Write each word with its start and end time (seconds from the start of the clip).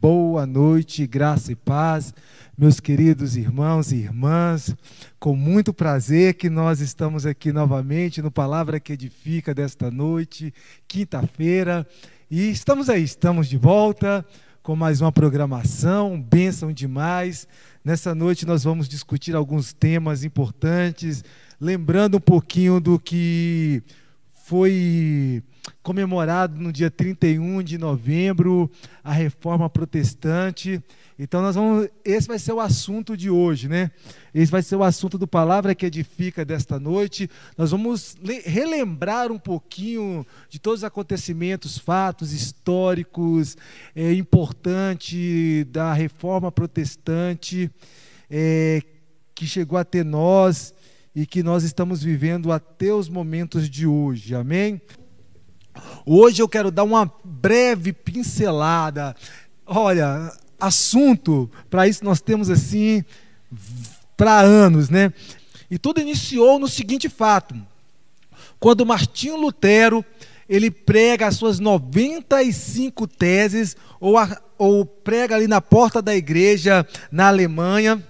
Boa 0.00 0.46
noite, 0.46 1.06
graça 1.06 1.52
e 1.52 1.54
paz, 1.54 2.14
meus 2.56 2.80
queridos 2.80 3.36
irmãos 3.36 3.92
e 3.92 3.96
irmãs. 3.96 4.74
Com 5.18 5.36
muito 5.36 5.74
prazer 5.74 6.32
que 6.32 6.48
nós 6.48 6.80
estamos 6.80 7.26
aqui 7.26 7.52
novamente 7.52 8.22
no 8.22 8.30
Palavra 8.30 8.80
que 8.80 8.94
Edifica 8.94 9.54
desta 9.54 9.90
noite, 9.90 10.54
quinta-feira. 10.88 11.86
E 12.30 12.50
estamos 12.50 12.88
aí, 12.88 13.02
estamos 13.02 13.46
de 13.46 13.58
volta 13.58 14.24
com 14.62 14.74
mais 14.74 15.02
uma 15.02 15.12
programação, 15.12 16.18
bênção 16.18 16.72
demais. 16.72 17.46
Nessa 17.84 18.14
noite 18.14 18.46
nós 18.46 18.64
vamos 18.64 18.88
discutir 18.88 19.36
alguns 19.36 19.74
temas 19.74 20.24
importantes, 20.24 21.22
lembrando 21.60 22.16
um 22.16 22.20
pouquinho 22.20 22.80
do 22.80 22.98
que 22.98 23.82
foi 24.46 25.42
comemorado 25.82 26.60
no 26.60 26.72
dia 26.72 26.90
31 26.90 27.62
de 27.62 27.78
novembro 27.78 28.70
a 29.02 29.12
reforma 29.12 29.68
protestante. 29.68 30.82
Então 31.18 31.42
nós 31.42 31.54
vamos, 31.54 31.88
esse 32.04 32.26
vai 32.26 32.38
ser 32.38 32.52
o 32.52 32.60
assunto 32.60 33.16
de 33.16 33.28
hoje, 33.28 33.68
né? 33.68 33.90
Esse 34.34 34.50
vai 34.50 34.62
ser 34.62 34.76
o 34.76 34.82
assunto 34.82 35.18
do 35.18 35.26
palavra 35.26 35.74
que 35.74 35.84
edifica 35.84 36.44
desta 36.44 36.78
noite. 36.80 37.28
Nós 37.58 37.70
vamos 37.72 38.16
relembrar 38.44 39.30
um 39.30 39.38
pouquinho 39.38 40.26
de 40.48 40.58
todos 40.58 40.80
os 40.80 40.84
acontecimentos, 40.84 41.76
fatos 41.76 42.32
históricos 42.32 43.56
é, 43.94 44.14
importantes 44.14 45.66
da 45.66 45.92
reforma 45.92 46.50
protestante 46.50 47.70
é, 48.30 48.82
que 49.34 49.46
chegou 49.46 49.78
até 49.78 50.04
nós 50.04 50.72
e 51.14 51.26
que 51.26 51.42
nós 51.42 51.64
estamos 51.64 52.02
vivendo 52.02 52.52
até 52.52 52.94
os 52.94 53.08
momentos 53.08 53.68
de 53.68 53.86
hoje. 53.86 54.34
Amém? 54.34 54.80
Hoje 56.04 56.42
eu 56.42 56.48
quero 56.48 56.70
dar 56.70 56.84
uma 56.84 57.10
breve 57.22 57.92
pincelada. 57.92 59.14
Olha, 59.66 60.32
assunto, 60.58 61.50
para 61.68 61.86
isso 61.86 62.04
nós 62.04 62.20
temos 62.20 62.50
assim, 62.50 63.04
para 64.16 64.40
anos, 64.40 64.88
né? 64.88 65.12
E 65.70 65.78
tudo 65.78 66.00
iniciou 66.00 66.58
no 66.58 66.68
seguinte 66.68 67.08
fato: 67.08 67.54
quando 68.58 68.84
Martinho 68.84 69.36
Lutero 69.36 70.04
ele 70.48 70.70
prega 70.70 71.28
as 71.28 71.36
suas 71.36 71.60
95 71.60 73.06
teses, 73.06 73.76
ou, 74.00 74.18
a, 74.18 74.36
ou 74.58 74.84
prega 74.84 75.36
ali 75.36 75.46
na 75.46 75.60
porta 75.60 76.02
da 76.02 76.14
igreja 76.14 76.84
na 77.10 77.28
Alemanha, 77.28 78.04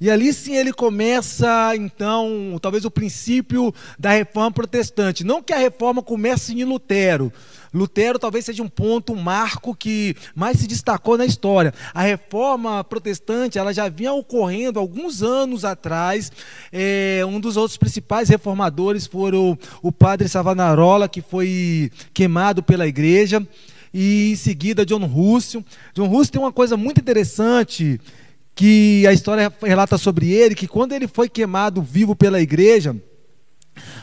e 0.00 0.10
ali 0.10 0.32
sim 0.32 0.56
ele 0.56 0.72
começa, 0.72 1.76
então, 1.76 2.58
talvez 2.62 2.86
o 2.86 2.90
princípio 2.90 3.74
da 3.98 4.10
reforma 4.10 4.50
protestante. 4.50 5.24
Não 5.24 5.42
que 5.42 5.52
a 5.52 5.58
reforma 5.58 6.02
comece 6.02 6.54
em 6.54 6.64
Lutero. 6.64 7.30
Lutero 7.72 8.18
talvez 8.18 8.46
seja 8.46 8.62
um 8.62 8.68
ponto, 8.68 9.12
um 9.12 9.20
marco 9.20 9.74
que 9.74 10.16
mais 10.34 10.58
se 10.58 10.66
destacou 10.66 11.18
na 11.18 11.26
história. 11.26 11.74
A 11.92 12.02
reforma 12.02 12.82
protestante 12.82 13.58
ela 13.58 13.74
já 13.74 13.88
vinha 13.90 14.12
ocorrendo 14.12 14.78
alguns 14.78 15.22
anos 15.22 15.64
atrás. 15.64 16.32
É, 16.72 17.22
um 17.26 17.38
dos 17.38 17.58
outros 17.58 17.76
principais 17.76 18.28
reformadores 18.28 19.06
foram 19.06 19.56
o 19.82 19.92
padre 19.92 20.28
Savonarola, 20.28 21.08
que 21.08 21.20
foi 21.20 21.92
queimado 22.14 22.62
pela 22.62 22.88
igreja. 22.88 23.46
E 23.92 24.32
em 24.32 24.36
seguida, 24.36 24.86
John 24.86 25.04
Russell. 25.04 25.64
John 25.94 26.06
Russell 26.06 26.32
tem 26.32 26.40
uma 26.40 26.52
coisa 26.52 26.76
muito 26.76 27.00
interessante 27.00 28.00
que 28.60 29.06
a 29.06 29.12
história 29.14 29.50
relata 29.62 29.96
sobre 29.96 30.30
ele, 30.30 30.54
que 30.54 30.68
quando 30.68 30.92
ele 30.92 31.08
foi 31.08 31.30
queimado 31.30 31.80
vivo 31.80 32.14
pela 32.14 32.42
igreja, 32.42 32.94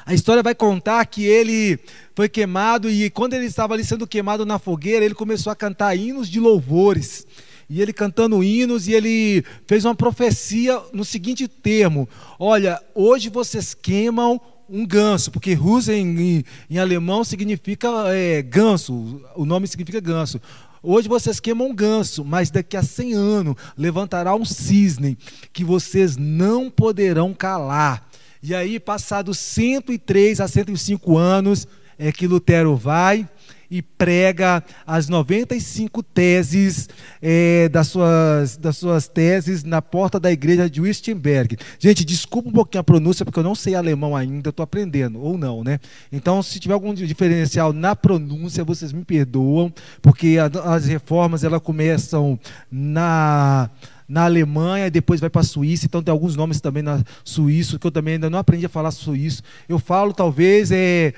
a 0.04 0.16
história 0.16 0.42
vai 0.42 0.56
contar 0.56 1.06
que 1.06 1.24
ele 1.24 1.80
foi 2.16 2.28
queimado 2.28 2.90
e 2.90 3.08
quando 3.12 3.36
ele 3.36 3.46
estava 3.46 3.76
ali 3.76 3.86
sendo 3.86 4.08
queimado 4.08 4.48
na 4.48 4.58
fogueira, 4.58 5.06
ele 5.06 5.14
começou 5.14 5.52
a 5.52 5.56
cantar 5.56 5.96
hinos 5.96 6.28
de 6.28 6.40
louvores. 6.40 7.28
E 7.70 7.80
ele 7.84 7.94
cantando 7.94 8.44
hinos 8.44 8.88
e 8.88 8.94
ele 8.94 9.46
fez 9.68 9.86
uma 9.86 9.94
profecia 9.94 10.82
no 10.92 11.06
seguinte 11.06 11.48
termo: 11.48 12.10
Olha, 12.40 12.82
hoje 12.96 13.30
vocês 13.30 13.76
queimam 13.76 14.42
um 14.68 14.88
ganso, 14.88 15.30
porque 15.30 15.54
Rusen 15.54 16.20
em, 16.20 16.44
em 16.68 16.80
alemão 16.80 17.24
significa 17.24 17.90
é, 18.08 18.42
ganso, 18.42 19.22
o 19.36 19.46
nome 19.46 19.68
significa 19.68 20.00
ganso. 20.00 20.42
Hoje 20.90 21.10
vocês 21.10 21.38
queimam 21.42 21.68
um 21.68 21.76
ganso, 21.76 22.24
mas 22.24 22.50
daqui 22.50 22.78
a 22.78 22.82
100 22.82 23.14
anos 23.14 23.56
levantará 23.78 24.34
um 24.34 24.46
cisne 24.46 25.18
que 25.52 25.62
vocês 25.62 26.16
não 26.16 26.70
poderão 26.70 27.34
calar. 27.34 28.08
E 28.42 28.56
aí, 28.56 28.80
passados 28.80 29.38
103 29.38 30.40
a 30.40 30.48
105 30.48 31.18
anos, 31.18 31.68
é 32.00 32.10
que 32.10 32.26
Lutero 32.26 32.78
vai 32.78 33.28
e 33.70 33.82
prega 33.82 34.64
as 34.86 35.10
95 35.10 36.02
teses 36.02 36.90
é, 37.22 37.70
das, 37.70 37.88
suas, 37.88 38.58
das 38.58 38.78
suas 38.78 39.08
teses 39.08 39.64
na 39.64 39.82
porta 39.82 40.20
da 40.20 40.32
igreja 40.32 40.70
de 40.70 40.82
Wittenberg. 40.82 41.58
Gente, 41.80 42.06
desculpa 42.06 42.50
um 42.50 42.54
pouquinho 42.54 42.82
a 42.82 42.84
pronúncia, 42.84 43.26
porque 43.26 43.40
eu 43.40 43.44
não 43.44 43.56
sei 43.56 43.76
alemão 43.76 44.16
ainda, 44.16 44.50
estou 44.50 44.64
aprendendo, 44.64 45.20
ou 45.20 45.38
não, 45.38 45.64
né? 45.64 45.80
Então, 46.12 46.42
se 46.42 46.60
tiver 46.60 46.74
algum 46.74 46.94
diferencial 46.94 47.74
na 47.74 47.96
pronúncia, 47.96 48.64
vocês 48.64 48.94
me 48.94 49.04
perdoam, 49.04 49.74
porque 50.02 50.38
a, 50.38 50.74
as 50.74 50.86
reformas 50.86 51.44
elas 51.44 51.62
começam 51.62 52.40
na 52.72 53.70
na 54.08 54.24
Alemanha, 54.24 54.90
depois 54.90 55.20
vai 55.20 55.30
para 55.30 55.42
a 55.42 55.44
Suíça, 55.44 55.86
então 55.86 56.02
tem 56.02 56.12
alguns 56.12 56.36
nomes 56.36 56.62
também 56.62 56.82
na 56.82 57.04
Suíça, 57.26 57.78
que 57.78 57.86
eu 57.86 57.92
também 57.92 58.14
ainda 58.14 58.30
não 58.30 58.40
aprendi 58.40 58.66
a 58.66 58.70
falar 58.70 58.92
suíço. 58.92 59.44
Eu 59.68 59.78
falo, 59.80 60.14
talvez, 60.14 60.72
é, 60.72 61.14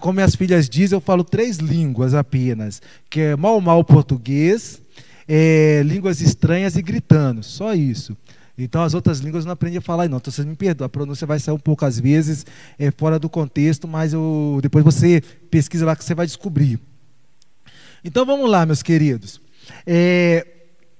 como 0.00 0.14
minhas 0.14 0.34
filhas 0.34 0.68
dizem, 0.68 0.96
eu 0.96 1.00
falo 1.00 1.24
três 1.24 1.58
línguas 1.58 2.14
apenas, 2.14 2.80
que 3.08 3.20
é 3.20 3.36
mal 3.36 3.60
mal 3.60 3.84
português, 3.84 4.80
é, 5.28 5.82
línguas 5.84 6.20
estranhas 6.20 6.76
e 6.76 6.82
gritando, 6.82 7.42
só 7.42 7.74
isso. 7.74 8.16
Então 8.56 8.82
as 8.82 8.94
outras 8.94 9.18
línguas 9.18 9.44
eu 9.44 9.48
não 9.48 9.54
aprendi 9.54 9.78
a 9.78 9.80
falar, 9.80 10.08
não. 10.08 10.18
Então 10.18 10.32
vocês 10.32 10.46
me 10.46 10.54
perdoam, 10.54 10.86
a 10.86 10.88
pronúncia 10.88 11.26
vai 11.26 11.38
sair 11.40 11.54
um 11.54 11.58
pouco 11.58 11.84
às 11.84 11.98
vezes 11.98 12.46
é, 12.78 12.90
fora 12.90 13.18
do 13.18 13.28
contexto, 13.28 13.88
mas 13.88 14.12
eu, 14.12 14.58
depois 14.62 14.84
você 14.84 15.20
pesquisa 15.50 15.84
lá 15.84 15.96
que 15.96 16.04
você 16.04 16.14
vai 16.14 16.26
descobrir. 16.26 16.78
Então 18.04 18.24
vamos 18.24 18.48
lá, 18.48 18.64
meus 18.64 18.82
queridos. 18.82 19.40
É, 19.86 20.46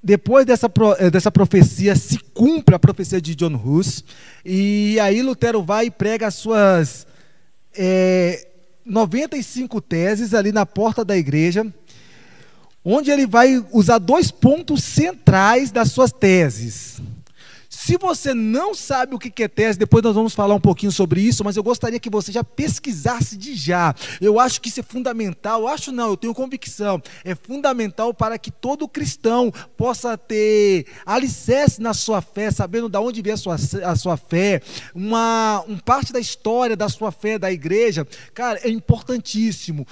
depois 0.03 0.45
dessa, 0.45 0.71
eh, 0.99 1.11
dessa 1.11 1.31
profecia, 1.31 1.95
se 1.97 2.19
cumpre 2.19 2.75
a 2.75 2.79
profecia 2.79 3.21
de 3.21 3.35
John 3.35 3.55
Hus, 3.55 4.05
e 4.45 4.99
aí 5.01 5.23
Lutero 5.23 5.63
vai 5.63 5.87
e 5.87 5.91
prega 5.91 6.27
as 6.27 6.35
suas 6.35 7.07
é, 7.75 8.47
95 8.85 9.81
teses 9.81 10.35
ali 10.35 10.53
na 10.53 10.67
porta 10.67 11.05
da 11.05 11.17
igreja, 11.17 11.67
onde 12.85 13.11
ele 13.11 13.27
vai 13.27 13.65
usar 13.73 13.99
dois 13.99 14.31
pontos 14.31 14.85
centrais 14.85 15.71
das 15.71 15.91
suas 15.91 16.13
teses. 16.13 17.01
Se 17.85 17.99
você 17.99 18.33
não 18.33 18.75
sabe 18.75 19.15
o 19.15 19.19
que 19.19 19.43
é 19.43 19.47
tese, 19.47 19.79
depois 19.79 20.03
nós 20.03 20.15
vamos 20.15 20.35
falar 20.35 20.55
um 20.55 20.61
pouquinho 20.61 20.91
sobre 20.91 21.21
isso, 21.21 21.45
mas 21.45 21.55
eu 21.55 21.63
gostaria 21.63 22.01
que 22.01 22.09
você 22.09 22.33
já 22.33 22.43
pesquisasse 22.43 23.37
de 23.37 23.55
já. 23.55 23.95
Eu 24.23 24.41
acho 24.41 24.59
que 24.63 24.71
isso 24.71 24.81
é 24.81 24.83
fundamental, 24.83 25.61
eu 25.61 25.69
acho 25.69 25.93
não, 25.93 26.09
eu 26.09 26.17
tenho 26.17 26.33
convicção, 26.33 27.03
é 27.23 27.35
fundamental 27.35 28.15
para 28.15 28.39
que 28.39 28.51
todo 28.51 28.89
cristão 28.89 29.53
possa 29.77 30.17
ter 30.17 30.87
alicerce 31.05 31.79
na 31.79 31.93
sua 31.93 32.23
fé, 32.23 32.51
sabendo 32.51 32.89
de 32.89 32.97
onde 32.97 33.21
vem 33.21 33.35
a 33.35 33.37
sua, 33.37 33.57
a 33.57 33.95
sua 33.97 34.17
fé, 34.17 34.63
uma 34.95 35.63
um 35.69 35.77
parte 35.77 36.11
da 36.11 36.19
história 36.19 36.75
da 36.75 36.89
sua 36.89 37.13
fé, 37.13 37.39
da 37.39 37.53
igreja. 37.53 38.09
Cara, 38.33 38.61
é 38.65 38.71
importantíssimo. 38.71 39.87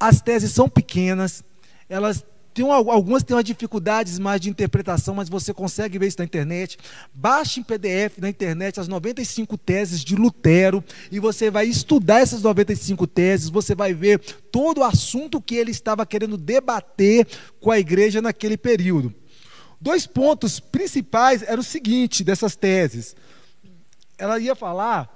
As 0.00 0.22
teses 0.22 0.50
são 0.50 0.66
pequenas, 0.66 1.44
elas 1.90 2.24
tem 2.54 2.70
algumas 2.70 3.24
têm 3.24 3.36
umas 3.36 3.44
dificuldades 3.44 4.16
mais 4.16 4.40
de 4.40 4.48
interpretação, 4.48 5.12
mas 5.12 5.28
você 5.28 5.52
consegue 5.52 5.98
ver 5.98 6.06
isso 6.06 6.20
na 6.20 6.24
internet. 6.24 6.78
Baixe 7.12 7.58
em 7.58 7.64
PDF 7.64 8.18
na 8.18 8.28
internet 8.28 8.78
as 8.78 8.86
95 8.86 9.58
teses 9.58 10.04
de 10.04 10.14
Lutero 10.14 10.82
e 11.10 11.18
você 11.18 11.50
vai 11.50 11.66
estudar 11.66 12.20
essas 12.20 12.42
95 12.42 13.08
teses, 13.08 13.48
você 13.48 13.74
vai 13.74 13.92
ver 13.92 14.20
todo 14.52 14.78
o 14.78 14.84
assunto 14.84 15.42
que 15.42 15.56
ele 15.56 15.72
estava 15.72 16.06
querendo 16.06 16.36
debater 16.36 17.26
com 17.60 17.72
a 17.72 17.78
igreja 17.80 18.22
naquele 18.22 18.56
período. 18.56 19.12
Dois 19.80 20.06
pontos 20.06 20.60
principais 20.60 21.42
eram 21.42 21.60
o 21.60 21.64
seguinte 21.64 22.22
dessas 22.22 22.54
teses. 22.54 23.16
Ela 24.16 24.38
ia 24.38 24.54
falar 24.54 25.10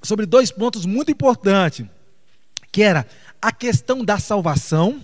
sobre 0.00 0.24
dois 0.24 0.52
pontos 0.52 0.86
muito 0.86 1.10
importantes, 1.10 1.84
que 2.70 2.84
era 2.84 3.04
a 3.40 3.52
questão 3.52 4.04
da 4.04 4.18
salvação 4.18 5.02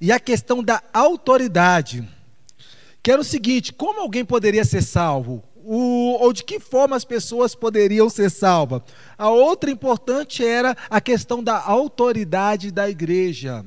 e 0.00 0.10
a 0.10 0.18
questão 0.18 0.62
da 0.62 0.82
autoridade. 0.92 2.08
Que 3.02 3.10
era 3.10 3.20
o 3.20 3.24
seguinte: 3.24 3.72
como 3.72 4.00
alguém 4.00 4.24
poderia 4.24 4.64
ser 4.64 4.82
salvo? 4.82 5.42
O, 5.66 6.18
ou 6.20 6.32
de 6.32 6.44
que 6.44 6.60
forma 6.60 6.94
as 6.94 7.04
pessoas 7.04 7.54
poderiam 7.54 8.10
ser 8.10 8.30
salvas? 8.30 8.82
A 9.16 9.30
outra 9.30 9.70
importante 9.70 10.44
era 10.44 10.76
a 10.90 11.00
questão 11.00 11.42
da 11.42 11.58
autoridade 11.58 12.70
da 12.70 12.88
igreja. 12.88 13.64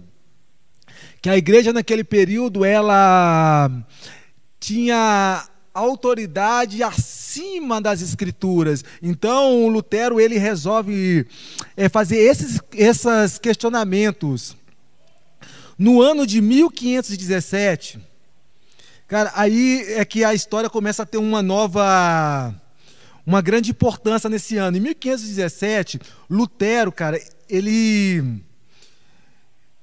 Que 1.21 1.29
a 1.29 1.37
igreja 1.37 1.73
naquele 1.73 2.03
período 2.03 2.63
ela 2.63 3.69
tinha 4.59 5.47
autoridade 5.77 6.81
acima 6.81 7.79
das 7.79 8.01
escrituras. 8.01 8.83
Então, 9.01 9.63
o 9.63 9.67
Lutero 9.67 10.19
ele 10.19 10.37
resolve 10.37 11.25
é, 11.75 11.87
fazer 11.87 12.17
esses, 12.17 12.59
esses 12.73 13.37
questionamentos. 13.37 14.55
no 15.77 16.01
ano 16.01 16.25
de 16.25 16.41
1517, 16.41 17.99
cara, 19.07 19.31
aí 19.35 19.85
é 19.93 20.03
que 20.03 20.23
a 20.23 20.33
história 20.33 20.69
começa 20.69 21.03
a 21.03 21.05
ter 21.05 21.19
uma 21.19 21.43
nova, 21.43 22.53
uma 23.25 23.41
grande 23.41 23.71
importância 23.71 24.29
nesse 24.29 24.57
ano. 24.57 24.77
Em 24.77 24.81
1517, 24.81 25.99
Lutero, 26.29 26.91
cara, 26.91 27.21
ele 27.47 28.41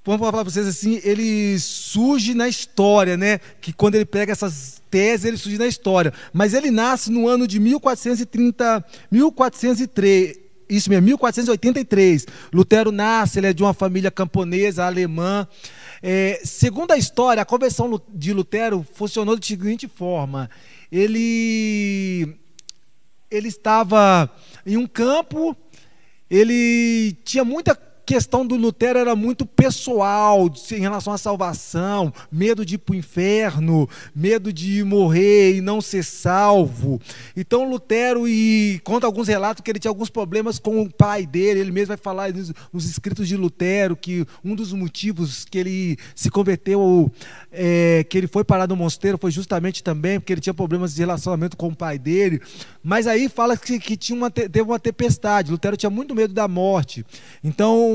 vamos 0.04 0.20
falar 0.20 0.32
para 0.32 0.42
vocês 0.42 0.66
assim, 0.66 1.00
ele 1.02 1.58
surge 1.58 2.34
na 2.34 2.46
história, 2.46 3.16
né? 3.16 3.38
Que 3.60 3.72
quando 3.72 3.94
ele 3.94 4.04
pega 4.04 4.32
essas 4.32 4.82
teses, 4.90 5.24
ele 5.24 5.36
surge 5.36 5.58
na 5.58 5.66
história. 5.66 6.12
Mas 6.32 6.52
ele 6.52 6.70
nasce 6.70 7.10
no 7.10 7.26
ano 7.26 7.48
de 7.48 7.58
1430, 7.58 8.84
1403, 9.10 10.38
isso 10.68 10.90
mesmo, 10.90 11.06
1483. 11.06 12.26
Lutero 12.52 12.92
nasce, 12.92 13.38
ele 13.38 13.46
é 13.46 13.52
de 13.52 13.62
uma 13.62 13.72
família 13.72 14.10
camponesa 14.10 14.84
alemã. 14.84 15.48
É, 16.02 16.40
segundo 16.44 16.92
a 16.92 16.98
história, 16.98 17.42
a 17.42 17.46
conversão 17.46 18.00
de 18.10 18.32
Lutero 18.34 18.86
funcionou 18.94 19.36
da 19.36 19.42
seguinte 19.42 19.88
forma: 19.88 20.50
ele, 20.92 22.36
ele 23.30 23.48
estava 23.48 24.30
em 24.66 24.76
um 24.76 24.86
campo, 24.86 25.56
ele 26.28 27.16
tinha 27.24 27.42
muita 27.42 27.74
questão 28.04 28.46
do 28.46 28.56
Lutero 28.56 28.98
era 28.98 29.16
muito 29.16 29.46
pessoal 29.46 30.52
em 30.70 30.80
relação 30.80 31.12
à 31.12 31.18
salvação, 31.18 32.12
medo 32.30 32.64
de 32.64 32.74
ir 32.74 32.78
para 32.78 32.92
o 32.92 32.96
inferno, 32.96 33.88
medo 34.14 34.52
de 34.52 34.84
morrer 34.84 35.56
e 35.56 35.60
não 35.60 35.80
ser 35.80 36.04
salvo. 36.04 37.00
Então 37.36 37.68
Lutero 37.68 38.28
e 38.28 38.80
conta 38.84 39.06
alguns 39.06 39.28
relatos 39.28 39.62
que 39.62 39.70
ele 39.70 39.78
tinha 39.78 39.90
alguns 39.90 40.10
problemas 40.10 40.58
com 40.58 40.82
o 40.82 40.90
pai 40.90 41.26
dele. 41.26 41.60
Ele 41.60 41.72
mesmo 41.72 41.88
vai 41.88 41.96
falar 41.96 42.32
nos, 42.32 42.84
escritos 42.84 43.26
de 43.26 43.36
Lutero 43.36 43.96
que 43.96 44.26
um 44.44 44.54
dos 44.54 44.72
motivos 44.72 45.44
que 45.44 45.58
ele 45.58 45.96
se 46.14 46.30
converteu, 46.30 47.10
é, 47.50 48.04
que 48.08 48.18
ele 48.18 48.26
foi 48.26 48.44
parar 48.44 48.68
no 48.68 48.76
mosteiro, 48.76 49.18
foi 49.18 49.30
justamente 49.30 49.82
também 49.82 50.20
porque 50.20 50.32
ele 50.32 50.40
tinha 50.40 50.54
problemas 50.54 50.94
de 50.94 51.00
relacionamento 51.00 51.56
com 51.56 51.68
o 51.68 51.76
pai 51.76 51.98
dele. 51.98 52.40
Mas 52.82 53.06
aí 53.06 53.28
fala 53.28 53.56
que, 53.56 53.78
que 53.78 53.96
tinha 53.96 54.16
uma, 54.16 54.30
teve 54.30 54.62
uma 54.62 54.78
tempestade. 54.78 55.50
Lutero 55.50 55.76
tinha 55.76 55.90
muito 55.90 56.14
medo 56.14 56.34
da 56.34 56.46
morte. 56.46 57.04
Então 57.42 57.93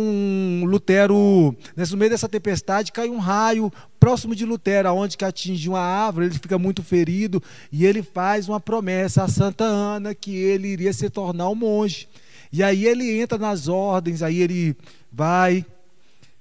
Lutero, 0.66 1.56
nesse 1.76 1.96
meio 1.96 2.12
dessa 2.12 2.30
tempestade, 2.30 2.92
cai 2.92 3.10
um 3.10 3.18
raio 3.18 3.72
próximo 4.00 4.36
de 4.36 4.46
Lutero, 4.46 4.94
onde 4.94 5.18
que 5.18 5.26
atinge 5.26 5.70
uma 5.70 5.80
árvore, 5.80 6.28
ele 6.28 6.36
fica 6.36 6.58
muito 6.58 6.82
ferido 6.84 7.42
e 7.72 7.86
ele 7.86 8.02
faz 8.02 8.48
uma 8.48 8.60
promessa 8.60 9.24
a 9.24 9.28
Santa 9.28 9.64
Ana 9.64 10.16
que 10.16 10.36
ele 10.36 10.70
iria 10.70 10.94
se 10.94 11.10
tornar 11.10 11.50
um 11.50 11.56
monge. 11.56 12.08
E 12.52 12.64
aí 12.64 12.86
ele 12.86 13.20
entra 13.20 13.38
nas 13.38 13.68
ordens, 13.68 14.22
aí 14.24 14.42
ele 14.42 14.76
vai 15.12 15.66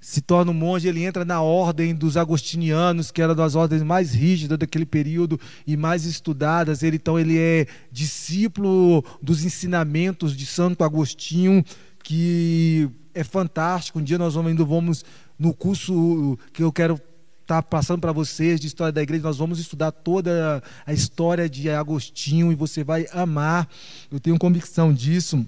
se 0.01 0.21
torna 0.21 0.53
um 0.53 0.55
monge, 0.55 0.89
ele 0.89 1.05
entra 1.05 1.25
na 1.25 1.43
ordem 1.43 1.95
dos 1.95 2.17
agostinianos, 2.17 3.11
que 3.11 3.21
era 3.21 3.35
das 3.35 3.55
ordens 3.55 3.83
mais 3.83 4.15
rígidas 4.15 4.59
daquele 4.59 4.87
período 4.87 5.39
e 5.67 5.77
mais 5.77 6.05
estudadas. 6.05 6.83
Ele, 6.83 6.97
então 6.97 7.19
ele 7.19 7.37
é 7.37 7.67
discípulo 7.91 9.05
dos 9.21 9.45
ensinamentos 9.45 10.37
de 10.37 10.47
Santo 10.47 10.85
Agostinho, 10.85 11.65
que 12.03 12.89
é 13.19 13.25
fantástico. 13.25 13.99
Um 13.99 14.03
dia 14.03 14.17
nós 14.17 14.35
vamos, 14.35 14.51
ainda 14.51 14.65
vamos 14.65 15.05
no 15.37 15.53
curso 15.53 16.39
que 16.53 16.63
eu 16.63 16.73
quero 16.73 16.95
estar 17.43 17.61
tá 17.61 17.63
passando 17.63 18.01
para 18.01 18.13
vocês 18.13 18.61
de 18.61 18.69
história 18.69 18.93
da 18.93 19.03
igreja, 19.03 19.25
nós 19.25 19.39
vamos 19.39 19.59
estudar 19.59 19.91
toda 19.91 20.63
a 20.87 20.93
história 20.93 21.49
de 21.49 21.69
Agostinho 21.69 22.53
e 22.53 22.55
você 22.55 22.85
vai 22.85 23.07
amar. 23.13 23.69
Eu 24.11 24.21
tenho 24.21 24.39
convicção 24.39 24.93
disso. 24.93 25.45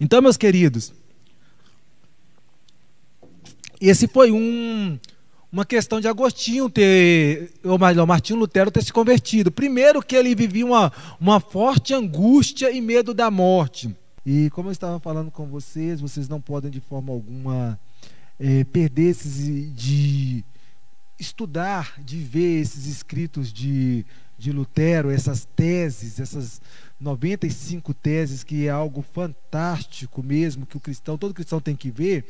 Então, 0.00 0.22
meus 0.22 0.38
queridos, 0.38 0.94
esse 3.78 4.08
foi 4.08 4.32
um, 4.32 4.98
uma 5.50 5.66
questão 5.66 6.00
de 6.00 6.08
Agostinho 6.08 6.70
ter, 6.70 7.52
ou 7.62 7.78
melhor, 7.78 8.06
Martinho 8.06 8.38
Lutero 8.38 8.70
ter 8.70 8.82
se 8.82 8.92
convertido. 8.92 9.50
Primeiro 9.50 10.00
que 10.00 10.16
ele 10.16 10.34
vivia 10.34 10.64
uma, 10.64 10.90
uma 11.20 11.38
forte 11.38 11.92
angústia 11.92 12.70
e 12.70 12.80
medo 12.80 13.12
da 13.12 13.30
morte. 13.30 13.94
E 14.24 14.50
como 14.50 14.68
eu 14.68 14.72
estava 14.72 15.00
falando 15.00 15.30
com 15.30 15.46
vocês, 15.46 16.00
vocês 16.00 16.28
não 16.28 16.40
podem 16.40 16.70
de 16.70 16.80
forma 16.80 17.12
alguma 17.12 17.78
é, 18.38 18.64
perder 18.64 19.10
esses 19.10 19.74
de 19.74 20.44
estudar, 21.18 22.00
de 22.00 22.18
ver 22.18 22.60
esses 22.60 22.86
escritos 22.86 23.52
de, 23.52 24.04
de 24.38 24.52
Lutero, 24.52 25.10
essas 25.10 25.46
teses, 25.56 26.18
essas 26.18 26.60
95 27.00 27.92
teses, 27.94 28.44
que 28.44 28.66
é 28.66 28.70
algo 28.70 29.02
fantástico 29.02 30.22
mesmo, 30.22 30.66
que 30.66 30.76
o 30.76 30.80
cristão, 30.80 31.18
todo 31.18 31.34
cristão 31.34 31.60
tem 31.60 31.74
que 31.74 31.90
ver. 31.90 32.24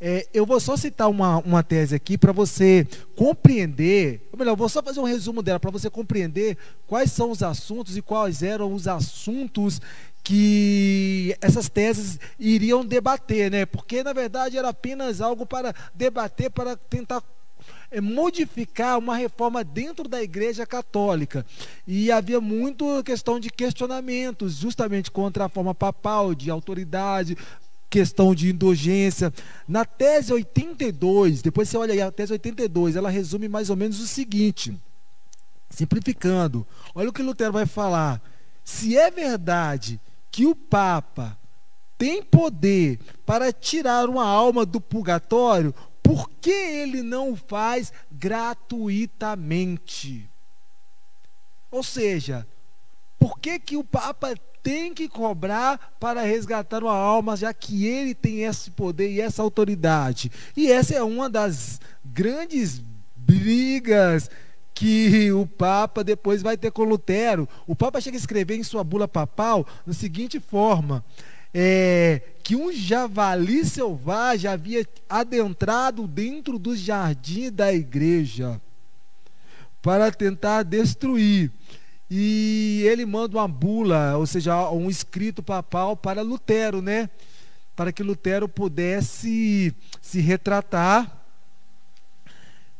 É, 0.00 0.26
eu 0.34 0.44
vou 0.44 0.58
só 0.58 0.76
citar 0.76 1.08
uma, 1.08 1.38
uma 1.38 1.62
tese 1.62 1.94
aqui 1.94 2.18
para 2.18 2.32
você 2.32 2.86
compreender, 3.14 4.28
ou 4.32 4.38
melhor, 4.38 4.56
vou 4.56 4.68
só 4.68 4.82
fazer 4.82 5.00
um 5.00 5.04
resumo 5.04 5.42
dela 5.42 5.60
para 5.60 5.70
você 5.70 5.88
compreender 5.88 6.56
quais 6.86 7.12
são 7.12 7.30
os 7.30 7.42
assuntos 7.42 7.96
e 7.96 8.02
quais 8.02 8.42
eram 8.42 8.72
os 8.72 8.88
assuntos 8.88 9.80
que 10.22 11.36
essas 11.40 11.68
teses 11.68 12.18
iriam 12.38 12.84
debater, 12.84 13.50
né? 13.50 13.66
Porque 13.66 14.02
na 14.02 14.12
verdade 14.12 14.56
era 14.56 14.68
apenas 14.68 15.20
algo 15.20 15.44
para 15.44 15.74
debater, 15.94 16.50
para 16.50 16.76
tentar 16.76 17.22
é, 17.90 18.00
modificar 18.00 18.98
uma 18.98 19.16
reforma 19.16 19.64
dentro 19.64 20.08
da 20.08 20.22
Igreja 20.22 20.64
Católica. 20.64 21.44
E 21.86 22.10
havia 22.12 22.40
muito 22.40 23.02
questão 23.02 23.40
de 23.40 23.50
questionamentos, 23.50 24.56
justamente 24.56 25.10
contra 25.10 25.46
a 25.46 25.48
forma 25.48 25.74
papal, 25.74 26.34
de 26.34 26.50
autoridade, 26.50 27.36
questão 27.90 28.34
de 28.34 28.50
indulgência. 28.50 29.32
Na 29.66 29.84
tese 29.84 30.32
82, 30.32 31.42
depois 31.42 31.68
você 31.68 31.76
olha 31.76 31.92
aí, 31.92 32.00
a 32.00 32.12
tese 32.12 32.32
82, 32.32 32.94
ela 32.94 33.10
resume 33.10 33.48
mais 33.48 33.70
ou 33.70 33.76
menos 33.76 34.00
o 34.00 34.06
seguinte, 34.06 34.74
simplificando. 35.68 36.66
Olha 36.94 37.10
o 37.10 37.12
que 37.12 37.22
Lutero 37.22 37.52
vai 37.52 37.66
falar. 37.66 38.22
Se 38.64 38.96
é 38.96 39.10
verdade 39.10 40.00
que 40.32 40.46
o 40.46 40.56
Papa 40.56 41.38
tem 41.98 42.22
poder 42.22 42.98
para 43.24 43.52
tirar 43.52 44.08
uma 44.08 44.26
alma 44.26 44.66
do 44.66 44.80
purgatório, 44.80 45.72
por 46.02 46.28
que 46.40 46.50
ele 46.50 47.00
não 47.02 47.36
faz 47.36 47.92
gratuitamente? 48.10 50.28
Ou 51.70 51.84
seja, 51.84 52.46
por 53.18 53.38
que, 53.38 53.58
que 53.60 53.76
o 53.76 53.84
Papa 53.84 54.34
tem 54.62 54.94
que 54.94 55.08
cobrar 55.08 55.94
para 56.00 56.22
resgatar 56.22 56.82
uma 56.82 56.96
alma, 56.96 57.36
já 57.36 57.54
que 57.54 57.86
ele 57.86 58.14
tem 58.14 58.42
esse 58.42 58.70
poder 58.70 59.10
e 59.10 59.20
essa 59.20 59.42
autoridade? 59.42 60.32
E 60.56 60.72
essa 60.72 60.94
é 60.94 61.02
uma 61.02 61.28
das 61.30 61.80
grandes 62.04 62.82
brigas 63.14 64.28
que 64.74 65.30
o 65.32 65.46
Papa 65.46 66.02
depois 66.02 66.42
vai 66.42 66.56
ter 66.56 66.70
com 66.70 66.84
Lutero. 66.84 67.48
O 67.66 67.74
Papa 67.76 68.00
chega 68.00 68.16
a 68.16 68.20
escrever 68.20 68.56
em 68.56 68.62
sua 68.62 68.82
bula 68.82 69.06
papal 69.06 69.66
da 69.86 69.92
seguinte 69.92 70.40
forma: 70.40 71.04
é, 71.52 72.22
que 72.42 72.56
um 72.56 72.72
javali 72.72 73.64
selvagem 73.64 74.50
havia 74.50 74.86
adentrado 75.08 76.06
dentro 76.06 76.58
do 76.58 76.74
jardim 76.76 77.50
da 77.50 77.72
igreja 77.72 78.60
para 79.80 80.10
tentar 80.10 80.62
destruir. 80.62 81.50
E 82.10 82.84
ele 82.86 83.06
manda 83.06 83.38
uma 83.38 83.48
bula, 83.48 84.16
ou 84.18 84.26
seja, 84.26 84.70
um 84.70 84.90
escrito 84.90 85.42
papal 85.42 85.96
para 85.96 86.20
Lutero, 86.22 86.82
né? 86.82 87.08
Para 87.74 87.90
que 87.90 88.02
Lutero 88.02 88.46
pudesse 88.48 89.74
se 90.00 90.20
retratar 90.20 91.21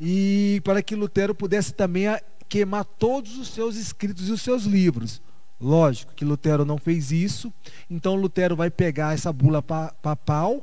e 0.01 0.61
para 0.65 0.83
que 0.83 0.95
Lutero 0.95 1.35
pudesse 1.35 1.73
também 1.73 2.07
queimar 2.49 2.85
todos 2.85 3.39
os 3.39 3.49
seus 3.49 3.77
escritos 3.77 4.29
e 4.29 4.33
os 4.33 4.43
seus 4.43 4.65
livros. 4.65 5.23
Lógico 5.61 6.13
que 6.13 6.25
Lutero 6.25 6.65
não 6.65 6.77
fez 6.77 7.13
isso, 7.13 7.53
então 7.89 8.17
Lutero 8.17 8.57
vai 8.57 8.69
pegar 8.69 9.15
essa 9.15 9.33
bula 9.33 9.63
papal 9.63 10.63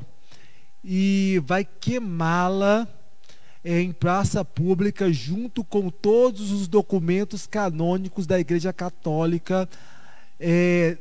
e 0.83 1.41
vai 1.45 1.63
queimá-la 1.63 2.87
em 3.63 3.91
praça 3.91 4.43
pública 4.43 5.11
junto 5.11 5.63
com 5.63 5.89
todos 5.89 6.51
os 6.51 6.67
documentos 6.67 7.47
canônicos 7.47 8.27
da 8.27 8.39
Igreja 8.39 8.71
Católica 8.71 9.67
é, 10.39 10.97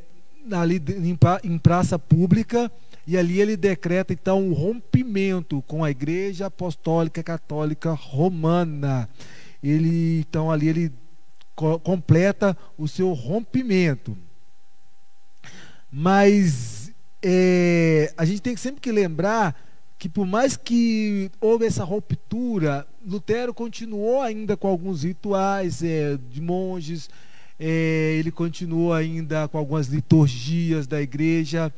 ali 0.51 0.83
em 1.45 1.59
praça 1.59 1.99
pública 1.99 2.71
e 3.09 3.17
ali 3.17 3.41
ele 3.41 3.57
decreta 3.57 4.13
então 4.13 4.39
um 4.39 4.53
rompimento 4.53 5.63
com 5.63 5.83
a 5.83 5.91
Igreja 5.91 6.45
Apostólica 6.45 7.23
Católica 7.23 7.93
Romana. 7.93 9.09
Ele 9.63 10.21
então 10.21 10.51
ali 10.51 10.69
ele 10.69 10.93
co 11.57 11.79
completa 11.81 12.55
o 12.77 12.87
seu 12.87 13.15
rompimento. 13.15 14.15
Mas 15.91 16.93
é, 17.23 18.13
a 18.15 18.27
gente 18.27 18.43
tem 18.43 18.55
sempre 18.59 18.83
que 18.83 18.93
lembrar 18.93 19.59
que 19.99 20.07
por 20.07 20.27
mais 20.27 20.55
que 20.55 21.31
houve 21.41 21.65
essa 21.65 21.85
ruptura, 21.85 22.87
Lutero 23.03 23.55
continuou 23.55 24.21
ainda 24.21 24.55
com 24.55 24.69
alguns 24.69 25.03
rituais 25.03 25.83
é, 25.83 26.19
de 26.31 26.43
monges, 26.43 27.09
é, 27.59 28.17
ele 28.19 28.31
continuou 28.31 28.93
ainda 28.93 29.49
com 29.49 29.57
algumas 29.57 29.87
liturgias 29.87 30.87
da 30.87 31.01
igreja. 31.01 31.73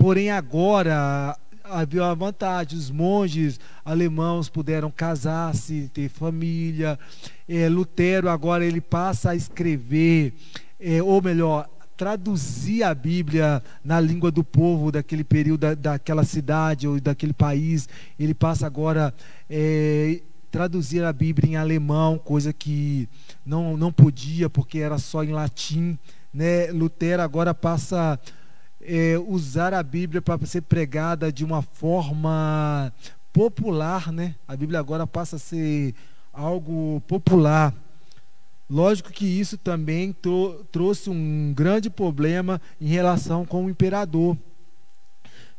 Porém, 0.00 0.30
agora 0.30 1.36
havia 1.62 2.06
a 2.06 2.14
vantagem, 2.14 2.78
os 2.78 2.90
monges 2.90 3.60
alemãos 3.84 4.48
puderam 4.48 4.90
casar-se, 4.90 5.90
ter 5.92 6.08
família. 6.08 6.98
É, 7.46 7.68
Lutero 7.68 8.30
agora 8.30 8.64
ele 8.64 8.80
passa 8.80 9.32
a 9.32 9.36
escrever, 9.36 10.32
é, 10.80 11.02
ou 11.02 11.20
melhor, 11.20 11.68
traduzir 11.98 12.82
a 12.82 12.94
Bíblia 12.94 13.62
na 13.84 14.00
língua 14.00 14.30
do 14.30 14.42
povo 14.42 14.90
daquele 14.90 15.22
período, 15.22 15.60
da, 15.60 15.74
daquela 15.74 16.24
cidade 16.24 16.88
ou 16.88 16.98
daquele 16.98 17.34
país. 17.34 17.86
Ele 18.18 18.32
passa 18.32 18.66
agora 18.66 19.12
é, 19.50 20.22
traduzir 20.50 21.04
a 21.04 21.12
Bíblia 21.12 21.50
em 21.50 21.56
alemão, 21.56 22.16
coisa 22.16 22.54
que 22.54 23.06
não, 23.44 23.76
não 23.76 23.92
podia 23.92 24.48
porque 24.48 24.78
era 24.78 24.96
só 24.96 25.22
em 25.22 25.32
latim. 25.32 25.98
Né? 26.32 26.72
Lutero 26.72 27.20
agora 27.20 27.52
passa 27.52 28.18
é, 28.80 29.18
usar 29.18 29.74
a 29.74 29.82
Bíblia 29.82 30.22
para 30.22 30.44
ser 30.46 30.62
pregada 30.62 31.32
de 31.32 31.44
uma 31.44 31.62
forma 31.62 32.92
popular, 33.32 34.12
né? 34.12 34.34
A 34.46 34.56
Bíblia 34.56 34.78
agora 34.78 35.06
passa 35.06 35.36
a 35.36 35.38
ser 35.38 35.94
algo 36.32 37.02
popular. 37.06 37.74
Lógico 38.68 39.10
que 39.10 39.26
isso 39.26 39.58
também 39.58 40.14
trouxe 40.70 41.10
um 41.10 41.52
grande 41.54 41.90
problema 41.90 42.60
em 42.80 42.86
relação 42.86 43.44
com 43.44 43.64
o 43.64 43.70
imperador, 43.70 44.36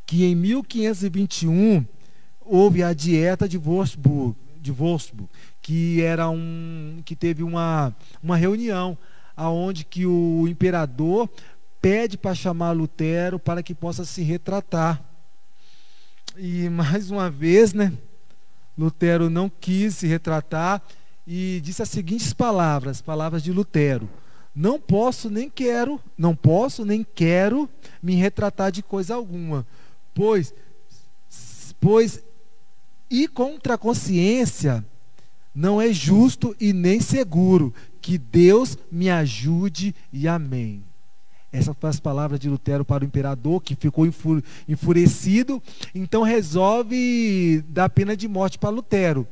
que 0.06 0.24
em 0.24 0.36
1521 0.36 1.86
houve 2.40 2.84
a 2.84 2.94
dieta 2.94 3.48
de 3.48 3.58
Wolfsburg, 3.58 4.36
de 4.62 4.72
Wolfsburg 4.72 5.30
que 5.62 6.02
era 6.02 6.30
um 6.30 7.02
que 7.06 7.16
teve 7.16 7.44
uma, 7.44 7.96
uma 8.22 8.36
reunião 8.36 8.98
aonde 9.38 9.86
que 9.86 10.06
o 10.06 10.48
imperador 10.48 11.30
pede 11.82 12.18
para 12.18 12.36
chamar 12.36 12.72
Lutero 12.72 13.40
para 13.40 13.64
que 13.64 13.74
possa 13.74 14.06
se 14.06 14.22
retratar. 14.22 15.04
E 16.38 16.70
mais 16.70 17.10
uma 17.10 17.30
vez, 17.30 17.74
né, 17.74 17.92
Lutero 18.78 19.30
não 19.30 19.50
quis 19.50 19.96
se 19.96 20.08
retratar 20.08 20.82
e 21.26 21.60
disse 21.64 21.82
as 21.82 21.90
seguintes 21.90 22.34
palavras, 22.34 23.02
palavras 23.02 23.44
de 23.44 23.52
Lutero: 23.52 24.10
Não 24.56 24.80
posso 24.80 25.30
nem 25.30 25.50
quero, 25.50 26.00
não 26.18 26.36
posso 26.36 26.86
nem 26.86 27.04
quero 27.04 27.70
me 28.02 28.16
retratar 28.16 28.72
de 28.72 28.82
coisa 28.82 29.16
alguma, 29.16 29.66
pois 30.14 30.54
pois 31.80 32.24
e 33.10 33.28
contra 33.28 33.74
a 33.74 33.78
consciência 33.78 34.86
não 35.54 35.82
é 35.82 35.92
justo 35.92 36.56
e 36.60 36.72
nem 36.72 37.02
seguro 37.02 37.74
que 38.02 38.18
Deus 38.18 38.78
me 38.90 39.10
ajude 39.10 39.94
e 40.14 40.28
amém. 40.28 40.91
Essas 41.52 41.76
foram 41.76 41.90
as 41.90 42.00
palavras 42.00 42.40
de 42.40 42.50
Lutero 42.50 42.86
para 42.86 43.04
o 43.04 43.08
imperador, 43.08 43.62
que 43.62 43.76
ficou 43.76 44.08
enfurecido, 44.68 45.62
então 45.94 46.24
resolve 46.24 47.64
dar 47.68 47.90
pena 47.90 48.16
de 48.16 48.28
morte 48.28 48.58
para 48.58 48.70
Lutero. 48.70 49.28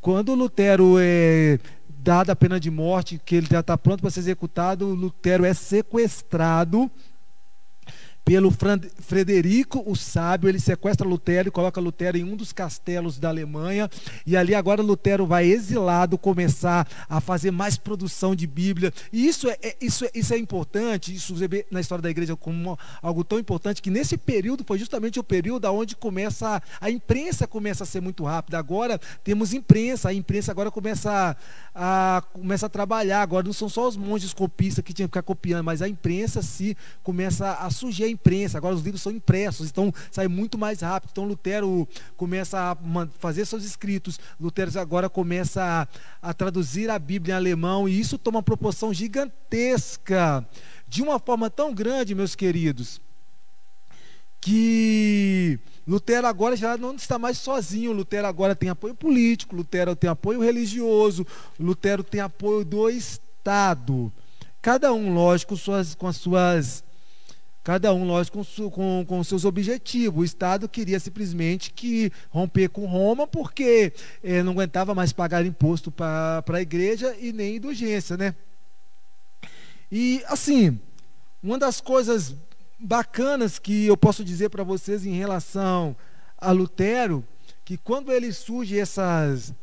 Quando 0.00 0.34
Lutero 0.34 0.96
é 0.98 1.58
dada 1.88 2.32
a 2.32 2.36
pena 2.36 2.58
de 2.58 2.70
morte, 2.70 3.20
que 3.22 3.36
ele 3.36 3.46
já 3.50 3.60
está 3.60 3.76
pronto 3.76 4.00
para 4.00 4.10
ser 4.10 4.20
executado, 4.20 4.86
Lutero 4.94 5.44
é 5.44 5.52
sequestrado 5.52 6.90
pelo 8.24 8.52
Frederico 8.98 9.82
o 9.86 9.96
Sábio, 9.96 10.48
ele 10.48 10.60
sequestra 10.60 11.06
Lutero 11.06 11.48
e 11.48 11.50
coloca 11.50 11.80
Lutero 11.80 12.16
em 12.16 12.24
um 12.24 12.36
dos 12.36 12.52
castelos 12.52 13.18
da 13.18 13.28
Alemanha, 13.28 13.88
e 14.26 14.36
ali 14.36 14.54
agora 14.54 14.82
Lutero 14.82 15.26
vai 15.26 15.46
exilado 15.46 16.16
começar 16.18 16.86
a 17.08 17.20
fazer 17.20 17.50
mais 17.50 17.76
produção 17.76 18.34
de 18.34 18.46
Bíblia. 18.46 18.92
E 19.12 19.26
isso 19.26 19.48
é, 19.48 19.58
é 19.62 19.76
isso, 19.80 20.04
é, 20.04 20.10
isso 20.14 20.34
é 20.34 20.38
importante, 20.38 21.14
isso 21.14 21.34
na 21.70 21.80
história 21.80 22.02
da 22.02 22.10
igreja 22.10 22.36
como 22.36 22.78
algo 23.02 23.24
tão 23.24 23.38
importante 23.38 23.82
que 23.82 23.90
nesse 23.90 24.16
período 24.16 24.64
foi 24.64 24.78
justamente 24.78 25.18
o 25.18 25.24
período 25.24 25.70
onde 25.72 25.96
começa 25.96 26.56
a, 26.56 26.62
a 26.80 26.90
imprensa 26.90 27.46
começa 27.46 27.84
a 27.84 27.86
ser 27.86 28.00
muito 28.00 28.24
rápida. 28.24 28.58
Agora 28.58 29.00
temos 29.24 29.52
imprensa, 29.52 30.08
a 30.08 30.14
imprensa 30.14 30.50
agora 30.50 30.70
começa 30.70 31.36
a, 31.74 32.16
a 32.18 32.22
começa 32.22 32.66
a 32.66 32.68
trabalhar. 32.68 33.22
Agora 33.22 33.44
não 33.44 33.52
são 33.52 33.68
só 33.68 33.88
os 33.88 33.96
monges 33.96 34.32
copistas 34.32 34.84
que 34.84 34.92
tinham 34.92 35.08
que 35.08 35.12
ficar 35.12 35.22
copiando, 35.22 35.64
mas 35.64 35.82
a 35.82 35.88
imprensa 35.88 36.42
se 36.42 36.76
começa 37.02 37.52
a 37.54 37.70
surgir 37.70 38.09
imprensa, 38.10 38.58
agora 38.58 38.74
os 38.74 38.82
livros 38.82 39.02
são 39.02 39.12
impressos, 39.12 39.70
então 39.70 39.92
sai 40.10 40.28
muito 40.28 40.58
mais 40.58 40.80
rápido. 40.80 41.10
Então 41.12 41.24
Lutero 41.24 41.88
começa 42.16 42.58
a 42.72 42.76
fazer 43.18 43.44
seus 43.46 43.64
escritos, 43.64 44.18
Lutero 44.40 44.78
agora 44.78 45.08
começa 45.08 45.88
a, 46.22 46.30
a 46.30 46.34
traduzir 46.34 46.90
a 46.90 46.98
Bíblia 46.98 47.34
em 47.34 47.36
alemão, 47.36 47.88
e 47.88 47.98
isso 47.98 48.18
toma 48.18 48.38
uma 48.38 48.42
proporção 48.42 48.92
gigantesca, 48.92 50.46
de 50.86 51.02
uma 51.02 51.18
forma 51.18 51.48
tão 51.48 51.72
grande, 51.72 52.14
meus 52.14 52.34
queridos, 52.34 53.00
que 54.40 55.58
Lutero 55.86 56.26
agora 56.26 56.56
já 56.56 56.76
não 56.76 56.94
está 56.94 57.18
mais 57.18 57.36
sozinho. 57.38 57.92
Lutero 57.92 58.26
agora 58.26 58.54
tem 58.54 58.68
apoio 58.68 58.94
político, 58.94 59.56
Lutero 59.56 59.96
tem 59.96 60.08
apoio 60.08 60.40
religioso, 60.40 61.26
Lutero 61.58 62.02
tem 62.02 62.20
apoio 62.20 62.64
do 62.64 62.88
Estado. 62.88 64.12
Cada 64.62 64.92
um, 64.92 65.12
lógico, 65.12 65.56
suas, 65.56 65.94
com 65.94 66.06
as 66.06 66.16
suas 66.16 66.84
Cada 67.62 67.92
um, 67.92 68.04
lógico, 68.06 68.42
com, 68.44 68.70
com, 68.70 69.04
com, 69.06 69.24
seus 69.24 69.44
objetivos. 69.44 70.20
O 70.20 70.24
Estado 70.24 70.68
queria 70.68 70.98
simplesmente 70.98 71.70
que 71.72 72.10
romper 72.30 72.68
com 72.68 72.86
Roma, 72.86 73.26
porque 73.26 73.92
eh, 74.24 74.42
não 74.42 74.52
aguentava 74.52 74.94
mais 74.94 75.12
pagar 75.12 75.44
imposto 75.44 75.90
para 75.90 76.42
a 76.48 76.62
igreja 76.62 77.14
e 77.20 77.32
nem 77.32 77.56
indulgência, 77.56 78.16
né? 78.16 78.34
E, 79.92 80.22
assim, 80.26 80.80
uma 81.42 81.58
das 81.58 81.80
coisas 81.80 82.34
bacanas 82.78 83.58
que 83.58 83.86
eu 83.86 83.96
posso 83.96 84.24
dizer 84.24 84.48
para 84.48 84.64
vocês 84.64 85.04
em 85.04 85.12
relação 85.12 85.94
a 86.38 86.52
Lutero, 86.52 87.22
que 87.64 87.76
quando 87.76 88.10
ele 88.10 88.32
surge 88.32 88.78
essas 88.78 89.54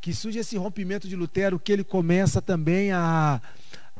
que 0.00 0.14
surge 0.14 0.38
esse 0.38 0.56
rompimento 0.56 1.08
de 1.08 1.16
Lutero, 1.16 1.58
que 1.58 1.72
ele 1.72 1.82
começa 1.82 2.40
também 2.40 2.92
a, 2.92 3.40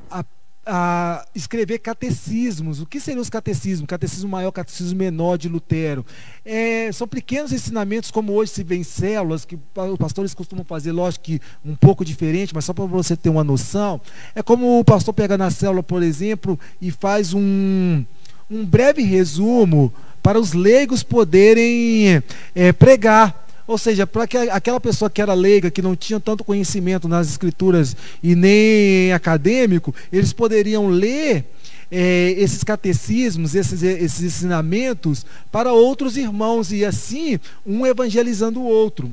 a 0.09 0.25
a 0.66 1.25
escrever 1.32 1.78
catecismos. 1.78 2.80
O 2.80 2.87
que 2.87 2.99
seriam 2.99 3.23
os 3.23 3.30
catecismos? 3.30 3.87
Catecismo 3.87 4.28
maior, 4.28 4.50
catecismo 4.50 4.99
menor 4.99 5.38
de 5.38 5.49
Lutero. 5.49 6.04
É, 6.44 6.90
são 6.92 7.06
pequenos 7.06 7.52
ensinamentos, 7.52 8.11
como 8.11 8.32
hoje 8.32 8.50
se 8.50 8.64
vê 8.64 8.75
em 8.76 8.82
células, 8.82 9.44
que 9.44 9.54
os 9.54 9.99
pastores 9.99 10.35
costumam 10.35 10.64
fazer, 10.64 10.90
lógico 10.90 11.25
que 11.25 11.40
um 11.64 11.76
pouco 11.76 12.04
diferente, 12.04 12.52
mas 12.52 12.64
só 12.64 12.75
para 12.75 12.85
você 12.85 13.16
ter 13.16 13.28
uma 13.28 13.44
noção. 13.44 14.00
É 14.35 14.42
como 14.42 14.80
o 14.80 14.85
pastor 14.85 15.14
pega 15.14 15.38
na 15.38 15.50
célula, 15.50 15.85
por 15.85 16.02
exemplo, 16.02 16.58
e 16.82 16.90
faz 16.90 17.32
um, 17.32 18.04
um 18.50 18.64
breve 18.64 19.02
resumo 19.02 19.92
para 20.20 20.40
os 20.40 20.52
leigos 20.52 21.04
poderem 21.04 22.20
é, 22.54 22.73
pregar. 22.73 23.46
Ou 23.66 23.76
seja, 23.76 24.06
para 24.06 24.26
que 24.26 24.37
aquela 24.37 24.80
pessoa 24.80 25.11
que 25.11 25.20
era 25.20 25.35
leiga, 25.35 25.70
que 25.70 25.82
não 25.82 25.96
tinha 25.96 26.20
tanto 26.20 26.44
conhecimento 26.44 27.08
nas 27.08 27.28
escrituras 27.28 27.96
e 28.23 28.37
nem 28.37 29.12
acadêmico, 29.12 29.94
eles 30.12 30.32
poderiam 30.32 30.88
ler 30.88 31.44
é, 31.90 32.35
esses 32.37 32.62
catecismos, 32.62 33.54
esses, 33.54 33.82
esses 33.82 34.23
ensinamentos 34.23 35.26
para 35.50 35.73
outros 35.73 36.16
irmãos 36.16 36.70
e 36.70 36.85
assim 36.85 37.40
um 37.64 37.85
evangelizando 37.85 38.61
o 38.61 38.64
outro. 38.64 39.12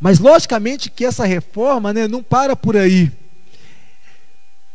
Mas 0.00 0.18
logicamente 0.18 0.90
que 0.90 1.04
essa 1.04 1.24
reforma 1.24 1.92
né, 1.92 2.08
não 2.08 2.22
para 2.22 2.56
por 2.56 2.76
aí. 2.76 3.12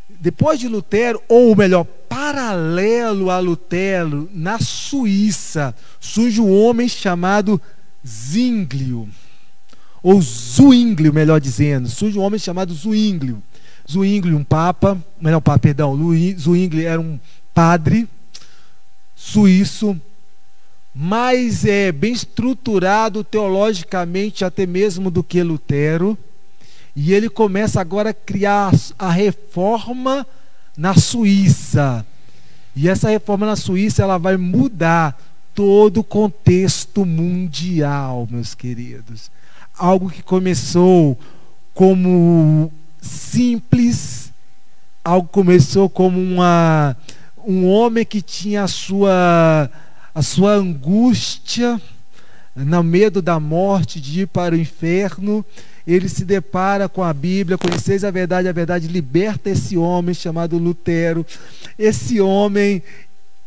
Depois 0.08 0.60
de 0.60 0.68
Lutero, 0.68 1.22
ou 1.28 1.56
melhor, 1.56 1.84
paralelo 1.84 3.30
a 3.30 3.40
Lutero, 3.40 4.30
na 4.34 4.60
Suíça, 4.60 5.76
surge 6.00 6.40
um 6.40 6.52
homem 6.52 6.88
chamado 6.88 7.62
Zinglio, 8.06 9.10
ou 10.04 10.22
Zuínglio, 10.22 11.14
melhor 11.14 11.42
dizendo. 11.42 11.90
Surge 11.90 12.20
um 12.20 12.22
homem 12.22 12.40
chamado 12.40 12.74
Zuínglio. 12.74 13.42
Zuínglio, 13.90 14.38
um 14.38 14.44
papa, 14.44 14.98
melhor 15.20 15.42
papa, 15.42 15.60
perdão, 15.60 15.98
Zuínglio 16.38 16.88
era 16.88 17.02
um 17.02 17.20
padre 17.54 18.08
suíço, 19.16 20.00
mais 20.94 21.66
é, 21.66 21.92
bem 21.92 22.14
estruturado 22.14 23.24
teologicamente 23.24 24.46
até 24.46 24.66
mesmo 24.66 25.10
do 25.10 25.24
que 25.24 25.42
Lutero. 25.42 26.18
E 26.96 27.12
ele 27.12 27.28
começa 27.28 27.82
agora 27.82 28.12
a 28.12 28.14
criar 28.14 28.72
a 28.98 29.10
reforma 29.10 30.26
na 30.78 30.96
Suíça. 30.96 32.06
E 32.76 32.88
essa 32.88 33.10
reforma 33.10 33.46
na 33.46 33.56
Suíça 33.56 34.04
ela 34.04 34.18
vai 34.18 34.38
mudar 34.38 35.20
todo 35.56 36.02
o 36.02 36.04
contexto 36.04 37.06
mundial, 37.06 38.28
meus 38.30 38.54
queridos. 38.54 39.32
Algo 39.78 40.10
que 40.10 40.22
começou 40.22 41.18
como 41.74 42.72
simples, 43.02 44.32
algo 45.04 45.28
começou 45.30 45.90
como 45.90 46.20
uma, 46.22 46.96
um 47.46 47.68
homem 47.68 48.06
que 48.06 48.22
tinha 48.22 48.64
a 48.64 48.68
sua, 48.68 49.72
a 50.14 50.22
sua 50.22 50.52
angústia, 50.52 51.82
no 52.56 52.84
medo 52.84 53.22
da 53.22 53.40
morte, 53.40 54.00
de 54.00 54.22
ir 54.22 54.28
para 54.28 54.56
o 54.56 54.58
inferno, 54.58 55.44
ele 55.88 56.10
se 56.10 56.26
depara 56.26 56.90
com 56.90 57.04
a 57.04 57.14
Bíblia, 57.14 57.58
conheceis 57.58 58.04
a 58.04 58.10
verdade, 58.10 58.48
a 58.48 58.52
verdade 58.52 58.88
liberta 58.88 59.50
esse 59.50 59.78
homem 59.78 60.16
chamado 60.16 60.58
Lutero. 60.58 61.26
Esse 61.78 62.20
homem, 62.20 62.82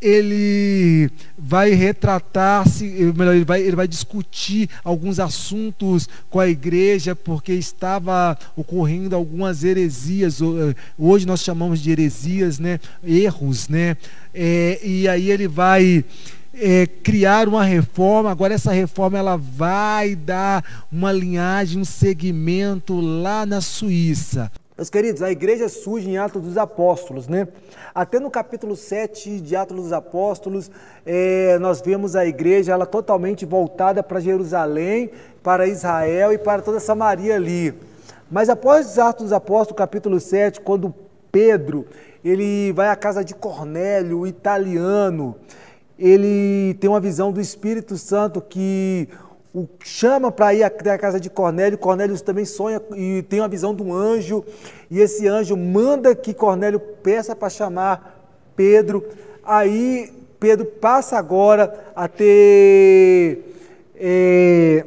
ele 0.01 1.11
vai 1.37 1.71
retratar-se, 1.71 2.85
melhor, 3.17 3.35
ele 3.35 3.45
vai, 3.45 3.63
ele 3.63 3.77
vai 3.77 3.89
discutir 3.89 4.69
alguns 4.85 5.19
assuntos 5.19 6.09
com 6.31 6.39
a 6.39 6.49
igreja, 6.49 7.17
porque 7.17 7.53
estava 7.53 8.39
ocorrendo 8.57 9.17
algumas 9.17 9.65
heresias, 9.65 10.41
eh, 10.41 10.75
hoje 10.97 11.27
nós 11.27 11.41
chamamos 11.41 11.81
de 11.81 11.91
heresias, 11.91 12.59
né? 12.59 12.79
erros, 13.05 13.69
né? 13.69 13.97
É, 14.33 14.79
e 14.85 15.09
aí 15.09 15.31
ele 15.31 15.49
vai 15.49 16.05
é, 16.55 16.87
criar 16.87 17.49
uma 17.49 17.65
reforma, 17.65 18.31
agora 18.31 18.55
essa 18.55 18.73
reforma 18.73 19.19
ela 19.19 19.37
vai 19.37 20.15
dar 20.15 20.65
uma 20.91 21.13
linhagem, 21.13 21.81
um 21.81 21.85
segmento 21.85 23.01
lá 23.01 23.47
na 23.47 23.61
Suíça. 23.61 24.51
Meus 24.79 24.91
queridos, 24.91 25.23
a 25.23 25.31
igreja 25.33 25.69
surge 25.69 26.09
em 26.09 26.19
Atos 26.19 26.41
dos 26.41 26.57
Apóstolos, 26.57 27.27
né? 27.27 27.49
Até 27.93 28.21
no 28.21 28.31
capítulo 28.31 28.77
7 28.77 29.41
de 29.41 29.57
Atos 29.57 29.77
dos 29.77 29.93
Apóstolos, 29.93 30.71
é, 31.05 31.59
nós 31.59 31.81
vemos 31.81 32.15
a 32.15 32.25
igreja 32.25 32.75
ela 32.75 32.87
totalmente 32.87 33.45
voltada 33.45 34.05
para 34.05 34.21
Jerusalém, 34.21 35.11
para 35.43 35.67
Israel 35.67 36.33
e 36.33 36.39
para 36.39 36.63
toda 36.63 36.79
Samaria 36.79 37.35
ali. 37.35 37.75
Mas 38.31 38.49
após 38.49 39.01
Atos 39.01 39.25
dos 39.25 39.33
Apóstolos, 39.33 39.77
capítulo 39.77 40.21
7, 40.21 40.61
quando 40.61 40.95
Pedro 41.33 41.85
ele 42.25 42.71
vai 42.71 42.89
à 42.89 42.95
casa 42.95 43.25
de 43.25 43.35
Cornélio, 43.35 44.29
italiano, 44.29 45.35
ele 45.99 46.75
tem 46.75 46.89
uma 46.89 47.01
visão 47.01 47.33
do 47.33 47.41
Espírito 47.41 47.99
Santo 47.99 48.41
que 48.41 49.09
o 49.55 49.67
chama 49.83 50.31
para 50.31 50.53
ir 50.53 50.63
até 50.63 50.91
a 50.91 50.99
casa 50.99 51.19
de 51.19 51.31
Cornélio. 51.31 51.79
Cornélio 51.79 52.21
também 52.21 52.45
sonha 52.45 52.81
e 52.95 53.23
tem 53.23 53.41
uma 53.41 53.49
visão 53.49 53.75
de 53.75 53.83
um 53.83 53.93
anjo. 53.93 54.45
E 54.91 55.01
esse 55.01 55.27
anjo 55.27 55.57
manda 55.57 56.15
que 56.15 56.35
Cornélio 56.35 56.79
peça 56.79 57.35
para 57.35 57.49
chamar 57.49 58.33
Pedro. 58.55 59.05
Aí 59.43 60.13
Pedro 60.39 60.67
passa 60.67 61.19
agora 61.19 61.93
a 61.97 62.07
ter. 62.07 63.45
É, 63.97 64.85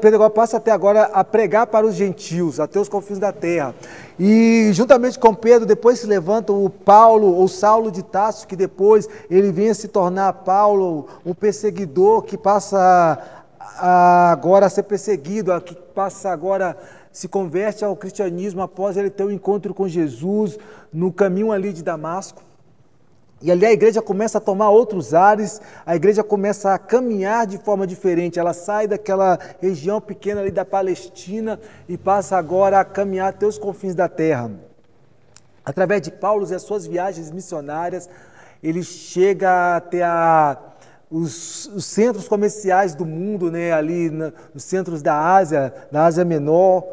Pedro 0.00 0.16
agora 0.16 0.30
passa 0.30 0.56
até 0.56 0.72
agora 0.72 1.04
a 1.04 1.22
pregar 1.22 1.68
para 1.68 1.86
os 1.86 1.94
gentios, 1.94 2.58
até 2.58 2.80
os 2.80 2.88
confins 2.88 3.20
da 3.20 3.32
terra. 3.32 3.72
E 4.18 4.70
juntamente 4.72 5.18
com 5.18 5.32
Pedro, 5.32 5.64
depois 5.64 6.00
se 6.00 6.06
levanta 6.06 6.52
o 6.52 6.68
Paulo, 6.68 7.28
ou 7.36 7.46
Saulo 7.46 7.90
de 7.90 8.02
Tarso, 8.02 8.48
que 8.48 8.56
depois 8.56 9.08
ele 9.30 9.52
vem 9.52 9.70
a 9.70 9.74
se 9.74 9.86
tornar 9.86 10.32
Paulo, 10.32 11.06
um 11.24 11.32
perseguidor 11.32 12.22
que 12.22 12.36
passa 12.36 13.39
agora 13.60 14.66
a 14.66 14.70
ser 14.70 14.84
perseguido, 14.84 15.58
que 15.60 15.74
passa 15.74 16.30
agora 16.30 16.76
se 17.12 17.28
converte 17.28 17.84
ao 17.84 17.96
cristianismo 17.96 18.62
após 18.62 18.96
ele 18.96 19.10
ter 19.10 19.24
um 19.24 19.30
encontro 19.30 19.74
com 19.74 19.86
Jesus 19.86 20.58
no 20.92 21.12
caminho 21.12 21.52
ali 21.52 21.72
de 21.72 21.82
Damasco. 21.82 22.42
E 23.42 23.50
ali 23.50 23.64
a 23.64 23.72
igreja 23.72 24.02
começa 24.02 24.38
a 24.38 24.40
tomar 24.40 24.68
outros 24.68 25.14
ares, 25.14 25.60
a 25.84 25.96
igreja 25.96 26.22
começa 26.22 26.74
a 26.74 26.78
caminhar 26.78 27.46
de 27.46 27.56
forma 27.58 27.86
diferente. 27.86 28.38
Ela 28.38 28.52
sai 28.52 28.86
daquela 28.86 29.38
região 29.60 30.00
pequena 30.00 30.42
ali 30.42 30.50
da 30.50 30.64
Palestina 30.64 31.58
e 31.88 31.96
passa 31.96 32.36
agora 32.36 32.80
a 32.80 32.84
caminhar 32.84 33.28
até 33.28 33.46
os 33.46 33.58
confins 33.58 33.94
da 33.94 34.08
terra. 34.08 34.50
Através 35.64 36.02
de 36.02 36.10
Paulo 36.10 36.46
e 36.50 36.54
as 36.54 36.62
suas 36.62 36.86
viagens 36.86 37.30
missionárias, 37.30 38.10
ele 38.62 38.82
chega 38.82 39.76
até 39.76 40.02
a 40.02 40.58
os, 41.10 41.66
os, 41.74 41.84
centros 41.84 42.28
comerciais 42.28 42.94
do 42.94 43.04
mundo, 43.04 43.50
né, 43.50 43.72
ali 43.72 44.10
na, 44.10 44.32
nos 44.54 44.62
centros 44.62 45.02
da 45.02 45.18
Ásia, 45.18 45.74
da 45.90 46.04
Ásia 46.04 46.24
Menor, 46.24 46.84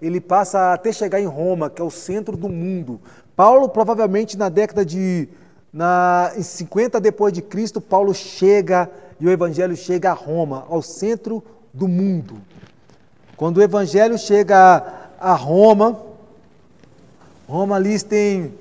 ele 0.00 0.20
passa 0.20 0.72
até 0.72 0.92
chegar 0.92 1.20
em 1.20 1.26
Roma, 1.26 1.70
que 1.70 1.80
é 1.80 1.84
o 1.84 1.90
centro 1.90 2.36
do 2.36 2.48
mundo. 2.48 3.00
Paulo, 3.34 3.68
provavelmente 3.68 4.36
na 4.36 4.48
década 4.48 4.84
de 4.84 5.28
na, 5.72 6.32
em 6.36 6.42
50 6.42 7.00
depois 7.00 7.32
de 7.32 7.40
Cristo, 7.40 7.80
Paulo 7.80 8.12
chega 8.12 8.90
e 9.18 9.26
o 9.26 9.30
evangelho 9.30 9.76
chega 9.76 10.10
a 10.10 10.14
Roma, 10.14 10.66
ao 10.68 10.82
centro 10.82 11.42
do 11.72 11.88
mundo. 11.88 12.36
Quando 13.36 13.58
o 13.58 13.62
evangelho 13.62 14.18
chega 14.18 14.84
a 15.18 15.34
Roma, 15.34 15.98
Roma 17.48 17.76
ali 17.76 18.00
tem 18.02 18.52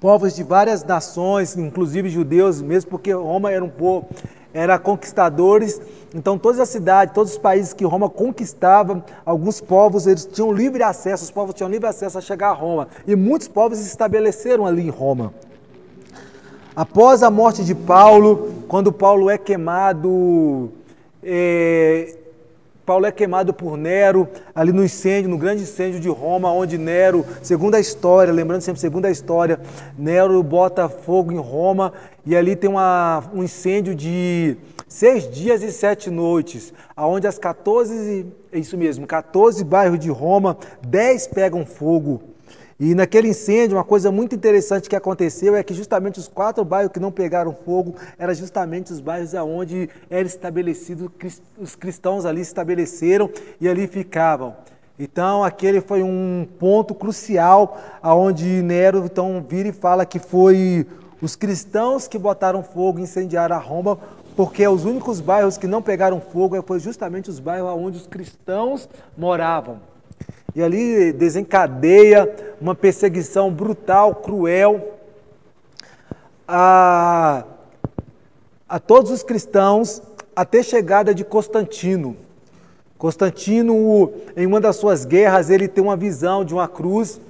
povos 0.00 0.34
de 0.34 0.42
várias 0.42 0.84
nações, 0.84 1.56
inclusive 1.56 2.08
judeus, 2.08 2.62
mesmo 2.62 2.90
porque 2.90 3.12
Roma 3.12 3.50
era 3.50 3.64
um 3.64 3.68
povo, 3.68 4.08
era 4.52 4.78
conquistadores. 4.78 5.80
Então 6.14 6.38
todas 6.38 6.60
as 6.60 6.68
cidades, 6.68 7.14
todos 7.14 7.32
os 7.32 7.38
países 7.38 7.72
que 7.72 7.84
Roma 7.84 8.08
conquistava, 8.08 9.04
alguns 9.24 9.60
povos 9.60 10.06
eles 10.06 10.24
tinham 10.24 10.52
livre 10.52 10.82
acesso, 10.82 11.24
os 11.24 11.30
povos 11.30 11.54
tinham 11.54 11.70
livre 11.70 11.88
acesso 11.88 12.16
a 12.16 12.20
chegar 12.20 12.50
a 12.50 12.52
Roma. 12.52 12.88
E 13.06 13.14
muitos 13.14 13.48
povos 13.48 13.78
se 13.78 13.86
estabeleceram 13.86 14.66
ali 14.66 14.86
em 14.86 14.90
Roma. 14.90 15.32
Após 16.74 17.24
a 17.24 17.30
morte 17.30 17.64
de 17.64 17.74
Paulo, 17.74 18.52
quando 18.68 18.92
Paulo 18.92 19.28
é 19.28 19.36
queimado, 19.36 20.70
é, 21.22 22.17
Paulo 22.88 23.04
é 23.04 23.12
queimado 23.12 23.52
por 23.52 23.76
Nero, 23.76 24.26
ali 24.54 24.72
no 24.72 24.82
incêndio, 24.82 25.28
no 25.28 25.36
grande 25.36 25.62
incêndio 25.62 26.00
de 26.00 26.08
Roma, 26.08 26.50
onde 26.50 26.78
Nero, 26.78 27.22
segundo 27.42 27.74
a 27.74 27.78
história, 27.80 28.32
lembrando 28.32 28.62
sempre, 28.62 28.80
segundo 28.80 29.04
a 29.04 29.10
história, 29.10 29.60
Nero 29.98 30.42
bota 30.42 30.88
fogo 30.88 31.30
em 31.30 31.36
Roma 31.36 31.92
e 32.24 32.34
ali 32.34 32.56
tem 32.56 32.70
uma, 32.70 33.24
um 33.34 33.42
incêndio 33.42 33.94
de 33.94 34.56
seis 34.88 35.30
dias 35.30 35.62
e 35.62 35.70
sete 35.70 36.08
noites, 36.08 36.72
aonde 36.96 37.26
as 37.26 37.38
14, 37.38 38.26
é 38.50 38.58
isso 38.58 38.78
mesmo, 38.78 39.06
14 39.06 39.62
bairros 39.64 39.98
de 39.98 40.08
Roma, 40.08 40.56
10 40.80 41.26
pegam 41.26 41.66
fogo. 41.66 42.22
E 42.80 42.94
naquele 42.94 43.28
incêndio, 43.28 43.76
uma 43.76 43.82
coisa 43.82 44.12
muito 44.12 44.36
interessante 44.36 44.88
que 44.88 44.94
aconteceu 44.94 45.56
é 45.56 45.64
que 45.64 45.74
justamente 45.74 46.20
os 46.20 46.28
quatro 46.28 46.64
bairros 46.64 46.92
que 46.92 47.00
não 47.00 47.10
pegaram 47.10 47.52
fogo 47.52 47.96
eram 48.16 48.32
justamente 48.32 48.92
os 48.92 49.00
bairros 49.00 49.34
aonde 49.34 49.90
era 50.08 50.24
estabelecido, 50.24 51.10
os 51.58 51.74
cristãos 51.74 52.24
ali 52.24 52.40
estabeleceram 52.40 53.28
e 53.60 53.68
ali 53.68 53.88
ficavam. 53.88 54.54
Então, 54.96 55.42
aquele 55.42 55.80
foi 55.80 56.04
um 56.04 56.46
ponto 56.60 56.94
crucial 56.94 57.80
aonde 58.00 58.62
Nero 58.62 59.04
então 59.04 59.44
vira 59.48 59.70
e 59.70 59.72
fala 59.72 60.06
que 60.06 60.20
foi 60.20 60.86
os 61.20 61.34
cristãos 61.34 62.06
que 62.06 62.16
botaram 62.16 62.62
fogo 62.62 63.00
incendiaram 63.00 63.56
a 63.56 63.58
Roma, 63.58 63.98
porque 64.36 64.66
os 64.68 64.84
únicos 64.84 65.20
bairros 65.20 65.58
que 65.58 65.66
não 65.66 65.82
pegaram 65.82 66.20
fogo 66.20 66.62
foi 66.62 66.78
justamente 66.78 67.28
os 67.28 67.40
bairros 67.40 67.72
onde 67.76 67.98
os 67.98 68.06
cristãos 68.06 68.88
moravam. 69.16 69.80
E 70.54 70.62
ali 70.62 71.12
desencadeia 71.12 72.56
uma 72.60 72.74
perseguição 72.74 73.52
brutal, 73.52 74.14
cruel 74.14 74.94
a, 76.46 77.44
a 78.68 78.78
todos 78.78 79.10
os 79.10 79.22
cristãos 79.22 80.02
até 80.34 80.62
chegada 80.62 81.14
de 81.14 81.24
Constantino. 81.24 82.16
Constantino, 82.96 84.12
em 84.36 84.46
uma 84.46 84.60
das 84.60 84.76
suas 84.76 85.04
guerras, 85.04 85.50
ele 85.50 85.68
tem 85.68 85.84
uma 85.84 85.96
visão 85.96 86.44
de 86.44 86.54
uma 86.54 86.66
cruz 86.66 87.20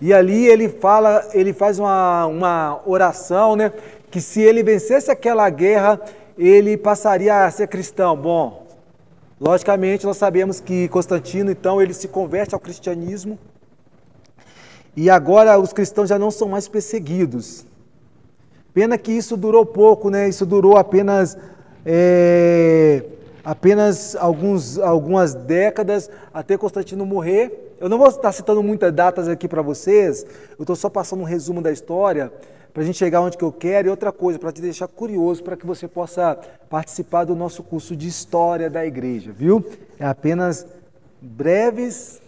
e 0.00 0.14
ali 0.14 0.46
ele 0.46 0.68
fala, 0.68 1.28
ele 1.34 1.52
faz 1.52 1.78
uma, 1.78 2.26
uma 2.26 2.80
oração, 2.86 3.56
né? 3.56 3.72
Que 4.10 4.20
se 4.20 4.40
ele 4.40 4.62
vencesse 4.62 5.10
aquela 5.10 5.50
guerra, 5.50 6.00
ele 6.38 6.76
passaria 6.76 7.44
a 7.44 7.50
ser 7.50 7.66
cristão. 7.66 8.16
Bom, 8.16 8.67
Logicamente, 9.40 10.04
nós 10.04 10.16
sabemos 10.16 10.58
que 10.58 10.88
Constantino, 10.88 11.50
então, 11.50 11.80
ele 11.80 11.94
se 11.94 12.08
converte 12.08 12.54
ao 12.54 12.60
cristianismo 12.60 13.38
e 14.96 15.08
agora 15.08 15.56
os 15.58 15.72
cristãos 15.72 16.08
já 16.08 16.18
não 16.18 16.30
são 16.30 16.48
mais 16.48 16.66
perseguidos. 16.66 17.64
Pena 18.74 18.98
que 18.98 19.12
isso 19.12 19.36
durou 19.36 19.64
pouco, 19.64 20.10
né? 20.10 20.28
Isso 20.28 20.44
durou 20.44 20.76
apenas, 20.76 21.38
é, 21.86 23.04
apenas 23.44 24.16
alguns, 24.16 24.76
algumas 24.76 25.34
décadas 25.34 26.10
até 26.34 26.56
Constantino 26.56 27.06
morrer. 27.06 27.76
Eu 27.80 27.88
não 27.88 27.96
vou 27.96 28.08
estar 28.08 28.32
citando 28.32 28.60
muitas 28.60 28.92
datas 28.92 29.28
aqui 29.28 29.46
para 29.46 29.62
vocês, 29.62 30.26
eu 30.58 30.64
estou 30.64 30.74
só 30.74 30.90
passando 30.90 31.20
um 31.20 31.24
resumo 31.24 31.62
da 31.62 31.70
história 31.70 32.32
para 32.72 32.82
a 32.82 32.86
gente 32.86 32.98
chegar 32.98 33.20
onde 33.20 33.36
que 33.36 33.44
eu 33.44 33.52
quero. 33.52 33.88
E 33.88 33.90
outra 33.90 34.12
coisa, 34.12 34.38
para 34.38 34.52
te 34.52 34.60
deixar 34.60 34.88
curioso, 34.88 35.42
para 35.42 35.56
que 35.56 35.66
você 35.66 35.88
possa 35.88 36.38
participar 36.68 37.24
do 37.24 37.34
nosso 37.34 37.62
curso 37.62 37.96
de 37.96 38.08
História 38.08 38.68
da 38.70 38.84
Igreja, 38.84 39.32
viu? 39.32 39.64
É 39.98 40.06
apenas 40.06 40.66
breves, 41.20 42.20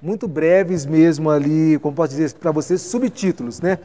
muito 0.00 0.28
breves 0.28 0.86
mesmo 0.86 1.30
ali, 1.30 1.78
como 1.78 1.94
posso 1.94 2.10
dizer 2.10 2.32
para 2.34 2.52
vocês, 2.52 2.80
subtítulos, 2.80 3.60
né? 3.60 3.78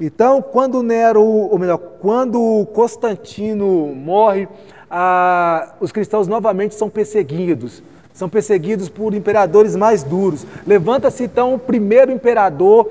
Então, 0.00 0.40
quando 0.40 0.82
Nero, 0.82 1.22
ou 1.22 1.58
melhor, 1.58 1.76
quando 1.76 2.66
Constantino 2.72 3.94
morre, 3.94 4.48
a, 4.90 5.74
os 5.78 5.92
cristãos 5.92 6.26
novamente 6.26 6.74
são 6.74 6.88
perseguidos. 6.88 7.82
São 8.12 8.28
perseguidos 8.28 8.88
por 8.88 9.14
imperadores 9.14 9.76
mais 9.76 10.02
duros. 10.02 10.46
Levanta-se 10.66 11.24
então 11.24 11.54
o 11.54 11.58
primeiro 11.58 12.10
imperador 12.10 12.90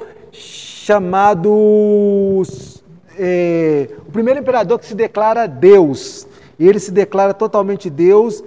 chamado 0.90 2.42
é, 3.16 3.90
o 4.08 4.12
primeiro 4.12 4.40
imperador 4.40 4.80
que 4.80 4.88
se 4.88 4.96
declara 4.96 5.46
Deus. 5.46 6.28
Ele 6.60 6.80
se 6.80 6.92
declara 6.92 7.32
totalmente 7.32 7.92
Deus 7.92 8.44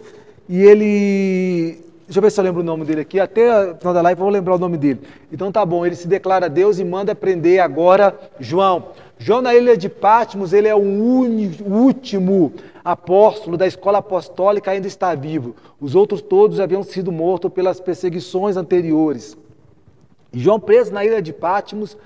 e 0.49 0.61
ele 0.61 1.81
Deixa 2.05 2.19
eu 2.19 2.23
ver 2.23 2.33
se 2.33 2.41
eu 2.41 2.45
lembro 2.45 2.61
o 2.61 2.65
nome 2.65 2.85
dele 2.85 3.03
aqui. 3.03 3.21
Até 3.21 3.71
o 3.71 3.77
final 3.77 3.95
da 3.95 4.03
live 4.03 4.21
eu 4.21 4.25
vou 4.25 4.33
lembrar 4.33 4.57
o 4.57 4.59
nome 4.59 4.77
dele. 4.77 5.01
Então 5.33 5.53
tá 5.53 5.65
bom, 5.65 5.87
ele 5.87 5.95
se 5.95 6.09
declara 6.09 6.51
Deus 6.51 6.81
e 6.81 6.85
manda 6.85 7.15
prender 7.15 7.61
agora 7.61 8.19
João. 8.41 8.89
João 9.19 9.41
na 9.41 9.55
ilha 9.55 9.77
de 9.77 9.89
Patmos, 9.89 10.53
ele 10.53 10.67
é 10.67 10.75
o, 10.75 10.83
último 11.65 12.53
apóstolo 12.85 13.57
da 13.57 13.69
escola 13.69 13.99
apostólica, 13.99 14.73
ainda 14.73 14.89
está 14.89 15.15
vivo. 15.15 15.55
Os 15.81 15.95
outros 15.95 16.21
todos 16.21 16.59
haviam 16.59 16.83
sido 16.83 17.13
mortos 17.13 17.53
pelas 17.53 17.79
perseguições 17.79 18.57
anteriores. 18.57 19.39
João 20.35 20.59
preso 20.59 20.93
na 20.93 21.05
ilha 21.05 21.23
de 21.23 21.33
Patmos, 21.33 21.97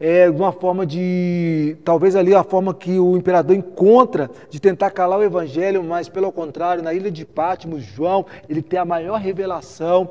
é, 0.00 0.30
uma 0.30 0.50
forma 0.50 0.86
de. 0.86 1.76
Talvez 1.84 2.16
ali 2.16 2.34
a 2.34 2.42
forma 2.42 2.72
que 2.72 2.98
o 2.98 3.18
imperador 3.18 3.54
encontra 3.54 4.30
de 4.48 4.58
tentar 4.58 4.90
calar 4.90 5.18
o 5.18 5.22
evangelho, 5.22 5.84
mas 5.84 6.08
pelo 6.08 6.32
contrário, 6.32 6.82
na 6.82 6.94
ilha 6.94 7.10
de 7.10 7.26
Patmos, 7.26 7.82
João, 7.82 8.24
ele 8.48 8.62
tem 8.62 8.78
a 8.78 8.84
maior 8.86 9.20
revelação 9.20 10.10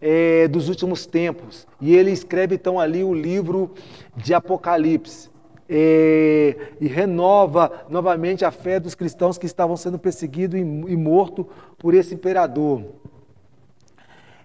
é, 0.00 0.46
dos 0.46 0.68
últimos 0.68 1.04
tempos. 1.04 1.66
E 1.80 1.96
ele 1.96 2.12
escreve 2.12 2.54
então 2.54 2.78
ali 2.78 3.02
o 3.02 3.12
livro 3.12 3.74
de 4.16 4.32
Apocalipse. 4.32 5.34
É, 5.66 6.56
e 6.78 6.86
renova 6.86 7.86
novamente 7.88 8.44
a 8.44 8.50
fé 8.50 8.78
dos 8.78 8.94
cristãos 8.94 9.38
que 9.38 9.46
estavam 9.46 9.78
sendo 9.78 9.98
perseguidos 9.98 10.60
e, 10.60 10.62
e 10.62 10.96
mortos 10.96 11.46
por 11.78 11.94
esse 11.94 12.14
imperador. 12.14 12.82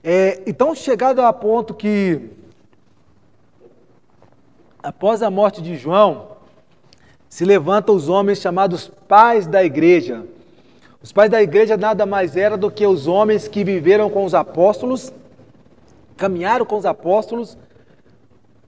É, 0.02 0.42
então, 0.48 0.74
chegado 0.74 1.22
a 1.22 1.34
ponto 1.34 1.74
que 1.74 2.39
após 4.82 5.22
a 5.22 5.30
morte 5.30 5.62
de 5.62 5.76
João, 5.76 6.28
se 7.30 7.46
levantam 7.46 7.96
os 7.96 8.10
homens 8.10 8.40
chamados 8.40 8.92
pais 9.08 9.46
da 9.46 9.64
igreja. 9.64 10.24
Os 11.02 11.12
pais 11.12 11.30
da 11.30 11.42
igreja 11.42 11.78
nada 11.78 12.06
mais 12.06 12.36
eram 12.36 12.58
do 12.58 12.72
que 12.72 12.86
os 12.86 13.08
homens 13.08 13.48
que 13.48 13.64
viveram 13.64 14.10
com 14.10 14.26
os 14.26 14.34
apóstolos, 14.34 15.14
caminharam 16.18 16.66
com 16.66 16.78
os 16.78 16.86
apóstolos, 16.86 17.58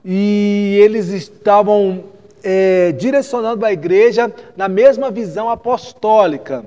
e 0.03 0.77
eles 0.81 1.09
estavam 1.09 2.05
é, 2.43 2.91
direcionando 2.93 3.65
a 3.65 3.71
igreja 3.71 4.33
na 4.55 4.67
mesma 4.67 5.11
visão 5.11 5.49
apostólica. 5.49 6.65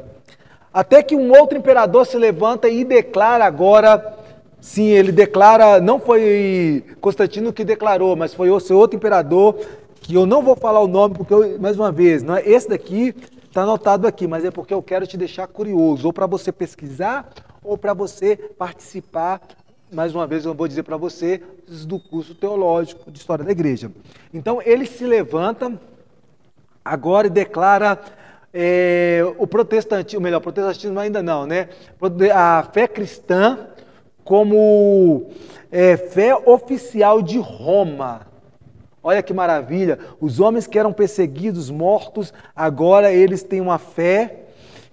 Até 0.72 1.02
que 1.02 1.14
um 1.14 1.32
outro 1.32 1.56
imperador 1.56 2.04
se 2.06 2.16
levanta 2.16 2.68
e 2.68 2.84
declara 2.84 3.44
agora 3.44 4.18
Sim, 4.64 4.86
ele 4.86 5.12
declara, 5.12 5.78
não 5.78 6.00
foi 6.00 6.82
Constantino 6.98 7.52
que 7.52 7.66
declarou, 7.66 8.16
mas 8.16 8.32
foi 8.32 8.50
o 8.50 8.58
seu 8.58 8.78
outro 8.78 8.96
imperador, 8.96 9.60
que 10.00 10.14
eu 10.14 10.24
não 10.24 10.42
vou 10.42 10.56
falar 10.56 10.80
o 10.80 10.88
nome, 10.88 11.14
porque, 11.14 11.34
eu, 11.34 11.60
mais 11.60 11.78
uma 11.78 11.92
vez, 11.92 12.22
não 12.22 12.34
é, 12.34 12.48
esse 12.48 12.66
daqui 12.66 13.14
está 13.46 13.60
anotado 13.60 14.06
aqui, 14.06 14.26
mas 14.26 14.42
é 14.42 14.50
porque 14.50 14.72
eu 14.72 14.82
quero 14.82 15.06
te 15.06 15.18
deixar 15.18 15.46
curioso, 15.48 16.06
ou 16.06 16.14
para 16.14 16.26
você 16.26 16.50
pesquisar, 16.50 17.30
ou 17.62 17.76
para 17.76 17.92
você 17.92 18.36
participar, 18.36 19.42
mais 19.92 20.14
uma 20.14 20.26
vez 20.26 20.46
eu 20.46 20.54
vou 20.54 20.66
dizer 20.66 20.82
para 20.82 20.96
você, 20.96 21.42
do 21.86 22.00
curso 22.00 22.34
teológico 22.34 23.10
de 23.10 23.18
História 23.18 23.44
da 23.44 23.52
Igreja. 23.52 23.92
Então, 24.32 24.62
ele 24.64 24.86
se 24.86 25.04
levanta 25.04 25.78
agora 26.82 27.26
e 27.26 27.30
declara 27.30 28.00
é, 28.50 29.20
o 29.36 29.46
protestantismo, 29.46 30.22
melhor, 30.22 30.40
protestantismo 30.40 30.98
ainda 30.98 31.22
não, 31.22 31.44
né? 31.44 31.68
A 32.34 32.66
fé 32.72 32.88
cristã 32.88 33.68
como 34.24 35.26
é, 35.70 35.96
fé 35.96 36.34
oficial 36.34 37.20
de 37.22 37.38
Roma. 37.38 38.26
Olha 39.02 39.22
que 39.22 39.34
maravilha! 39.34 39.98
Os 40.20 40.40
homens 40.40 40.66
que 40.66 40.78
eram 40.78 40.92
perseguidos, 40.92 41.70
mortos, 41.70 42.32
agora 42.56 43.12
eles 43.12 43.42
têm 43.42 43.60
uma 43.60 43.78
fé 43.78 44.44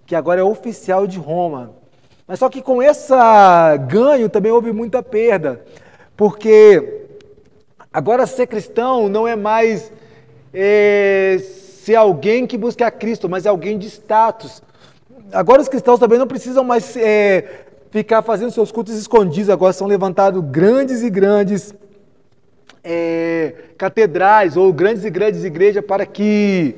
que 0.05 0.15
agora 0.15 0.41
é 0.41 0.43
oficial 0.43 1.07
de 1.07 1.17
Roma. 1.17 1.71
Mas 2.27 2.39
só 2.39 2.49
que 2.49 2.61
com 2.61 2.83
esse 2.83 3.13
ganho 3.87 4.29
também 4.29 4.51
houve 4.51 4.73
muita 4.73 5.01
perda, 5.01 5.63
porque 6.17 7.07
agora 7.91 8.25
ser 8.25 8.47
cristão 8.47 9.07
não 9.07 9.27
é 9.27 9.35
mais 9.35 9.91
é, 10.53 11.37
ser 11.39 11.95
alguém 11.95 12.45
que 12.45 12.57
busca 12.57 12.87
a 12.87 12.91
Cristo, 12.91 13.29
mas 13.29 13.45
é 13.45 13.49
alguém 13.49 13.77
de 13.77 13.87
status. 13.87 14.61
Agora 15.31 15.61
os 15.61 15.69
cristãos 15.69 15.99
também 15.99 16.19
não 16.19 16.27
precisam 16.27 16.63
mais 16.63 16.95
é, 16.97 17.65
ficar 17.91 18.21
fazendo 18.21 18.51
seus 18.51 18.71
cultos 18.71 18.95
escondidos. 18.95 19.49
Agora 19.49 19.73
são 19.73 19.85
levantados 19.85 20.41
grandes 20.43 21.03
e 21.03 21.09
grandes 21.09 21.75
é, 22.83 23.53
catedrais 23.77 24.57
ou 24.57 24.73
grandes 24.73 25.03
e 25.03 25.09
grandes 25.09 25.43
igrejas 25.43 25.85
para 25.85 26.05
que 26.05 26.75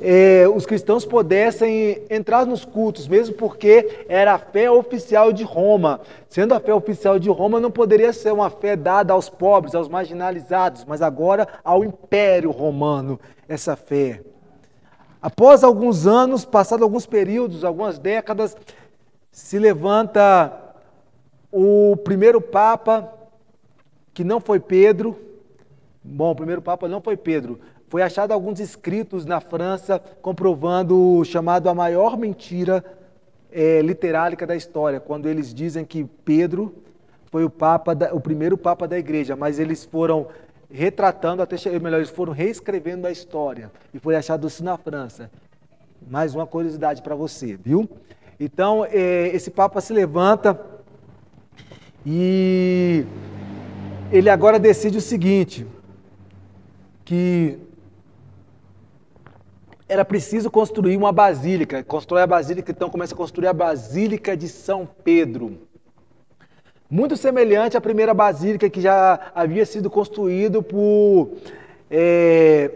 é, 0.00 0.46
os 0.52 0.64
cristãos 0.64 1.04
pudessem 1.04 2.02
entrar 2.08 2.46
nos 2.46 2.64
cultos, 2.64 3.06
mesmo 3.06 3.34
porque 3.34 4.04
era 4.08 4.34
a 4.34 4.38
fé 4.38 4.70
oficial 4.70 5.32
de 5.32 5.44
Roma. 5.44 6.00
Sendo 6.28 6.54
a 6.54 6.60
fé 6.60 6.72
oficial 6.72 7.18
de 7.18 7.28
Roma, 7.28 7.60
não 7.60 7.70
poderia 7.70 8.12
ser 8.12 8.32
uma 8.32 8.48
fé 8.48 8.74
dada 8.74 9.12
aos 9.12 9.28
pobres, 9.28 9.74
aos 9.74 9.88
marginalizados, 9.88 10.84
mas 10.84 11.02
agora 11.02 11.46
ao 11.64 11.84
Império 11.84 12.50
Romano, 12.50 13.20
essa 13.48 13.76
fé. 13.76 14.20
Após 15.20 15.64
alguns 15.64 16.06
anos, 16.06 16.44
passados 16.44 16.84
alguns 16.84 17.04
períodos, 17.04 17.64
algumas 17.64 17.98
décadas, 17.98 18.56
se 19.38 19.56
levanta 19.56 20.52
o 21.50 21.96
primeiro 21.98 22.40
Papa, 22.40 23.14
que 24.12 24.24
não 24.24 24.40
foi 24.40 24.58
Pedro. 24.58 25.16
Bom, 26.02 26.32
o 26.32 26.34
primeiro 26.34 26.60
Papa 26.60 26.88
não 26.88 27.00
foi 27.00 27.16
Pedro. 27.16 27.60
Foi 27.88 28.02
achado 28.02 28.32
alguns 28.32 28.58
escritos 28.58 29.24
na 29.24 29.40
França 29.40 30.02
comprovando 30.20 31.18
o 31.18 31.24
chamado 31.24 31.68
a 31.68 31.74
maior 31.74 32.18
mentira 32.18 32.84
é, 33.52 33.80
literárica 33.80 34.44
da 34.44 34.56
história, 34.56 34.98
quando 34.98 35.28
eles 35.28 35.54
dizem 35.54 35.84
que 35.84 36.04
Pedro 36.24 36.74
foi 37.30 37.44
o 37.44 37.48
Papa, 37.48 37.94
da, 37.94 38.12
o 38.12 38.20
primeiro 38.20 38.58
Papa 38.58 38.88
da 38.88 38.98
Igreja, 38.98 39.36
mas 39.36 39.60
eles 39.60 39.84
foram 39.84 40.26
retratando, 40.68 41.42
até 41.42 41.56
melhor, 41.78 41.98
eles 41.98 42.10
foram 42.10 42.32
reescrevendo 42.32 43.06
a 43.06 43.10
história 43.10 43.70
e 43.94 44.00
foi 44.00 44.16
achado 44.16 44.48
isso 44.48 44.64
na 44.64 44.76
França. 44.76 45.30
Mais 46.06 46.34
uma 46.34 46.46
curiosidade 46.46 47.02
para 47.02 47.14
você, 47.14 47.56
viu? 47.56 47.88
Então, 48.40 48.84
é, 48.84 49.28
esse 49.34 49.50
Papa 49.50 49.80
se 49.80 49.92
levanta 49.92 50.58
e 52.06 53.04
ele 54.12 54.30
agora 54.30 54.58
decide 54.58 54.98
o 54.98 55.00
seguinte: 55.00 55.66
que 57.04 57.58
era 59.88 60.04
preciso 60.04 60.50
construir 60.50 60.96
uma 60.96 61.10
basílica. 61.10 61.82
Constrói 61.82 62.22
a 62.22 62.26
basílica, 62.26 62.70
então 62.70 62.90
começa 62.90 63.14
a 63.14 63.16
construir 63.16 63.48
a 63.48 63.52
Basílica 63.52 64.36
de 64.36 64.48
São 64.48 64.86
Pedro. 65.02 65.58
Muito 66.90 67.16
semelhante 67.16 67.76
à 67.76 67.80
primeira 67.80 68.14
basílica 68.14 68.70
que 68.70 68.80
já 68.80 69.32
havia 69.34 69.66
sido 69.66 69.90
construída 69.90 70.62
por, 70.62 71.32
é, 71.90 72.70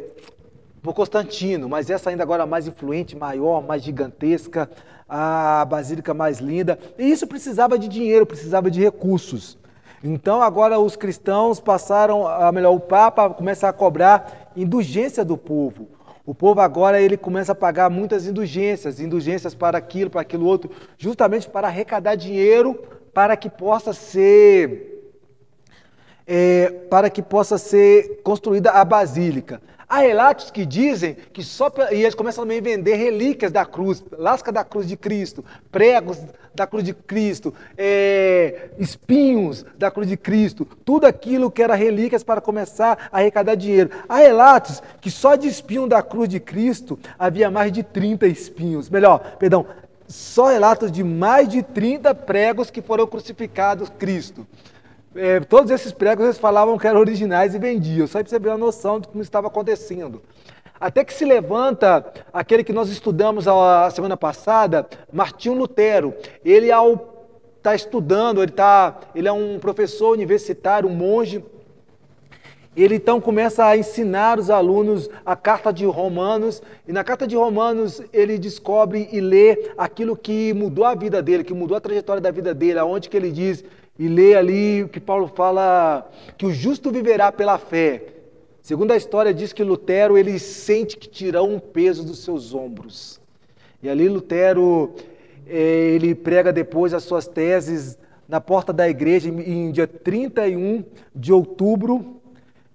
por 0.82 0.94
Constantino, 0.94 1.68
mas 1.68 1.88
essa 1.88 2.10
ainda 2.10 2.24
agora 2.24 2.44
mais 2.44 2.66
influente, 2.66 3.16
maior, 3.16 3.62
mais 3.62 3.82
gigantesca, 3.82 4.68
a 5.08 5.64
basílica 5.64 6.12
mais 6.12 6.38
linda. 6.38 6.78
E 6.98 7.10
isso 7.10 7.26
precisava 7.26 7.78
de 7.78 7.86
dinheiro, 7.86 8.26
precisava 8.26 8.70
de 8.70 8.80
recursos. 8.80 9.56
Então 10.02 10.42
agora 10.42 10.80
os 10.80 10.96
cristãos 10.96 11.60
passaram, 11.60 12.26
a 12.26 12.50
melhor, 12.50 12.74
o 12.74 12.80
Papa 12.80 13.30
começa 13.30 13.68
a 13.68 13.72
cobrar 13.72 14.50
indulgência 14.56 15.24
do 15.24 15.36
povo. 15.36 15.88
O 16.26 16.34
povo 16.34 16.60
agora 16.60 17.00
ele 17.00 17.16
começa 17.16 17.52
a 17.52 17.54
pagar 17.54 17.88
muitas 17.88 18.26
indulgências, 18.26 19.00
indulgências 19.00 19.54
para 19.54 19.78
aquilo, 19.78 20.10
para 20.10 20.20
aquilo 20.20 20.46
outro, 20.46 20.70
justamente 20.98 21.48
para 21.48 21.68
arrecadar 21.68 22.16
dinheiro 22.16 22.80
para 23.14 23.36
que 23.36 23.48
possa 23.48 23.92
ser 23.92 24.88
é, 26.26 26.70
para 26.88 27.10
que 27.10 27.20
possa 27.22 27.58
ser 27.58 28.20
construída 28.22 28.70
a 28.70 28.84
basílica. 28.84 29.60
Há 29.92 29.98
relatos 29.98 30.50
que 30.50 30.64
dizem 30.64 31.14
que 31.34 31.44
só. 31.44 31.70
E 31.90 31.96
eles 31.96 32.14
começam 32.14 32.44
também 32.44 32.60
a 32.60 32.62
vender 32.62 32.94
relíquias 32.94 33.52
da 33.52 33.66
cruz, 33.66 34.02
lasca 34.16 34.50
da 34.50 34.64
cruz 34.64 34.88
de 34.88 34.96
Cristo, 34.96 35.44
pregos 35.70 36.18
da 36.54 36.66
cruz 36.66 36.82
de 36.82 36.94
Cristo, 36.94 37.52
é, 37.76 38.70
espinhos 38.78 39.66
da 39.76 39.90
cruz 39.90 40.08
de 40.08 40.16
Cristo, 40.16 40.66
tudo 40.82 41.06
aquilo 41.06 41.50
que 41.50 41.62
era 41.62 41.74
relíquias 41.74 42.24
para 42.24 42.40
começar 42.40 43.10
a 43.12 43.18
arrecadar 43.18 43.54
dinheiro. 43.54 43.90
Há 44.08 44.16
relatos 44.16 44.82
que 44.98 45.10
só 45.10 45.36
de 45.36 45.46
espinho 45.46 45.86
da 45.86 46.02
cruz 46.02 46.26
de 46.26 46.40
Cristo 46.40 46.98
havia 47.18 47.50
mais 47.50 47.70
de 47.70 47.82
30 47.82 48.26
espinhos. 48.28 48.88
Melhor, 48.88 49.36
perdão, 49.38 49.66
só 50.08 50.46
relatos 50.46 50.90
de 50.90 51.04
mais 51.04 51.50
de 51.50 51.62
30 51.62 52.14
pregos 52.14 52.70
que 52.70 52.80
foram 52.80 53.06
crucificados 53.06 53.92
Cristo 53.98 54.46
é, 55.14 55.40
todos 55.40 55.70
esses 55.70 55.92
pregos 55.92 56.24
eles 56.24 56.38
falavam 56.38 56.78
que 56.78 56.86
eram 56.86 57.00
originais 57.00 57.54
e 57.54 57.58
vendiam, 57.58 58.06
só 58.06 58.20
para 58.20 58.28
você 58.28 58.40
ter 58.40 58.48
uma 58.48 58.58
noção 58.58 59.00
de 59.00 59.08
como 59.08 59.22
estava 59.22 59.48
acontecendo. 59.48 60.22
Até 60.80 61.04
que 61.04 61.14
se 61.14 61.24
levanta 61.24 62.04
aquele 62.32 62.64
que 62.64 62.72
nós 62.72 62.88
estudamos 62.88 63.46
a 63.46 63.88
semana 63.90 64.16
passada, 64.16 64.84
Martinho 65.12 65.54
Lutero. 65.54 66.12
Ele 66.44 66.70
está 67.56 67.72
estudando, 67.72 68.42
ele, 68.42 68.50
tá, 68.50 68.98
ele 69.14 69.28
é 69.28 69.32
um 69.32 69.60
professor 69.60 70.12
universitário, 70.12 70.88
um 70.88 70.94
monge. 70.94 71.44
Ele 72.74 72.96
então 72.96 73.20
começa 73.20 73.64
a 73.64 73.76
ensinar 73.76 74.40
os 74.40 74.50
alunos 74.50 75.08
a 75.24 75.36
carta 75.36 75.72
de 75.72 75.84
Romanos, 75.84 76.62
e 76.88 76.92
na 76.92 77.04
carta 77.04 77.28
de 77.28 77.36
Romanos 77.36 78.02
ele 78.12 78.36
descobre 78.36 79.08
e 79.12 79.20
lê 79.20 79.72
aquilo 79.78 80.16
que 80.16 80.52
mudou 80.52 80.84
a 80.84 80.96
vida 80.96 81.22
dele, 81.22 81.44
que 81.44 81.54
mudou 81.54 81.76
a 81.76 81.80
trajetória 81.80 82.20
da 82.20 82.30
vida 82.30 82.52
dele, 82.52 82.78
aonde 82.78 83.08
que 83.08 83.16
ele 83.16 83.30
diz 83.30 83.62
e 83.98 84.08
lê 84.08 84.34
ali 84.34 84.82
o 84.82 84.88
que 84.88 85.00
Paulo 85.00 85.28
fala 85.28 86.10
que 86.36 86.46
o 86.46 86.52
justo 86.52 86.90
viverá 86.90 87.30
pela 87.30 87.58
fé. 87.58 88.06
Segundo 88.62 88.92
a 88.92 88.96
história 88.96 89.34
diz 89.34 89.52
que 89.52 89.62
Lutero 89.62 90.16
ele 90.16 90.38
sente 90.38 90.96
que 90.96 91.08
tirou 91.08 91.46
um 91.48 91.58
peso 91.58 92.04
dos 92.04 92.20
seus 92.20 92.54
ombros. 92.54 93.20
E 93.82 93.88
ali 93.88 94.08
Lutero 94.08 94.94
eh, 95.46 95.92
ele 95.94 96.14
prega 96.14 96.52
depois 96.52 96.94
as 96.94 97.02
suas 97.02 97.26
teses 97.26 97.98
na 98.28 98.40
porta 98.40 98.72
da 98.72 98.88
igreja 98.88 99.28
em 99.28 99.72
dia 99.72 99.86
31 99.86 100.84
de 101.14 101.32
outubro 101.32 102.20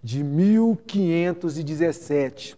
de 0.04 0.24
1517. 0.24 2.56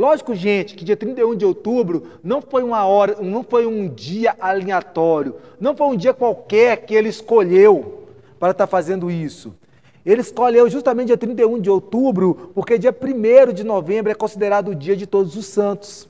Lógico, 0.00 0.34
gente, 0.34 0.76
que 0.76 0.82
dia 0.82 0.96
31 0.96 1.36
de 1.36 1.44
outubro 1.44 2.04
não 2.24 2.40
foi 2.40 2.62
uma 2.62 2.86
hora, 2.86 3.18
não 3.20 3.44
foi 3.44 3.66
um 3.66 3.86
dia 3.86 4.34
aleatório, 4.40 5.34
não 5.60 5.76
foi 5.76 5.88
um 5.88 5.94
dia 5.94 6.14
qualquer 6.14 6.86
que 6.86 6.94
ele 6.94 7.10
escolheu 7.10 8.06
para 8.38 8.52
estar 8.52 8.66
fazendo 8.66 9.10
isso. 9.10 9.54
Ele 10.02 10.22
escolheu 10.22 10.70
justamente 10.70 11.08
dia 11.08 11.18
31 11.18 11.60
de 11.60 11.68
outubro, 11.68 12.50
porque 12.54 12.78
dia 12.78 12.96
1 12.98 13.52
de 13.52 13.62
novembro 13.62 14.10
é 14.10 14.14
considerado 14.14 14.68
o 14.68 14.74
dia 14.74 14.96
de 14.96 15.06
todos 15.06 15.36
os 15.36 15.44
santos. 15.44 16.08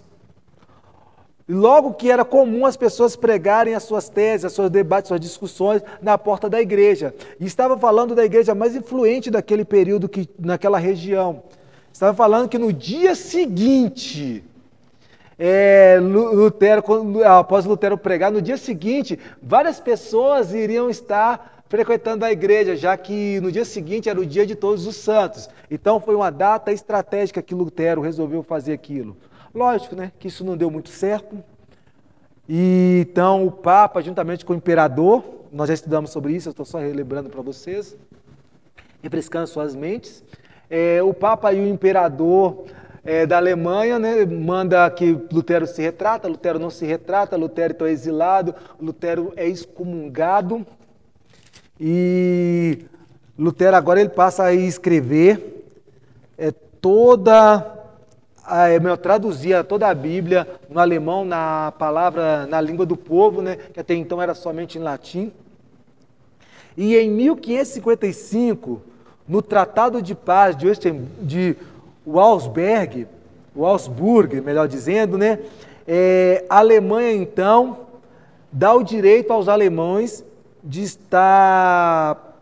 Logo 1.49 1.95
que 1.95 2.13
era 2.13 2.25
comum 2.25 2.65
as 2.65 2.77
pessoas 2.77 3.17
pregarem 3.17 3.75
as 3.75 3.83
suas 3.83 4.09
teses, 4.09 4.45
os 4.45 4.53
seus 4.53 4.71
debates, 4.71 5.09
suas 5.09 5.19
discussões 5.19 5.83
na 6.01 6.17
porta 6.17 6.49
da 6.49 6.61
igreja. 6.61 7.13
E 7.41 7.45
estava 7.45 7.77
falando 7.77 8.15
da 8.15 8.25
igreja 8.25 8.55
mais 8.55 8.77
influente 8.77 9.33
daquele 9.33 9.65
período, 9.65 10.09
que, 10.09 10.31
naquela 10.39 10.79
região. 10.79 11.43
Estava 11.93 12.15
falando 12.15 12.49
que 12.49 12.59
no 12.59 12.73
dia 12.73 13.15
seguinte, 13.15 14.45
é, 15.39 15.99
Lutero, 16.01 16.83
após 17.25 17.65
Lutero 17.65 17.97
pregar, 17.99 18.31
no 18.31 18.43
dia 18.43 18.57
seguinte, 18.57 19.19
várias 19.43 19.81
pessoas 19.81 20.53
iriam 20.53 20.89
estar 20.89 21.63
frequentando 21.71 22.25
a 22.25 22.33
igreja, 22.33 22.75
já 22.75 22.97
que 22.97 23.41
no 23.41 23.51
dia 23.53 23.65
seguinte 23.65 24.09
era 24.09 24.21
o 24.21 24.27
dia 24.27 24.45
de 24.45 24.57
todos 24.57 24.87
os 24.87 24.97
santos. 24.97 25.49
Então 25.71 26.01
foi 26.01 26.17
uma 26.17 26.31
data 26.31 26.73
estratégica 26.73 27.41
que 27.41 27.55
Lutero 27.55 28.01
resolveu 28.01 28.43
fazer 28.43 28.73
aquilo. 28.73 29.17
Lógico, 29.55 29.95
né, 29.95 30.11
que 30.19 30.29
isso 30.29 30.45
não 30.45 30.57
deu 30.57 30.71
muito 30.71 30.89
certo. 30.89 31.43
E 32.49 33.07
então 33.09 33.47
o 33.47 33.53
Papa, 33.53 34.03
juntamente 34.03 34.45
com 34.45 34.53
o 34.53 34.57
imperador, 34.57 35.25
nós 35.53 35.69
já 35.69 35.75
estudamos 35.75 36.11
sobre 36.11 36.33
isso, 36.33 36.49
eu 36.49 36.51
estou 36.51 36.67
só 36.67 36.79
relembrando 36.79 37.31
para 37.31 37.41
vocês, 37.41 37.97
refrescando 39.01 39.47
suas 39.47 39.75
mentes. 39.75 40.25
É, 40.71 41.03
o 41.03 41.13
Papa 41.13 41.53
e 41.53 41.61
o 41.61 41.67
imperador 41.67 42.65
é, 43.05 43.27
da 43.27 43.37
Alemanha 43.39 43.99
né, 43.99 44.25
manda 44.25 44.89
que 44.91 45.19
Lutero 45.33 45.67
se 45.67 45.83
retrata, 45.83 46.29
Lutero 46.29 46.61
não 46.61 46.71
se 46.71 46.87
retrata, 46.87 47.37
Lutero 47.37 47.73
está 47.73 47.91
exilado, 47.91 48.55
Lutero 48.81 49.33
é 49.37 49.49
excomungado. 49.49 50.65
E 51.79 52.85
Lutero 53.37 53.77
agora 53.77 54.01
ele 54.01 54.11
passa 54.11 54.45
a 54.45 54.55
escrever 54.55 55.67
é, 56.39 56.53
toda 56.81 57.79
eu 58.73 58.97
traduzia 58.97 59.63
toda 59.63 59.89
a 59.89 59.95
Bíblia 59.95 60.47
no 60.69 60.81
alemão, 60.81 61.25
na 61.25 61.73
palavra, 61.79 62.47
na 62.47 62.61
língua 62.61 62.85
do 62.85 62.97
povo, 62.97 63.41
né, 63.41 63.57
que 63.73 63.79
até 63.79 63.95
então 63.95 64.21
era 64.21 64.35
somente 64.35 64.77
em 64.77 64.81
latim. 64.81 65.33
E 66.77 66.97
em 66.97 67.09
1555, 67.11 68.83
no 69.31 69.41
Tratado 69.41 70.03
de 70.03 70.13
Paz 70.13 70.57
de, 70.57 70.67
de 71.23 71.57
Walsberg, 72.05 73.07
Walsburg, 73.55 74.41
melhor 74.41 74.67
dizendo, 74.67 75.17
né, 75.17 75.39
é, 75.87 76.45
a 76.51 76.59
Alemanha 76.59 77.13
então 77.13 77.79
dá 78.51 78.75
o 78.75 78.83
direito 78.83 79.33
aos 79.33 79.47
alemães 79.47 80.25
de 80.65 80.83
estar 80.83 82.41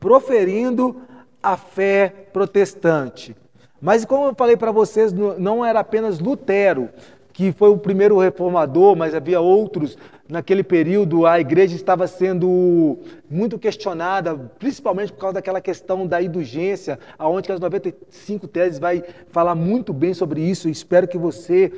proferindo 0.00 1.02
a 1.42 1.54
fé 1.54 2.10
protestante. 2.32 3.36
Mas 3.78 4.06
como 4.06 4.28
eu 4.28 4.34
falei 4.34 4.56
para 4.56 4.72
vocês, 4.72 5.12
não 5.12 5.62
era 5.62 5.80
apenas 5.80 6.18
Lutero 6.18 6.88
que 7.32 7.52
foi 7.52 7.70
o 7.70 7.78
primeiro 7.78 8.18
reformador, 8.18 8.94
mas 8.94 9.14
havia 9.14 9.40
outros. 9.40 9.96
Naquele 10.32 10.64
período, 10.64 11.26
a 11.26 11.38
igreja 11.38 11.76
estava 11.76 12.06
sendo 12.06 13.00
muito 13.28 13.58
questionada, 13.58 14.34
principalmente 14.58 15.12
por 15.12 15.18
causa 15.18 15.34
daquela 15.34 15.60
questão 15.60 16.06
da 16.06 16.22
indulgência, 16.22 16.98
aonde 17.18 17.52
as 17.52 17.60
95 17.60 18.48
teses 18.48 18.78
vai 18.78 19.04
falar 19.28 19.54
muito 19.54 19.92
bem 19.92 20.14
sobre 20.14 20.40
isso. 20.40 20.70
Espero 20.70 21.06
que 21.06 21.18
você 21.18 21.70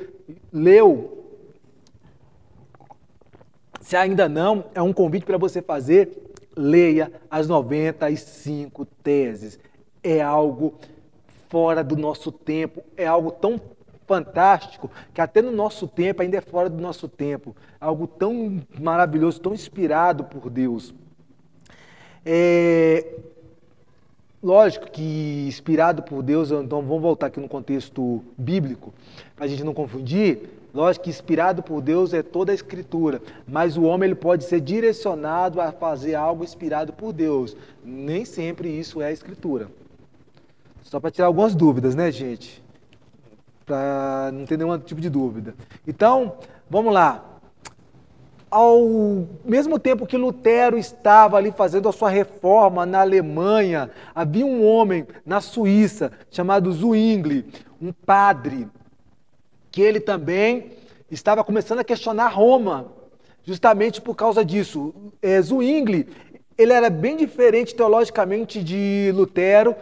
leu. 0.52 1.24
Se 3.80 3.96
ainda 3.96 4.28
não, 4.28 4.66
é 4.72 4.80
um 4.80 4.92
convite 4.92 5.26
para 5.26 5.36
você 5.36 5.60
fazer. 5.60 6.32
Leia 6.56 7.10
as 7.28 7.48
95 7.48 8.84
teses. 9.02 9.58
É 10.00 10.20
algo 10.20 10.74
fora 11.48 11.82
do 11.82 11.96
nosso 11.96 12.30
tempo, 12.30 12.84
é 12.96 13.04
algo 13.04 13.32
tão 13.32 13.60
fantástico 14.06 14.90
que 15.12 15.20
até 15.20 15.42
no 15.42 15.50
nosso 15.50 15.86
tempo 15.86 16.22
ainda 16.22 16.36
é 16.36 16.40
fora 16.40 16.68
do 16.68 16.80
nosso 16.80 17.08
tempo, 17.08 17.54
algo 17.80 18.06
tão 18.06 18.62
maravilhoso, 18.80 19.40
tão 19.40 19.54
inspirado 19.54 20.24
por 20.24 20.50
Deus. 20.50 20.94
É, 22.24 23.18
lógico 24.42 24.90
que 24.90 25.44
inspirado 25.46 26.02
por 26.02 26.22
Deus, 26.22 26.50
então 26.50 26.82
vamos 26.82 27.02
voltar 27.02 27.26
aqui 27.26 27.40
no 27.40 27.48
contexto 27.48 28.24
bíblico, 28.36 28.92
para 29.36 29.44
a 29.44 29.48
gente 29.48 29.64
não 29.64 29.74
confundir. 29.74 30.48
Lógico 30.74 31.04
que 31.04 31.10
inspirado 31.10 31.62
por 31.62 31.80
Deus 31.80 32.12
é 32.12 32.20
toda 32.20 32.50
a 32.50 32.54
escritura, 32.54 33.22
mas 33.46 33.76
o 33.76 33.84
homem 33.84 34.08
ele 34.08 34.16
pode 34.16 34.42
ser 34.42 34.60
direcionado 34.60 35.60
a 35.60 35.70
fazer 35.70 36.16
algo 36.16 36.42
inspirado 36.42 36.92
por 36.92 37.12
Deus. 37.12 37.56
Nem 37.84 38.24
sempre 38.24 38.68
isso 38.68 39.00
é 39.00 39.06
a 39.06 39.12
escritura. 39.12 39.68
Só 40.82 40.98
para 40.98 41.12
tirar 41.12 41.28
algumas 41.28 41.54
dúvidas, 41.54 41.94
né, 41.94 42.10
gente? 42.10 42.63
Para 43.64 44.30
não 44.32 44.44
ter 44.44 44.58
nenhum 44.58 44.78
tipo 44.78 45.00
de 45.00 45.08
dúvida. 45.08 45.54
Então, 45.86 46.36
vamos 46.68 46.92
lá. 46.92 47.24
Ao 48.50 48.78
mesmo 49.44 49.78
tempo 49.78 50.06
que 50.06 50.16
Lutero 50.16 50.78
estava 50.78 51.36
ali 51.36 51.50
fazendo 51.50 51.88
a 51.88 51.92
sua 51.92 52.08
reforma 52.08 52.86
na 52.86 53.00
Alemanha, 53.00 53.90
havia 54.14 54.46
um 54.46 54.64
homem 54.64 55.06
na 55.26 55.40
Suíça 55.40 56.12
chamado 56.30 56.70
Zwingli, 56.72 57.46
um 57.82 57.92
padre, 57.92 58.68
que 59.72 59.82
ele 59.82 59.98
também 59.98 60.70
estava 61.10 61.42
começando 61.42 61.80
a 61.80 61.84
questionar 61.84 62.28
Roma, 62.28 62.92
justamente 63.42 64.00
por 64.00 64.14
causa 64.14 64.44
disso. 64.44 64.94
É, 65.20 65.40
Zwingli, 65.40 66.08
ele 66.56 66.72
era 66.72 66.88
bem 66.88 67.16
diferente 67.16 67.74
teologicamente 67.74 68.62
de 68.62 69.10
Lutero, 69.12 69.74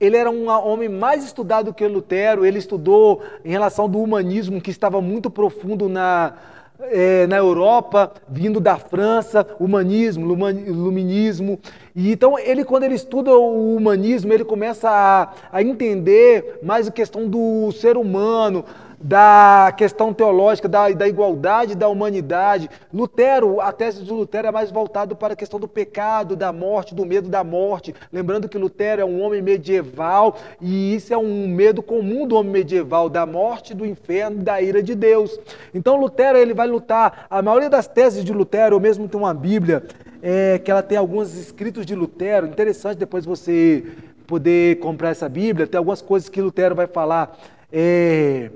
ele 0.00 0.16
era 0.16 0.30
um 0.30 0.48
homem 0.48 0.88
mais 0.88 1.22
estudado 1.22 1.74
que 1.74 1.86
Lutero, 1.86 2.46
ele 2.46 2.58
estudou 2.58 3.20
em 3.44 3.50
relação 3.50 3.88
do 3.88 3.98
humanismo 3.98 4.60
que 4.60 4.70
estava 4.70 5.00
muito 5.02 5.28
profundo 5.28 5.88
na, 5.88 6.32
é, 6.80 7.26
na 7.26 7.36
Europa, 7.36 8.12
vindo 8.26 8.58
da 8.60 8.76
França, 8.76 9.46
humanismo, 9.60 10.24
iluminismo. 10.48 11.60
E 11.94 12.12
então 12.12 12.38
ele, 12.38 12.64
quando 12.64 12.84
ele 12.84 12.94
estuda 12.94 13.30
o 13.32 13.76
humanismo, 13.76 14.32
ele 14.32 14.44
começa 14.44 14.88
a, 14.88 15.32
a 15.52 15.62
entender 15.62 16.60
mais 16.62 16.88
a 16.88 16.92
questão 16.92 17.28
do 17.28 17.70
ser 17.72 17.98
humano, 17.98 18.64
da 19.00 19.72
questão 19.76 20.12
teológica, 20.12 20.68
da, 20.68 20.90
da 20.90 21.08
igualdade 21.08 21.74
da 21.74 21.88
humanidade. 21.88 22.68
Lutero, 22.92 23.60
a 23.60 23.72
tese 23.72 24.04
de 24.04 24.12
Lutero 24.12 24.48
é 24.48 24.50
mais 24.50 24.70
voltado 24.70 25.16
para 25.16 25.32
a 25.32 25.36
questão 25.36 25.58
do 25.58 25.66
pecado, 25.66 26.36
da 26.36 26.52
morte, 26.52 26.94
do 26.94 27.06
medo 27.06 27.28
da 27.28 27.42
morte. 27.42 27.94
Lembrando 28.12 28.48
que 28.48 28.58
Lutero 28.58 29.00
é 29.00 29.04
um 29.04 29.22
homem 29.22 29.40
medieval 29.40 30.36
e 30.60 30.94
isso 30.94 31.14
é 31.14 31.16
um 31.16 31.48
medo 31.48 31.82
comum 31.82 32.26
do 32.26 32.36
homem 32.36 32.52
medieval, 32.52 33.08
da 33.08 33.24
morte, 33.24 33.72
do 33.72 33.86
inferno, 33.86 34.42
da 34.42 34.60
ira 34.60 34.82
de 34.82 34.94
Deus. 34.94 35.38
Então 35.72 35.98
Lutero 35.98 36.36
ele 36.36 36.52
vai 36.52 36.66
lutar. 36.66 37.26
A 37.30 37.40
maioria 37.40 37.70
das 37.70 37.86
teses 37.86 38.22
de 38.22 38.32
Lutero, 38.32 38.74
ou 38.74 38.80
mesmo 38.80 39.08
tem 39.08 39.18
uma 39.18 39.32
Bíblia 39.32 39.82
é, 40.22 40.58
que 40.58 40.70
ela 40.70 40.82
tem 40.82 40.98
alguns 40.98 41.34
escritos 41.34 41.86
de 41.86 41.94
Lutero. 41.94 42.46
Interessante 42.46 42.98
depois 42.98 43.24
você 43.24 43.84
poder 44.26 44.78
comprar 44.78 45.08
essa 45.08 45.28
Bíblia. 45.28 45.66
Tem 45.66 45.78
algumas 45.78 46.02
coisas 46.02 46.28
que 46.28 46.42
Lutero 46.42 46.74
vai 46.74 46.86
falar. 46.86 47.38
É, 47.72 48.50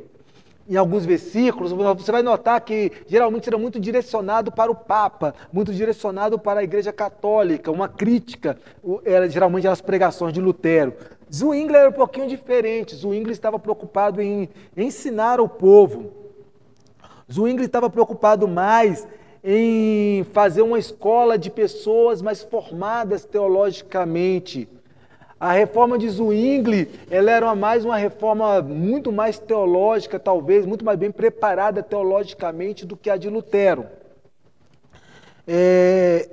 em 0.68 0.76
alguns 0.76 1.04
versículos, 1.04 1.72
você 1.72 2.10
vai 2.10 2.22
notar 2.22 2.60
que 2.60 2.90
geralmente 3.06 3.48
era 3.48 3.58
muito 3.58 3.78
direcionado 3.78 4.50
para 4.50 4.70
o 4.70 4.74
Papa, 4.74 5.34
muito 5.52 5.72
direcionado 5.72 6.38
para 6.38 6.60
a 6.60 6.64
Igreja 6.64 6.92
Católica, 6.92 7.70
uma 7.70 7.88
crítica, 7.88 8.58
era 9.04 9.28
geralmente 9.28 9.68
as 9.68 9.80
pregações 9.80 10.32
de 10.32 10.40
Lutero. 10.40 10.94
Zwingli 11.32 11.76
era 11.76 11.90
um 11.90 11.92
pouquinho 11.92 12.28
diferente, 12.28 12.96
Zwingli 12.96 13.32
estava 13.32 13.58
preocupado 13.58 14.22
em 14.22 14.48
ensinar 14.76 15.40
o 15.40 15.48
povo. 15.48 16.12
Zwingli 17.30 17.66
estava 17.66 17.90
preocupado 17.90 18.46
mais 18.48 19.06
em 19.42 20.24
fazer 20.32 20.62
uma 20.62 20.78
escola 20.78 21.36
de 21.36 21.50
pessoas 21.50 22.22
mais 22.22 22.42
formadas 22.42 23.24
teologicamente. 23.24 24.68
A 25.44 25.52
reforma 25.52 25.98
de 25.98 26.08
Zwingli, 26.08 26.90
ela 27.10 27.30
era 27.30 27.54
mais 27.54 27.84
uma 27.84 27.98
reforma 27.98 28.62
muito 28.62 29.12
mais 29.12 29.38
teológica, 29.38 30.18
talvez, 30.18 30.64
muito 30.64 30.86
mais 30.86 30.98
bem 30.98 31.10
preparada 31.10 31.82
teologicamente 31.82 32.86
do 32.86 32.96
que 32.96 33.10
a 33.10 33.18
de 33.18 33.28
Lutero. 33.28 33.84
É, 35.46 36.30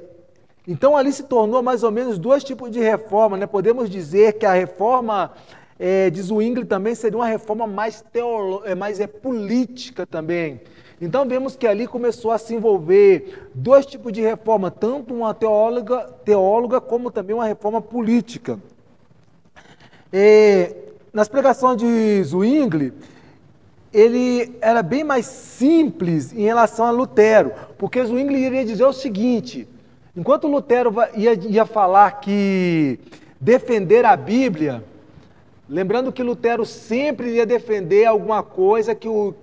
Então 0.66 0.96
ali 0.96 1.12
se 1.12 1.24
tornou 1.24 1.62
mais 1.62 1.84
ou 1.84 1.92
menos 1.92 2.18
dois 2.18 2.42
tipos 2.42 2.72
de 2.72 2.80
reforma. 2.80 3.36
Né? 3.36 3.46
Podemos 3.46 3.90
dizer 3.90 4.38
que 4.38 4.46
a 4.46 4.54
reforma 4.54 5.34
é, 5.78 6.10
de 6.10 6.22
Zwingli 6.22 6.64
também 6.64 6.96
seria 6.96 7.18
uma 7.18 7.28
reforma 7.28 7.68
mais, 7.68 8.02
teolo, 8.14 8.62
é, 8.64 8.74
mais 8.74 9.02
é, 9.02 9.08
política 9.08 10.08
também. 10.08 10.62
Então 11.02 11.28
vemos 11.28 11.58
que 11.58 11.68
ali 11.68 11.86
começou 11.86 12.32
a 12.32 12.38
se 12.38 12.56
envolver 12.56 13.50
dois 13.54 13.86
tipos 13.86 14.14
de 14.14 14.22
reforma, 14.22 14.72
tanto 14.72 15.14
uma 15.14 15.34
teóloga, 15.34 16.00
teóloga 16.24 16.80
como 16.80 17.12
também 17.12 17.36
uma 17.36 17.46
reforma 17.46 17.82
política. 17.82 18.58
E, 20.14 20.76
nas 21.14 21.28
pregações 21.28 21.78
de 21.78 22.24
Zwingli, 22.24 22.94
ele 23.94 24.56
era 24.62 24.82
bem 24.82 25.04
mais 25.04 25.26
simples 25.26 26.34
em 26.34 26.44
relação 26.44 26.86
a 26.86 26.92
Lutero, 26.92 27.52
porque 27.78 28.04
Zwingli 28.04 28.46
iria 28.46 28.66
dizer 28.66 28.86
o 28.86 28.94
seguinte: 28.94 29.68
enquanto 30.16 30.48
Lutero 30.48 30.94
ia, 31.16 31.34
ia 31.34 31.66
falar 31.66 32.20
que 32.22 33.00
defender 33.40 34.06
a 34.06 34.16
Bíblia, 34.16 34.84
lembrando 35.68 36.12
que 36.12 36.24
Lutero 36.24 36.66
sempre 36.66 37.36
ia 37.36 37.46
defender 37.46 38.06
alguma 38.06 38.44
coisa 38.44 38.96
que 38.96 39.08
o 39.08 39.34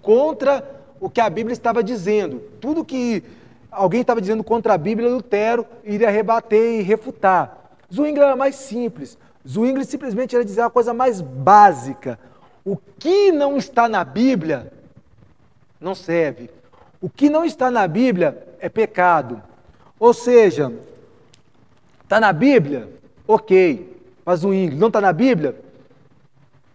contra 0.00 0.68
o 1.00 1.08
que 1.08 1.20
a 1.20 1.30
Bíblia 1.30 1.52
estava 1.52 1.82
dizendo. 1.82 2.40
Tudo 2.60 2.84
que 2.84 3.22
alguém 3.70 4.00
estava 4.00 4.20
dizendo 4.20 4.44
contra 4.44 4.74
a 4.74 4.78
Bíblia, 4.78 5.08
Lutero 5.08 5.66
iria 5.84 6.10
rebater 6.10 6.80
e 6.80 6.82
refutar. 6.82 7.76
Zwingli 7.92 8.20
era 8.20 8.36
mais 8.36 8.54
simples. 8.56 9.18
Zwingli 9.46 9.84
simplesmente 9.84 10.34
ia 10.34 10.44
dizer 10.44 10.60
uma 10.60 10.70
coisa 10.70 10.94
mais 10.94 11.20
básica. 11.20 12.18
O 12.64 12.76
que 12.76 13.32
não 13.32 13.56
está 13.56 13.88
na 13.88 14.04
Bíblia 14.04 14.72
não 15.80 15.94
serve. 15.94 16.48
O 17.00 17.10
que 17.10 17.28
não 17.28 17.44
está 17.44 17.70
na 17.70 17.86
Bíblia 17.88 18.46
é 18.60 18.68
pecado. 18.68 19.42
Ou 19.98 20.14
seja, 20.14 20.72
está 22.02 22.20
na 22.20 22.32
Bíblia? 22.32 22.88
Ok. 23.26 24.00
Mas 24.24 24.44
o 24.44 24.54
índio 24.54 24.78
não 24.78 24.86
está 24.86 25.00
na 25.00 25.12
Bíblia? 25.12 25.56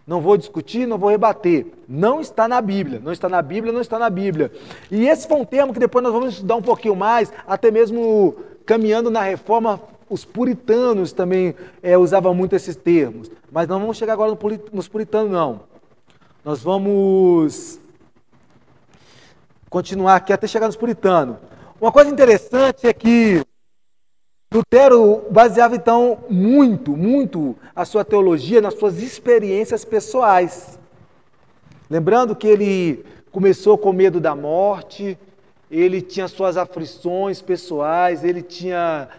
Não 0.05 0.21
vou 0.21 0.37
discutir, 0.37 0.85
não 0.85 0.97
vou 0.97 1.09
rebater. 1.09 1.65
Não 1.87 2.19
está 2.19 2.47
na 2.47 2.61
Bíblia. 2.61 2.99
Não 3.01 3.11
está 3.11 3.29
na 3.29 3.41
Bíblia, 3.41 3.71
não 3.71 3.81
está 3.81 3.97
na 3.97 4.09
Bíblia. 4.09 4.51
E 4.91 5.07
esse 5.07 5.27
foi 5.27 5.37
um 5.37 5.45
termo 5.45 5.73
que 5.73 5.79
depois 5.79 6.03
nós 6.03 6.13
vamos 6.13 6.33
estudar 6.33 6.55
um 6.55 6.61
pouquinho 6.61 6.95
mais, 6.95 7.31
até 7.45 7.71
mesmo 7.71 8.35
caminhando 8.65 9.09
na 9.09 9.21
reforma, 9.21 9.81
os 10.09 10.25
puritanos 10.25 11.11
também 11.11 11.55
é, 11.81 11.97
usavam 11.97 12.33
muito 12.33 12.55
esses 12.55 12.75
termos. 12.75 13.29
Mas 13.51 13.67
não 13.67 13.79
vamos 13.79 13.97
chegar 13.97 14.13
agora 14.13 14.37
nos 14.71 14.87
puritanos, 14.87 15.31
não. 15.31 15.61
Nós 16.43 16.61
vamos 16.61 17.79
continuar 19.69 20.15
aqui 20.15 20.31
até 20.31 20.47
chegar 20.47 20.67
nos 20.67 20.75
puritanos. 20.75 21.37
Uma 21.79 21.91
coisa 21.91 22.09
interessante 22.09 22.87
é 22.87 22.93
que 22.93 23.43
Lutero 24.53 25.25
baseava 25.29 25.75
então 25.75 26.19
muito, 26.29 26.95
muito 26.95 27.55
a 27.75 27.83
sua 27.83 28.05
teologia 28.05 28.61
nas 28.61 28.75
suas 28.75 29.01
experiências 29.01 29.83
pessoais. 29.83 30.79
Lembrando 31.89 32.35
que 32.35 32.47
ele 32.47 33.05
começou 33.29 33.77
com 33.77 33.91
medo 33.91 34.21
da 34.21 34.33
morte, 34.33 35.17
ele 35.69 36.01
tinha 36.01 36.27
suas 36.29 36.55
aflições 36.55 37.41
pessoais, 37.41 38.23
ele 38.23 38.41
tinha 38.41 39.09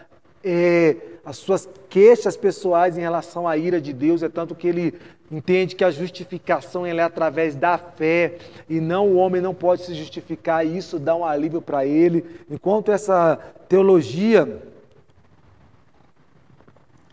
é, 0.51 0.95
as 1.23 1.37
suas 1.37 1.69
queixas 1.89 2.35
pessoais 2.35 2.97
em 2.97 3.01
relação 3.01 3.47
à 3.47 3.55
ira 3.55 3.79
de 3.79 3.93
Deus, 3.93 4.23
é 4.23 4.29
tanto 4.29 4.55
que 4.55 4.67
ele 4.67 4.99
entende 5.31 5.75
que 5.75 5.83
a 5.83 5.91
justificação 5.91 6.87
é 6.87 6.99
através 6.99 7.55
da 7.55 7.77
fé 7.77 8.39
e 8.67 8.81
não 8.81 9.09
o 9.09 9.15
homem 9.17 9.39
não 9.39 9.53
pode 9.53 9.83
se 9.83 9.93
justificar 9.93 10.65
e 10.65 10.75
isso 10.75 10.97
dá 10.97 11.15
um 11.15 11.23
alívio 11.23 11.61
para 11.61 11.85
ele. 11.85 12.25
Enquanto 12.49 12.91
essa 12.91 13.37
teologia 13.67 14.63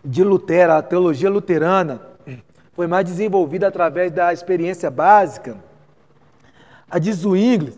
de 0.02 0.24
Lutero, 0.24 0.72
a 0.72 0.82
teologia 0.82 1.28
luterana, 1.28 2.00
foi 2.72 2.86
mais 2.86 3.04
desenvolvida 3.04 3.68
através 3.68 4.10
da 4.12 4.32
experiência 4.32 4.90
básica, 4.90 5.58
a 6.90 6.98
de 6.98 7.12
Zwingli, 7.12 7.74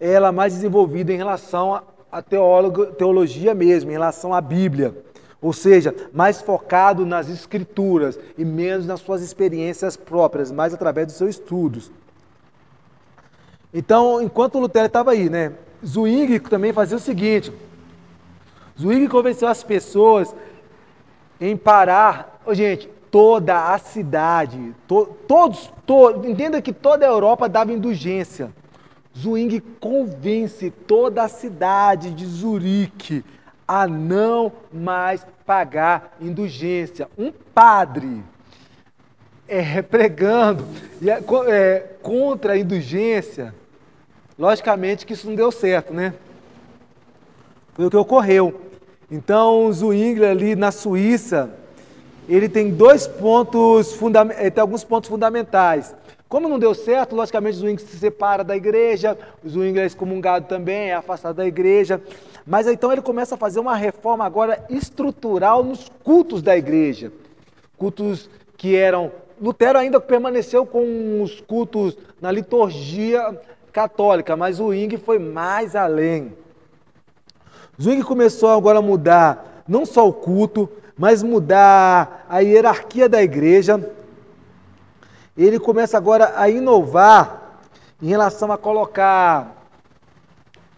ela 0.00 0.28
é 0.28 0.32
mais 0.32 0.54
desenvolvida 0.54 1.12
em 1.12 1.16
relação 1.16 1.82
à 2.10 2.22
teologia 2.22 3.54
mesmo, 3.54 3.90
em 3.90 3.94
relação 3.94 4.32
à 4.32 4.40
Bíblia. 4.40 4.94
Ou 5.40 5.52
seja, 5.52 5.94
mais 6.12 6.42
focado 6.42 7.06
nas 7.06 7.28
escrituras 7.28 8.18
e 8.36 8.44
menos 8.44 8.86
nas 8.86 9.00
suas 9.00 9.22
experiências 9.22 9.96
próprias, 9.96 10.50
mais 10.50 10.74
através 10.74 11.06
dos 11.06 11.16
seus 11.16 11.30
estudos. 11.30 11.92
Então, 13.72 14.20
enquanto 14.20 14.58
Lutero 14.58 14.86
estava 14.86 15.12
aí, 15.12 15.30
né, 15.30 15.52
Zwingli 15.84 16.40
também 16.40 16.72
fazia 16.72 16.96
o 16.96 17.00
seguinte: 17.00 17.52
Zwingli 18.78 19.08
convenceu 19.08 19.46
as 19.46 19.62
pessoas 19.62 20.34
em 21.40 21.56
parar, 21.56 22.40
oh, 22.44 22.54
gente, 22.54 22.88
toda 23.10 23.72
a 23.72 23.78
cidade, 23.78 24.74
to, 24.86 25.06
todos, 25.26 25.72
to, 25.86 26.26
entenda 26.26 26.60
que 26.60 26.72
toda 26.72 27.06
a 27.06 27.08
Europa 27.08 27.48
dava 27.48 27.72
indulgência. 27.72 28.52
Zwingli 29.20 29.60
convence 29.60 30.70
toda 30.70 31.24
a 31.24 31.28
cidade 31.28 32.10
de 32.10 32.24
Zurique 32.24 33.24
a 33.66 33.86
não 33.86 34.52
mais 34.72 35.26
pagar 35.44 36.16
indulgência. 36.20 37.08
Um 37.18 37.32
padre 37.32 38.22
é, 39.48 39.82
pregando 39.82 40.64
é, 41.02 41.50
é, 41.50 41.78
contra 42.02 42.52
a 42.52 42.58
indulgência, 42.58 43.54
logicamente 44.38 45.04
que 45.04 45.14
isso 45.14 45.26
não 45.26 45.34
deu 45.34 45.50
certo, 45.50 45.92
né? 45.92 46.14
Foi 47.74 47.86
o 47.86 47.90
que 47.90 47.96
ocorreu. 47.96 48.60
Então, 49.10 49.72
Zwingli 49.72 50.26
ali 50.26 50.54
na 50.54 50.70
Suíça, 50.70 51.50
ele 52.28 52.48
tem 52.48 52.70
dois 52.70 53.06
pontos, 53.06 53.94
fundamentais, 53.94 54.52
tem 54.52 54.60
alguns 54.60 54.84
pontos 54.84 55.08
fundamentais. 55.08 55.94
Como 56.28 56.46
não 56.46 56.58
deu 56.58 56.74
certo, 56.74 57.16
logicamente 57.16 57.56
Zwingli 57.56 57.82
se 57.82 57.96
separa 57.96 58.44
da 58.44 58.54
igreja, 58.54 59.16
Zwingli 59.46 59.80
é 59.80 59.86
excomungado 59.86 60.46
também, 60.46 60.90
é 60.90 60.94
afastado 60.94 61.36
da 61.36 61.46
igreja. 61.46 62.02
Mas 62.46 62.66
então 62.66 62.92
ele 62.92 63.00
começa 63.00 63.34
a 63.34 63.38
fazer 63.38 63.60
uma 63.60 63.74
reforma 63.74 64.26
agora 64.26 64.62
estrutural 64.68 65.64
nos 65.64 65.90
cultos 66.04 66.42
da 66.42 66.54
igreja. 66.56 67.10
Cultos 67.78 68.28
que 68.58 68.76
eram. 68.76 69.10
Lutero 69.40 69.78
ainda 69.78 70.00
permaneceu 70.00 70.66
com 70.66 71.22
os 71.22 71.40
cultos 71.40 71.96
na 72.20 72.30
liturgia 72.30 73.40
católica, 73.72 74.36
mas 74.36 74.60
o 74.60 74.74
Ing 74.74 74.98
foi 74.98 75.18
mais 75.18 75.74
além. 75.74 76.34
Zwingli 77.80 78.02
começou 78.02 78.50
agora 78.50 78.80
a 78.80 78.82
mudar 78.82 79.62
não 79.66 79.86
só 79.86 80.06
o 80.06 80.12
culto, 80.12 80.68
mas 80.96 81.22
mudar 81.22 82.26
a 82.28 82.40
hierarquia 82.40 83.08
da 83.08 83.22
igreja. 83.22 83.78
Ele 85.38 85.58
começa 85.58 85.96
agora 85.96 86.34
a 86.36 86.50
inovar 86.50 87.60
em 88.02 88.08
relação 88.08 88.52
a 88.52 88.58
colocar 88.58 89.56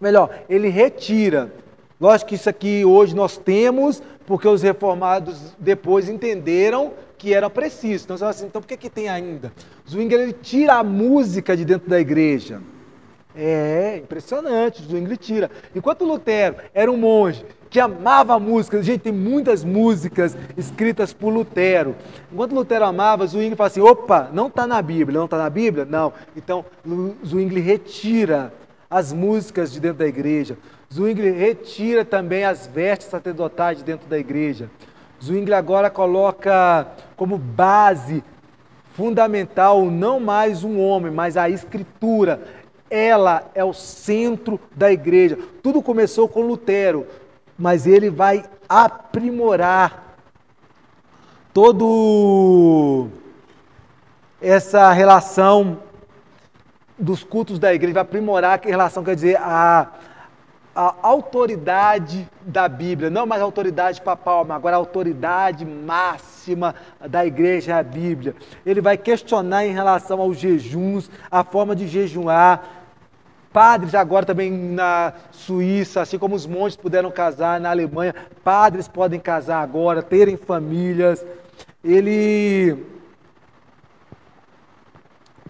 melhor, 0.00 0.30
ele 0.48 0.68
retira 0.68 1.52
Lógico 2.00 2.30
que 2.30 2.34
isso 2.34 2.48
aqui 2.48 2.82
hoje 2.82 3.14
nós 3.14 3.36
temos, 3.36 4.02
porque 4.26 4.48
os 4.48 4.62
reformados 4.62 5.54
depois 5.58 6.08
entenderam 6.08 6.94
que 7.18 7.34
era 7.34 7.50
preciso. 7.50 8.04
Então, 8.04 8.16
você 8.16 8.20
fala 8.20 8.30
assim, 8.30 8.46
então 8.46 8.62
por 8.62 8.66
que, 8.66 8.76
que 8.78 8.88
tem 8.88 9.10
ainda? 9.10 9.52
Zwingli 9.86 10.14
ele 10.14 10.32
tira 10.32 10.76
a 10.76 10.82
música 10.82 11.54
de 11.54 11.62
dentro 11.62 11.90
da 11.90 12.00
igreja. 12.00 12.62
É 13.36 13.98
impressionante, 14.02 14.82
Zwingli 14.82 15.18
tira. 15.18 15.50
Enquanto 15.76 16.06
Lutero 16.06 16.56
era 16.72 16.90
um 16.90 16.96
monge 16.96 17.44
que 17.70 17.78
amava 17.78 18.34
a 18.34 18.40
música, 18.40 18.82
gente, 18.82 19.02
tem 19.02 19.12
muitas 19.12 19.62
músicas 19.62 20.36
escritas 20.56 21.12
por 21.12 21.32
Lutero. 21.32 21.94
Enquanto 22.30 22.52
Lutero 22.52 22.84
amava, 22.84 23.26
Zwingli 23.26 23.54
fala 23.54 23.68
assim: 23.68 23.80
opa, 23.80 24.28
não 24.32 24.48
está 24.48 24.66
na 24.66 24.82
Bíblia, 24.82 25.16
não 25.16 25.26
está 25.26 25.38
na 25.38 25.48
Bíblia? 25.48 25.84
Não. 25.84 26.12
Então, 26.36 26.64
Zwingli 27.24 27.60
retira 27.60 28.52
as 28.90 29.12
músicas 29.12 29.70
de 29.70 29.78
dentro 29.78 29.98
da 29.98 30.06
igreja. 30.06 30.58
Zwingli 30.92 31.30
retira 31.30 32.04
também 32.04 32.44
as 32.44 32.66
vestes 32.66 33.06
sacerdotais 33.08 33.78
de 33.78 33.84
dentro 33.84 34.08
da 34.08 34.18
igreja. 34.18 34.68
Zwingli 35.22 35.54
agora 35.54 35.88
coloca 35.88 36.88
como 37.14 37.38
base 37.38 38.24
fundamental 38.94 39.84
não 39.88 40.18
mais 40.18 40.64
um 40.64 40.80
homem, 40.80 41.12
mas 41.12 41.36
a 41.36 41.48
escritura. 41.48 42.42
Ela 42.92 43.48
é 43.54 43.62
o 43.62 43.72
centro 43.72 44.58
da 44.74 44.90
igreja. 44.90 45.38
Tudo 45.62 45.80
começou 45.80 46.28
com 46.28 46.40
Lutero, 46.40 47.06
mas 47.60 47.86
ele 47.86 48.08
vai 48.08 48.42
aprimorar 48.66 50.16
todo 51.52 53.08
essa 54.40 54.90
relação 54.92 55.78
dos 56.98 57.22
cultos 57.22 57.58
da 57.58 57.74
igreja, 57.74 57.92
vai 57.92 58.02
aprimorar 58.02 58.58
a 58.58 58.66
relação, 58.66 59.04
quer 59.04 59.14
dizer, 59.14 59.36
a, 59.36 59.88
a 60.74 60.94
autoridade 61.02 62.26
da 62.40 62.66
Bíblia, 62.66 63.10
não 63.10 63.26
mais 63.26 63.42
a 63.42 63.44
autoridade 63.44 64.00
papal, 64.00 64.42
mas 64.42 64.56
agora 64.56 64.76
a 64.76 64.78
autoridade 64.78 65.66
máxima 65.66 66.74
da 67.10 67.26
igreja 67.26 67.72
é 67.72 67.74
a 67.74 67.82
Bíblia. 67.82 68.34
Ele 68.64 68.80
vai 68.80 68.96
questionar 68.96 69.66
em 69.66 69.74
relação 69.74 70.18
aos 70.18 70.38
jejuns, 70.38 71.10
a 71.30 71.44
forma 71.44 71.76
de 71.76 71.86
jejuar. 71.86 72.79
Padres 73.52 73.94
agora 73.94 74.24
também 74.24 74.50
na 74.50 75.12
Suíça, 75.32 76.00
assim 76.00 76.18
como 76.18 76.36
os 76.36 76.46
monges 76.46 76.76
puderam 76.76 77.10
casar 77.10 77.60
na 77.60 77.70
Alemanha, 77.70 78.14
padres 78.44 78.86
podem 78.86 79.18
casar 79.18 79.60
agora, 79.60 80.02
terem 80.02 80.36
famílias. 80.36 81.24
Ele 81.82 82.76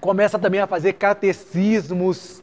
começa 0.01 0.39
também 0.39 0.61
a 0.61 0.67
fazer 0.67 0.95
catecismos 0.95 2.43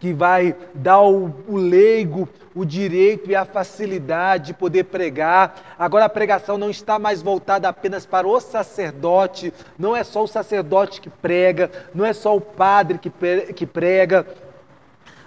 que 0.00 0.12
vai 0.12 0.56
dar 0.74 1.00
o, 1.02 1.34
o, 1.48 1.56
leigo 1.56 2.28
o 2.54 2.64
direito 2.64 3.30
e 3.30 3.34
a 3.34 3.44
facilidade 3.44 4.48
de 4.48 4.54
poder 4.54 4.84
pregar. 4.84 5.74
Agora 5.78 6.04
a 6.04 6.10
pregação 6.10 6.56
não 6.56 6.70
está 6.70 6.98
mais 6.98 7.22
voltada 7.22 7.68
apenas 7.68 8.06
para 8.06 8.26
o 8.26 8.40
sacerdote, 8.40 9.52
não 9.78 9.94
é 9.96 10.04
só 10.04 10.22
o 10.22 10.28
sacerdote 10.28 11.00
que 11.00 11.10
prega, 11.10 11.70
não 11.94 12.04
é 12.04 12.12
só 12.12 12.36
o 12.36 12.40
padre 12.40 12.98
que, 12.98 13.10
que 13.54 13.66
prega, 13.66 14.26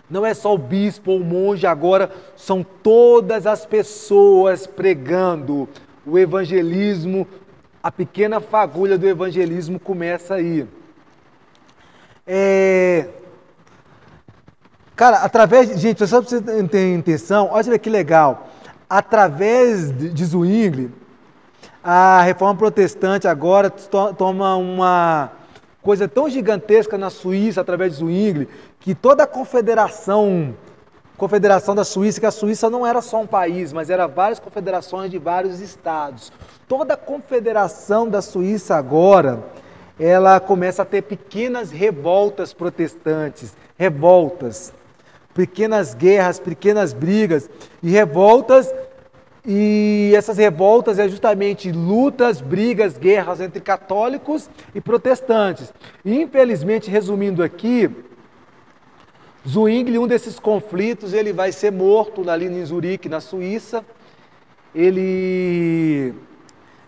não 0.09 0.25
é 0.25 0.33
só 0.33 0.53
o 0.53 0.57
bispo 0.57 1.11
ou 1.11 1.19
o 1.19 1.23
monge, 1.23 1.67
agora 1.67 2.09
são 2.35 2.63
todas 2.63 3.45
as 3.45 3.65
pessoas 3.65 4.65
pregando. 4.65 5.67
O 6.05 6.17
evangelismo, 6.17 7.27
a 7.83 7.91
pequena 7.91 8.39
fagulha 8.39 8.97
do 8.97 9.07
evangelismo 9.07 9.79
começa 9.79 10.35
aí. 10.35 10.65
É... 12.25 13.09
Cara, 14.95 15.17
através. 15.17 15.79
Gente, 15.79 16.05
só 16.07 16.21
para 16.21 16.29
você 16.29 16.41
ter 16.41 16.93
intenção, 16.93 17.49
olha 17.51 17.77
que 17.77 17.89
legal. 17.89 18.47
Através 18.89 19.91
de 19.91 20.25
Zwingli, 20.25 20.89
a 21.83 22.21
reforma 22.21 22.55
protestante 22.55 23.27
agora 23.27 23.69
toma 23.69 24.55
uma 24.55 25.31
coisa 25.87 26.05
tão 26.05 26.29
gigantesca 26.29 26.97
na 26.97 27.09
Suíça, 27.09 27.61
através 27.61 27.93
de 27.93 27.99
Zwingli, 27.99 28.49
que 28.77 28.93
toda 28.93 29.23
a 29.23 29.25
confederação, 29.25 30.53
confederação 31.15 31.73
da 31.73 31.85
Suíça, 31.85 32.19
que 32.19 32.25
a 32.25 32.31
Suíça 32.31 32.69
não 32.69 32.85
era 32.85 33.01
só 33.01 33.21
um 33.21 33.25
país, 33.25 33.71
mas 33.71 33.89
era 33.89 34.05
várias 34.05 34.37
confederações 34.37 35.09
de 35.09 35.17
vários 35.17 35.61
estados. 35.61 36.29
Toda 36.67 36.95
a 36.95 36.97
confederação 36.97 38.05
da 38.05 38.21
Suíça 38.21 38.75
agora, 38.75 39.41
ela 39.97 40.41
começa 40.41 40.81
a 40.81 40.85
ter 40.85 41.03
pequenas 41.03 41.71
revoltas 41.71 42.51
protestantes, 42.51 43.55
revoltas, 43.77 44.73
pequenas 45.33 45.93
guerras, 45.93 46.37
pequenas 46.37 46.91
brigas 46.91 47.49
e 47.81 47.89
revoltas. 47.91 48.75
E 49.49 50.11
essas 50.13 50.37
revoltas 50.37 50.99
é 50.99 51.07
justamente 51.07 51.71
lutas, 51.71 52.41
brigas, 52.41 52.97
guerras 52.97 53.39
entre 53.39 53.61
católicos 53.61 54.49
e 54.75 54.81
protestantes. 54.81 55.73
Infelizmente, 56.03 56.91
resumindo 56.91 57.41
aqui, 57.41 57.89
Zwingli, 59.47 59.97
um 59.97 60.05
desses 60.05 60.37
conflitos, 60.37 61.13
ele 61.13 61.31
vai 61.31 61.53
ser 61.53 61.71
morto 61.71 62.29
ali 62.29 62.47
em 62.47 62.65
Zurique, 62.65 63.07
na 63.07 63.21
Suíça. 63.21 63.85
Ele 64.75 66.13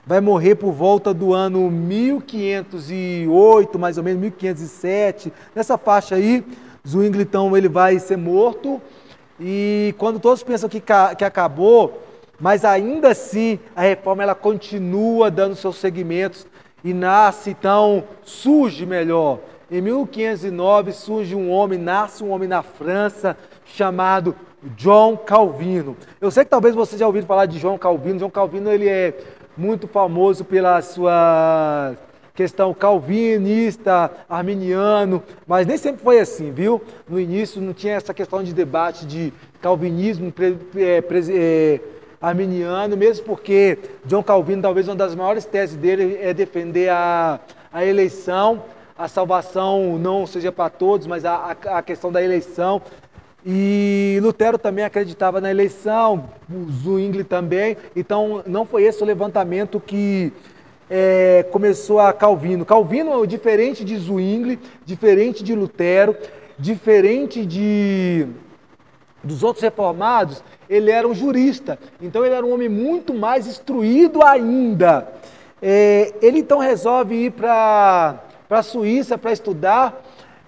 vai 0.06 0.20
morrer 0.20 0.56
por 0.56 0.74
volta 0.74 1.14
do 1.14 1.34
ano 1.34 1.72
1508, 1.72 3.80
mais 3.80 3.98
ou 3.98 4.04
menos 4.04 4.20
1507, 4.20 5.32
nessa 5.56 5.78
faixa 5.78 6.16
aí. 6.16 6.44
Zwingli, 6.86 7.22
então, 7.22 7.56
ele 7.56 7.70
vai 7.70 7.98
ser 8.00 8.18
morto. 8.18 8.82
E 9.40 9.96
quando 9.98 10.20
todos 10.20 10.44
pensam 10.44 10.68
que, 10.68 10.82
que 10.82 11.24
acabou, 11.24 12.09
mas 12.40 12.64
ainda 12.64 13.10
assim 13.10 13.60
a 13.76 13.82
reforma 13.82 14.24
ela 14.24 14.36
continua 14.36 15.30
dando 15.30 15.56
seus 15.56 15.78
segmentos 15.78 16.48
e 16.84 16.94
nasce, 16.94 17.50
então, 17.50 18.04
surge 18.24 18.86
melhor. 18.86 19.40
Em 19.70 19.82
1509 19.82 20.92
surge 20.94 21.36
um 21.36 21.52
homem, 21.52 21.78
nasce 21.78 22.24
um 22.24 22.32
homem 22.32 22.48
na 22.48 22.64
França 22.64 23.38
chamado 23.66 24.36
John 24.76 25.16
Calvino. 25.16 25.96
Eu 26.20 26.32
sei 26.32 26.44
que 26.44 26.50
talvez 26.50 26.74
você 26.74 26.98
já 26.98 27.06
ouviu 27.06 27.24
falar 27.24 27.46
de 27.46 27.60
João 27.60 27.78
Calvino. 27.78 28.20
João 28.20 28.32
Calvino 28.32 28.72
ele 28.72 28.88
é 28.88 29.14
muito 29.56 29.88
famoso 29.88 30.44
pela 30.44 30.82
sua 30.82 31.96
questão 32.34 32.74
calvinista, 32.74 34.10
arminiano, 34.30 35.22
mas 35.46 35.68
nem 35.68 35.78
sempre 35.78 36.02
foi 36.02 36.22
assim, 36.22 36.52
viu? 36.52 36.82
No 37.08 37.20
início 37.20 37.62
não 37.62 37.74
tinha 37.74 37.96
essa 37.96 38.14
questão 38.14 38.42
de 38.42 38.54
debate 38.54 39.06
de 39.06 39.34
calvinismo 39.62 40.34
é, 40.78 41.04
é, 41.30 41.82
arminiano, 42.22 42.98
mesmo 42.98 43.26
porque 43.26 43.78
John 44.06 44.22
Calvino, 44.22 44.62
talvez 44.62 44.88
uma 44.88 44.96
das 44.96 45.16
maiores 45.16 45.46
teses 45.46 45.76
dele 45.76 46.18
é 46.22 46.34
defender 46.34 46.90
a, 46.90 47.40
a 47.72 47.86
eleição, 47.86 48.64
a 48.98 49.08
salvação 49.08 49.98
não 49.98 50.28
seja 50.28 50.52
para 50.52 50.70
todos, 50.70 51.08
mas 51.08 51.24
a, 51.24 51.56
a, 51.66 51.82
questão 51.82 52.12
da 52.12 52.22
eleição. 52.22 52.82
E 53.46 54.20
Lutero 54.22 54.58
também 54.58 54.84
acreditava 54.84 55.40
na 55.40 55.50
eleição, 55.50 56.30
Zwingli 56.84 57.24
também. 57.24 57.78
Então, 57.96 58.44
não 58.46 58.66
foi 58.66 58.84
esse 58.84 59.02
o 59.02 59.06
levantamento 59.06 59.80
que 59.80 60.34
é, 60.90 61.46
começou 61.50 62.02
a 62.02 62.12
Calvino. 62.12 62.66
Calvino, 62.66 63.26
diferente 63.26 63.86
de 63.86 63.96
Zwingli, 63.98 64.60
diferente 64.86 65.42
de 65.42 65.56
Lutero, 65.56 66.18
diferente 66.58 67.46
de 67.46 68.28
dos 69.24 69.44
outros 69.44 69.64
reformados, 69.64 70.44
ele 70.70 70.92
era 70.92 71.08
um 71.08 71.14
jurista. 71.14 71.78
Então, 72.02 72.26
ele 72.26 72.36
era 72.36 72.46
um 72.46 72.54
homem 72.54 72.70
muito 72.70 73.14
mais 73.14 73.48
instruído 73.48 74.24
ainda. 74.24 75.08
É, 75.62 76.14
ele 76.22 76.40
então 76.40 76.60
resolve 76.60 77.16
ir 77.16 77.32
para 77.32 78.22
a 78.50 78.64
Suíça 78.64 79.18
para 79.18 79.34
estudar 79.34 80.02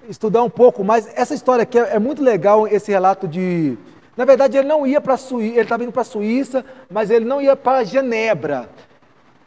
estudar 0.09 0.43
um 0.43 0.49
pouco 0.49 0.83
mais. 0.83 1.07
Essa 1.15 1.33
história 1.33 1.63
aqui 1.63 1.77
é, 1.77 1.95
é 1.95 1.99
muito 1.99 2.23
legal, 2.23 2.67
esse 2.67 2.91
relato 2.91 3.27
de. 3.27 3.77
Na 4.15 4.25
verdade, 4.25 4.57
ele 4.57 4.67
não 4.67 4.85
ia 4.85 4.99
para 4.99 5.13
a 5.13 5.17
Suíça, 5.17 5.53
ele 5.53 5.61
estava 5.61 5.83
indo 5.83 5.91
para 5.91 6.01
a 6.01 6.05
Suíça, 6.05 6.65
mas 6.89 7.09
ele 7.09 7.25
não 7.25 7.41
ia 7.41 7.55
para 7.55 7.83
Genebra. 7.83 8.69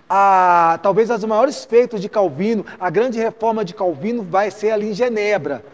A, 0.09 0.79
talvez 0.83 1.11
os 1.11 1.25
maiores 1.25 1.65
feitos 1.65 2.01
de 2.01 2.09
Calvino, 2.09 2.65
a 2.79 2.91
grande 2.91 3.19
reforma 3.19 3.65
de 3.65 3.75
Calvino 3.75 4.23
vai 4.23 4.51
ser 4.51 4.71
ali 4.71 4.91
em 4.91 4.95
Genebra 4.95 5.65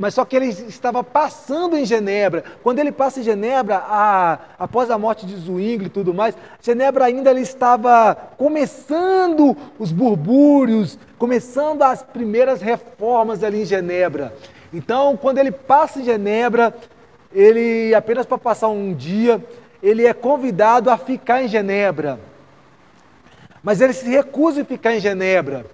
mas 0.00 0.14
só 0.14 0.24
que 0.24 0.34
ele 0.34 0.46
estava 0.46 1.04
passando 1.04 1.76
em 1.76 1.84
Genebra. 1.84 2.42
Quando 2.62 2.78
ele 2.78 2.90
passa 2.90 3.20
em 3.20 3.22
Genebra, 3.22 3.84
a, 3.86 4.38
após 4.58 4.90
a 4.90 4.96
morte 4.96 5.26
de 5.26 5.36
Zwingli 5.36 5.86
e 5.86 5.90
tudo 5.90 6.14
mais, 6.14 6.34
Genebra 6.62 7.04
ainda 7.04 7.30
ele 7.30 7.42
estava 7.42 8.14
começando 8.38 9.54
os 9.78 9.92
burbúrios, 9.92 10.98
começando 11.18 11.82
as 11.82 12.02
primeiras 12.02 12.62
reformas 12.62 13.44
ali 13.44 13.60
em 13.60 13.66
Genebra. 13.66 14.34
Então, 14.72 15.18
quando 15.18 15.36
ele 15.36 15.52
passa 15.52 16.00
em 16.00 16.04
Genebra, 16.04 16.74
ele 17.30 17.94
apenas 17.94 18.24
para 18.24 18.38
passar 18.38 18.68
um 18.68 18.94
dia, 18.94 19.44
ele 19.82 20.06
é 20.06 20.14
convidado 20.14 20.88
a 20.88 20.96
ficar 20.96 21.42
em 21.42 21.48
Genebra. 21.48 22.18
Mas 23.62 23.82
ele 23.82 23.92
se 23.92 24.08
recusa 24.08 24.62
em 24.62 24.64
ficar 24.64 24.94
em 24.96 25.00
Genebra. 25.00 25.66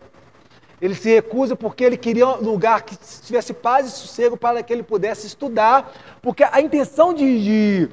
Ele 0.80 0.94
se 0.94 1.08
recusa 1.08 1.56
porque 1.56 1.82
ele 1.82 1.96
queria 1.96 2.26
um 2.28 2.42
lugar 2.42 2.82
que 2.82 2.96
tivesse 3.22 3.54
paz 3.54 3.86
e 3.86 3.90
sossego 3.90 4.36
para 4.36 4.62
que 4.62 4.72
ele 4.72 4.82
pudesse 4.82 5.26
estudar, 5.26 5.90
porque 6.20 6.44
a 6.44 6.60
intenção 6.60 7.14
de, 7.14 7.42
de, 7.42 7.88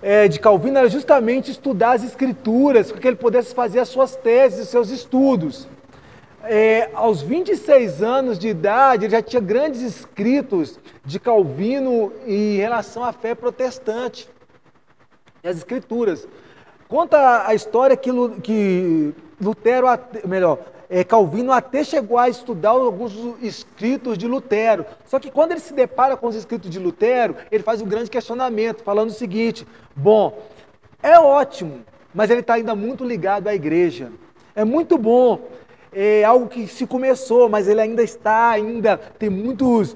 é, 0.00 0.28
de 0.28 0.38
Calvino 0.38 0.78
era 0.78 0.88
justamente 0.88 1.50
estudar 1.50 1.92
as 1.92 2.04
escrituras, 2.04 2.92
para 2.92 3.00
que 3.00 3.08
ele 3.08 3.16
pudesse 3.16 3.52
fazer 3.52 3.80
as 3.80 3.88
suas 3.88 4.14
teses, 4.14 4.60
os 4.60 4.68
seus 4.68 4.90
estudos. 4.90 5.68
É, 6.44 6.88
aos 6.94 7.20
26 7.20 8.00
anos 8.00 8.38
de 8.38 8.48
idade, 8.48 9.04
ele 9.04 9.12
já 9.12 9.20
tinha 9.20 9.42
grandes 9.42 9.82
escritos 9.82 10.78
de 11.04 11.18
Calvino 11.18 12.12
em 12.24 12.56
relação 12.58 13.02
à 13.02 13.12
fé 13.12 13.34
protestante, 13.34 14.28
as 15.42 15.56
escrituras. 15.56 16.28
Conta 16.86 17.46
a 17.46 17.54
história 17.54 17.96
que, 17.96 18.10
que 18.40 19.12
Lutero, 19.40 19.86
melhor, 20.26 20.58
é, 20.90 21.04
Calvino 21.04 21.52
até 21.52 21.84
chegou 21.84 22.16
a 22.16 22.28
estudar 22.28 22.70
alguns 22.70 23.12
escritos 23.42 24.16
de 24.16 24.26
Lutero. 24.26 24.86
Só 25.04 25.18
que 25.18 25.30
quando 25.30 25.52
ele 25.52 25.60
se 25.60 25.74
depara 25.74 26.16
com 26.16 26.26
os 26.26 26.34
escritos 26.34 26.70
de 26.70 26.78
Lutero, 26.78 27.36
ele 27.50 27.62
faz 27.62 27.82
um 27.82 27.86
grande 27.86 28.10
questionamento, 28.10 28.82
falando 28.82 29.10
o 29.10 29.12
seguinte: 29.12 29.66
bom, 29.94 30.42
é 31.02 31.18
ótimo, 31.18 31.80
mas 32.14 32.30
ele 32.30 32.40
está 32.40 32.54
ainda 32.54 32.74
muito 32.74 33.04
ligado 33.04 33.48
à 33.48 33.54
igreja. 33.54 34.10
É 34.54 34.64
muito 34.64 34.96
bom, 34.96 35.48
é 35.92 36.24
algo 36.24 36.48
que 36.48 36.66
se 36.66 36.86
começou, 36.86 37.48
mas 37.48 37.68
ele 37.68 37.80
ainda 37.80 38.02
está, 38.02 38.50
ainda 38.50 38.96
tem 38.96 39.28
muitos 39.28 39.94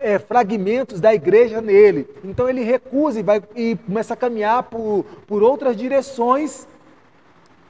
é, 0.00 0.18
fragmentos 0.18 1.00
da 1.00 1.14
igreja 1.14 1.60
nele. 1.60 2.08
Então 2.24 2.48
ele 2.48 2.62
recusa 2.62 3.20
e, 3.20 3.22
vai, 3.22 3.42
e 3.54 3.76
começa 3.86 4.14
a 4.14 4.16
caminhar 4.16 4.64
por, 4.64 5.06
por 5.26 5.42
outras 5.42 5.76
direções 5.76 6.66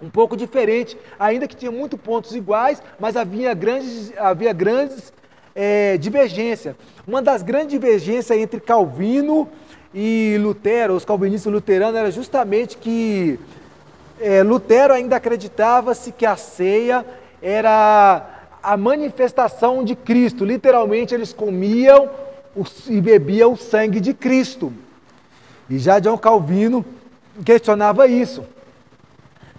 um 0.04 0.10
pouco 0.10 0.36
diferente, 0.36 0.96
ainda 1.18 1.48
que 1.48 1.56
tinha 1.56 1.70
muitos 1.70 1.98
pontos 1.98 2.34
iguais, 2.34 2.82
mas 3.00 3.16
havia 3.16 3.54
grandes, 3.54 4.12
havia 4.18 4.52
grandes 4.52 5.12
é, 5.54 5.96
divergências. 5.96 6.74
Uma 7.06 7.22
das 7.22 7.42
grandes 7.42 7.70
divergências 7.70 8.38
entre 8.38 8.60
Calvino 8.60 9.48
e 9.94 10.36
Lutero, 10.40 10.94
os 10.94 11.04
calvinistas 11.04 11.52
luteranos, 11.52 11.96
era 11.96 12.10
justamente 12.10 12.76
que 12.76 13.38
é, 14.20 14.42
Lutero 14.42 14.92
ainda 14.92 15.16
acreditava-se 15.16 16.12
que 16.12 16.26
a 16.26 16.36
ceia 16.36 17.04
era 17.40 18.26
a 18.62 18.76
manifestação 18.76 19.84
de 19.84 19.94
Cristo. 19.94 20.44
Literalmente, 20.44 21.14
eles 21.14 21.32
comiam 21.32 22.10
e 22.88 23.00
bebia 23.00 23.48
o 23.48 23.56
sangue 23.56 24.00
de 24.00 24.12
Cristo. 24.12 24.72
E 25.68 25.78
já 25.78 25.98
John 25.98 26.18
Calvino 26.18 26.84
questionava 27.44 28.06
isso, 28.06 28.44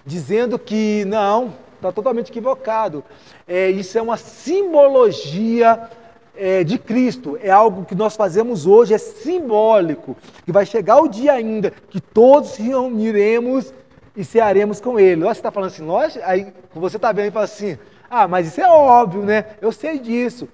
dizendo 0.05 0.59
que 0.59 1.03
não, 1.05 1.53
está 1.75 1.91
totalmente 1.91 2.29
equivocado. 2.29 3.03
É, 3.47 3.69
isso 3.69 3.97
é 3.97 4.01
uma 4.01 4.17
simbologia 4.17 5.89
é, 6.35 6.63
de 6.63 6.77
Cristo, 6.77 7.37
é 7.41 7.49
algo 7.49 7.85
que 7.85 7.95
nós 7.95 8.15
fazemos 8.15 8.65
hoje, 8.65 8.93
é 8.93 8.97
simbólico, 8.97 10.15
que 10.43 10.51
vai 10.51 10.65
chegar 10.65 10.99
o 10.99 11.07
dia 11.07 11.33
ainda 11.33 11.71
que 11.89 11.99
todos 11.99 12.57
reuniremos 12.57 13.73
e 14.15 14.23
cearemos 14.23 14.79
com 14.79 14.99
Ele. 14.99 15.23
Você 15.23 15.31
está 15.31 15.51
falando 15.51 15.69
assim, 15.69 15.83
nós, 15.83 16.17
aí 16.23 16.53
você 16.73 16.97
está 16.97 17.11
vendo 17.11 17.27
e 17.27 17.31
fala 17.31 17.45
assim, 17.45 17.77
ah, 18.09 18.27
mas 18.27 18.47
isso 18.47 18.61
é 18.61 18.69
óbvio, 18.69 19.23
né? 19.23 19.45
Eu 19.61 19.71
sei 19.71 19.99
disso. 19.99 20.47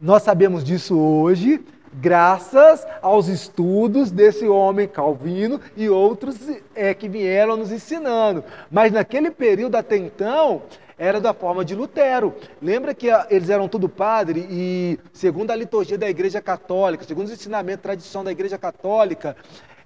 Nós 0.00 0.22
sabemos 0.22 0.64
disso 0.64 0.98
hoje, 0.98 1.64
graças 1.94 2.86
aos 3.00 3.28
estudos 3.28 4.10
desse 4.10 4.46
homem 4.46 4.88
Calvino 4.88 5.60
e 5.76 5.88
outros 5.88 6.36
é, 6.74 6.92
que 6.92 7.08
vieram 7.08 7.56
nos 7.56 7.70
ensinando. 7.70 8.44
Mas 8.70 8.92
naquele 8.92 9.30
período 9.30 9.76
até 9.76 9.96
então, 9.96 10.62
era 10.98 11.20
da 11.20 11.32
forma 11.34 11.64
de 11.64 11.74
Lutero. 11.74 12.34
Lembra 12.60 12.94
que 12.94 13.08
eles 13.30 13.50
eram 13.50 13.68
tudo 13.68 13.88
padre 13.88 14.46
e, 14.50 14.98
segundo 15.12 15.50
a 15.50 15.56
liturgia 15.56 15.98
da 15.98 16.08
Igreja 16.08 16.40
Católica, 16.40 17.04
segundo 17.04 17.26
os 17.26 17.32
ensinamentos, 17.32 17.82
tradição 17.82 18.24
da 18.24 18.32
Igreja 18.32 18.58
Católica, 18.58 19.36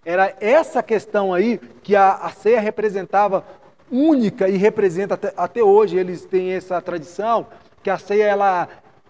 era 0.05 0.35
essa 0.41 0.83
questão 0.83 1.35
aí 1.35 1.61
que 1.83 1.97
a, 1.97 2.13
a 2.13 2.31
ceia 2.31 2.61
representava 2.61 3.45
única 3.91 4.49
e 4.49 4.57
representa 4.57 5.15
até, 5.15 5.33
até 5.37 5.63
hoje, 5.63 5.97
eles 5.97 6.25
têm 6.25 6.53
essa 6.53 6.81
tradição, 6.81 7.47
que 7.83 7.91
a 7.91 7.99
ceia 7.99 8.25
ela 8.25 8.69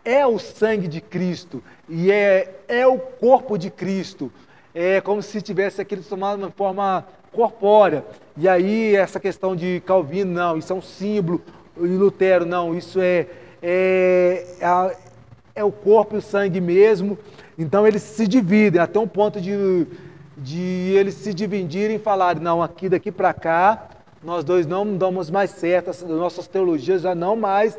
é 0.09 0.27
o 0.27 0.39
sangue 0.39 0.89
de 0.89 1.03
Cristo 1.03 1.63
e 1.87 2.11
é, 2.11 2.63
é 2.67 2.87
o 2.87 2.99
corpo 2.99 3.59
de 3.59 3.69
Cristo. 3.69 4.33
É 4.75 5.03
como 5.03 5.21
se 5.21 5.43
tivesse 5.43 5.83
aquilo 5.83 6.03
tomado 6.03 6.47
de 6.47 6.53
forma 6.55 7.05
corpórea. 7.31 8.03
E 8.35 8.49
aí 8.49 8.97
essa 8.97 9.21
questão 9.21 9.55
de 9.55 9.83
Calvino, 9.85 10.33
não, 10.33 10.57
isso 10.57 10.73
é 10.73 10.77
um 10.77 10.81
símbolo, 10.81 11.43
e 11.77 11.87
Lutero, 11.87 12.47
não, 12.47 12.75
isso 12.75 12.99
é, 13.03 13.27
é, 13.63 14.47
é, 14.59 14.97
é 15.57 15.65
o 15.65 15.71
corpo 15.71 16.15
e 16.15 16.19
o 16.19 16.23
sangue 16.23 16.59
mesmo. 16.59 17.19
Então 17.59 17.87
eles 17.87 18.01
se 18.01 18.27
dividem 18.27 18.81
até 18.81 18.99
um 18.99 19.07
ponto 19.07 19.39
de, 19.39 19.87
de 20.39 20.95
eles 20.97 21.17
se 21.17 21.35
dividirem 21.35 21.97
e 21.97 21.99
falarem, 21.99 22.43
não, 22.43 22.63
aqui 22.63 22.89
daqui 22.89 23.13
para 23.13 23.35
cá, 23.35 23.89
nós 24.25 24.43
dois 24.43 24.67
não 24.67 24.97
damos 24.97 25.29
mais 25.31 25.51
certo, 25.51 25.91
as 25.91 26.03
nossas 26.03 26.47
teologias 26.49 27.03
já 27.03 27.15
não 27.15 27.37
mais 27.37 27.79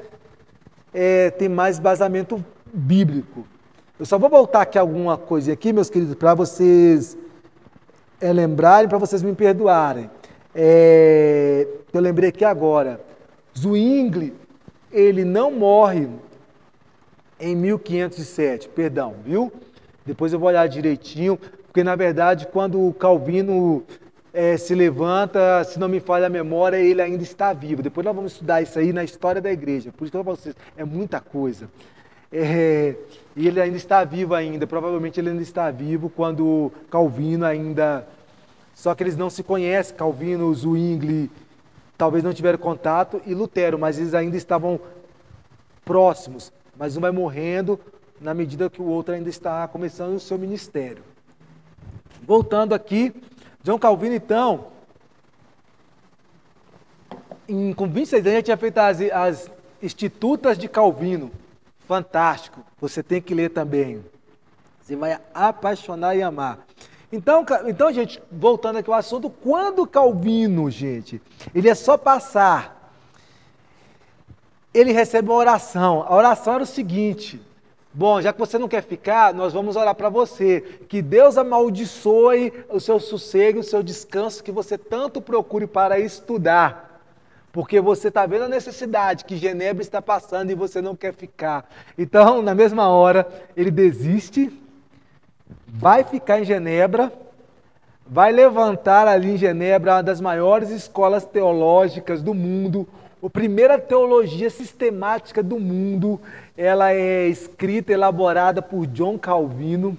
é, 0.94 1.30
tem 1.32 1.50
mais 1.50 1.80
basamento 1.80 2.44
bíblico. 2.74 3.46
Eu 4.00 4.06
só 4.06 4.18
vou 4.18 4.30
voltar 4.30 4.62
aqui 4.62 4.78
alguma 4.78 5.18
coisa 5.18 5.52
aqui, 5.52 5.74
meus 5.74 5.90
queridos, 5.90 6.16
para 6.16 6.34
vocês 6.34 7.18
é, 8.22 8.32
lembrarem, 8.32 8.88
para 8.88 8.98
vocês 8.98 9.22
me 9.22 9.34
perdoarem. 9.34 10.10
É, 10.54 11.68
eu 11.94 12.02
lembrei 12.02 12.30
aqui 12.30 12.46
agora. 12.46 13.02
Zwingli, 13.58 14.34
ele 14.92 15.24
não 15.24 15.52
morre 15.52 16.08
em 17.40 17.56
1507, 17.56 18.70
perdão, 18.70 19.16
viu? 19.24 19.52
Depois 20.06 20.34
eu 20.34 20.40
vou 20.40 20.50
olhar 20.50 20.68
direitinho, 20.68 21.38
porque 21.66 21.84
na 21.84 21.96
verdade 21.96 22.48
quando 22.48 22.86
o 22.86 22.94
Calvino 22.94 23.84
é, 24.34 24.58
se 24.58 24.76
levanta, 24.76 25.64
se 25.64 25.80
não 25.80 25.88
me 25.88 26.00
falha 26.00 26.28
a 26.28 26.30
memória, 26.30 26.78
ele 26.78 27.02
ainda 27.02 27.24
está 27.24 27.54
vivo. 27.54 27.82
Depois 27.82 28.06
nós 28.06 28.16
vamos 28.16 28.34
estudar 28.34 28.62
isso 28.62 28.78
aí 28.78 28.94
na 28.94 29.04
história 29.04 29.42
da 29.42 29.52
igreja. 29.52 29.92
Por 29.92 30.04
isso 30.04 30.12
que 30.12 30.18
eu 30.18 30.24
falo 30.24 30.38
vocês, 30.38 30.56
é 30.78 30.84
muita 30.84 31.20
coisa. 31.20 31.70
É, 32.32 32.96
e 33.36 33.48
ele 33.48 33.60
ainda 33.60 33.78
está 33.78 34.04
vivo 34.04 34.36
ainda, 34.36 34.68
provavelmente 34.68 35.20
ele 35.20 35.32
ainda 35.32 35.42
está 35.42 35.72
vivo 35.72 36.10
quando 36.10 36.72
Calvino 36.92 37.46
ainda. 37.46 38.08
Só 38.76 38.94
que 38.94 39.04
eles 39.04 39.18
não 39.18 39.30
se 39.30 39.44
conhecem, 39.44 39.96
Calvino, 39.96 40.54
Zwingli, 40.54 41.30
talvez 41.98 42.24
não 42.24 42.34
tiveram 42.34 42.60
contato, 42.60 43.22
e 43.26 43.34
Lutero, 43.34 43.78
mas 43.78 43.98
eles 43.98 44.14
ainda 44.14 44.38
estavam 44.38 44.80
próximos. 45.84 46.54
Mas 46.78 46.96
um 46.96 47.02
vai 47.02 47.12
morrendo 47.12 47.80
na 48.22 48.34
medida 48.34 48.70
que 48.70 48.82
o 48.82 48.86
outro 48.86 49.14
ainda 49.14 49.30
está 49.30 49.68
começando 49.68 50.16
o 50.16 50.20
seu 50.20 50.38
ministério. 50.38 51.04
Voltando 52.22 52.74
aqui, 52.76 53.14
João 53.64 53.78
Calvino, 53.78 54.16
então, 54.16 54.68
em, 57.48 57.74
com 57.74 57.88
26 57.88 58.26
anos, 58.26 58.38
já 58.38 58.44
tinha 58.44 58.58
feito 58.58 58.78
as, 58.78 59.02
as 59.02 59.52
Institutas 59.82 60.58
de 60.58 60.68
Calvino. 60.68 61.32
Fantástico. 61.88 62.64
Você 62.80 63.02
tem 63.02 63.22
que 63.22 63.34
ler 63.34 63.50
também. 63.50 64.04
Você 64.82 64.96
vai 64.96 65.20
apaixonar 65.34 66.16
e 66.16 66.22
amar. 66.22 66.60
Então, 67.12 67.44
então, 67.66 67.92
gente, 67.92 68.22
voltando 68.32 68.78
aqui 68.78 68.90
ao 68.90 68.98
assunto, 68.98 69.30
quando 69.30 69.88
Calvino, 69.88 70.70
gente, 70.70 71.20
ele 71.56 71.68
é 71.68 71.74
só 71.74 71.98
passar, 71.98 72.94
ele 74.72 74.92
recebe 74.92 75.30
uma 75.30 75.38
oração. 75.38 76.04
A 76.08 76.16
oração 76.16 76.54
era 76.56 76.64
o 76.64 76.68
seguinte: 76.68 77.42
Bom, 77.92 78.22
já 78.22 78.32
que 78.32 78.40
você 78.40 78.60
não 78.60 78.68
quer 78.68 78.84
ficar, 78.84 79.34
nós 79.34 79.52
vamos 79.52 79.76
orar 79.76 79.96
para 79.96 80.10
você. 80.10 80.62
Que 80.88 81.02
Deus 81.02 81.38
amaldiçoe 81.38 82.54
o 82.70 82.80
seu 82.80 83.00
sossego, 83.00 83.60
o 83.60 83.64
seu 83.64 83.82
descanso 83.82 84.44
que 84.44 84.52
você 84.52 84.78
tanto 84.78 85.20
procure 85.20 85.66
para 85.66 86.00
estudar. 86.00 87.02
Porque 87.52 87.82
você 87.82 88.10
está 88.10 88.28
vendo 88.28 88.44
a 88.44 88.48
necessidade 88.48 89.26
que 89.26 89.36
Genebra 89.36 89.82
está 89.82 90.02
passando 90.02 90.52
e 90.52 90.56
você 90.56 90.82
não 90.82 90.96
quer 90.96 91.14
ficar. 91.14 91.68
Então, 91.98 92.44
na 92.44 92.54
mesma 92.54 92.88
hora, 92.90 93.28
ele 93.58 93.72
desiste, 93.72 94.52
vai 95.68 96.04
ficar 96.04 96.40
em 96.40 96.46
Genebra, 96.46 97.12
vai 98.06 98.32
levantar 98.32 99.08
ali 99.08 99.32
em 99.32 99.38
Genebra 99.38 99.96
uma 99.96 100.04
das 100.04 100.22
maiores 100.22 100.70
escolas 100.70 101.26
teológicas 101.26 102.22
do 102.22 102.36
mundo, 102.36 102.88
a 103.22 103.30
primeira 103.30 103.78
teologia 103.78 104.50
sistemática 104.50 105.44
do 105.44 105.60
mundo, 105.60 106.22
ela 106.60 106.92
é 106.92 107.26
escrita, 107.30 107.94
elaborada 107.94 108.62
por 108.62 108.86
John 108.86 109.18
Calvino. 109.18 109.98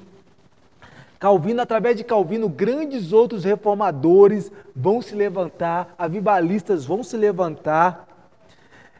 Calvino, 1.18 1.62
através 1.62 1.96
de 1.96 2.04
Calvino, 2.04 2.50
grandes 2.50 3.14
outros 3.14 3.44
reformadores 3.44 4.52
vão 4.76 5.00
se 5.00 5.14
levantar, 5.14 5.94
avivalistas 5.96 6.84
vão 6.84 7.02
se 7.02 7.16
levantar. 7.16 8.06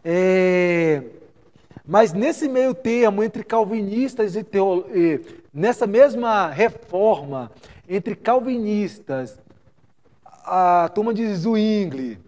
É... 0.02 1.02
Mas 1.86 2.14
nesse 2.14 2.48
meio 2.48 2.72
termo, 2.72 3.22
entre 3.22 3.44
calvinistas 3.44 4.36
e 4.36 4.42
teologistas, 4.42 5.34
nessa 5.52 5.86
mesma 5.86 6.48
reforma, 6.48 7.52
entre 7.86 8.16
calvinistas, 8.16 9.38
a 10.24 10.90
turma 10.94 11.12
de 11.12 11.26
Zwingli, 11.34 12.18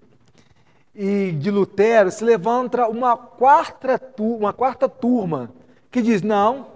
e 0.94 1.32
de 1.32 1.50
Lutero, 1.50 2.10
se 2.10 2.22
levanta 2.22 2.86
uma 2.86 3.16
quarta, 3.16 4.00
uma 4.18 4.52
quarta 4.52 4.88
turma 4.88 5.50
que 5.90 6.02
diz: 6.02 6.22
não, 6.22 6.68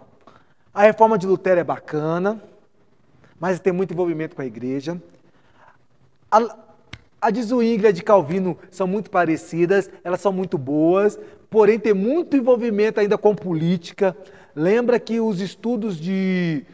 a 0.73 0.83
reforma 0.83 1.19
de 1.19 1.27
Lutero 1.27 1.61
é 1.61 1.65
bacana, 1.65 2.43
mas 3.39 3.61
tem 3.61 3.73
muito 3.73 3.93
envolvimento 3.93 4.35
com 4.35 4.43
a 4.43 4.47
igreja. 4.47 5.01
A, 6.31 6.57
a 7.21 7.31
de 7.31 7.43
Zwingli 7.43 7.85
e 7.85 7.89
a 7.89 7.93
de 7.93 8.03
Calvino 8.03 8.59
são 8.71 8.87
muito 8.87 9.11
parecidas, 9.11 9.91
elas 10.03 10.21
são 10.21 10.33
muito 10.33 10.57
boas, 10.57 11.19
porém 11.51 11.79
tem 11.79 11.93
muito 11.95 12.37
envolvimento 12.37 13.01
ainda 13.01 13.19
com 13.19 13.35
política. 13.35 14.17
Lembra 14.55 14.99
que 14.99 15.21
os 15.21 15.41
estudos 15.43 15.99
de, 15.99 16.65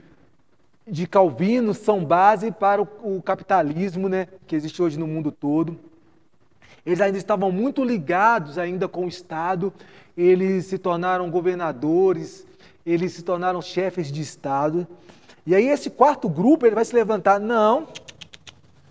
de 0.86 1.08
Calvino 1.08 1.74
são 1.74 2.04
base 2.04 2.52
para 2.52 2.80
o, 2.80 3.16
o 3.16 3.20
capitalismo 3.20 4.08
né, 4.08 4.28
que 4.46 4.54
existe 4.54 4.80
hoje 4.80 4.96
no 4.96 5.06
mundo 5.08 5.32
todo. 5.32 5.76
Eles 6.84 7.00
ainda 7.00 7.18
estavam 7.18 7.52
muito 7.52 7.84
ligados 7.84 8.58
ainda 8.58 8.88
com 8.88 9.04
o 9.04 9.08
Estado, 9.08 9.72
eles 10.16 10.66
se 10.66 10.78
tornaram 10.78 11.30
governadores, 11.30 12.44
eles 12.84 13.12
se 13.12 13.22
tornaram 13.22 13.62
chefes 13.62 14.10
de 14.10 14.20
Estado. 14.20 14.86
E 15.46 15.54
aí 15.54 15.68
esse 15.68 15.88
quarto 15.88 16.28
grupo 16.28 16.66
ele 16.66 16.74
vai 16.74 16.84
se 16.84 16.94
levantar, 16.94 17.38
não, 17.38 17.86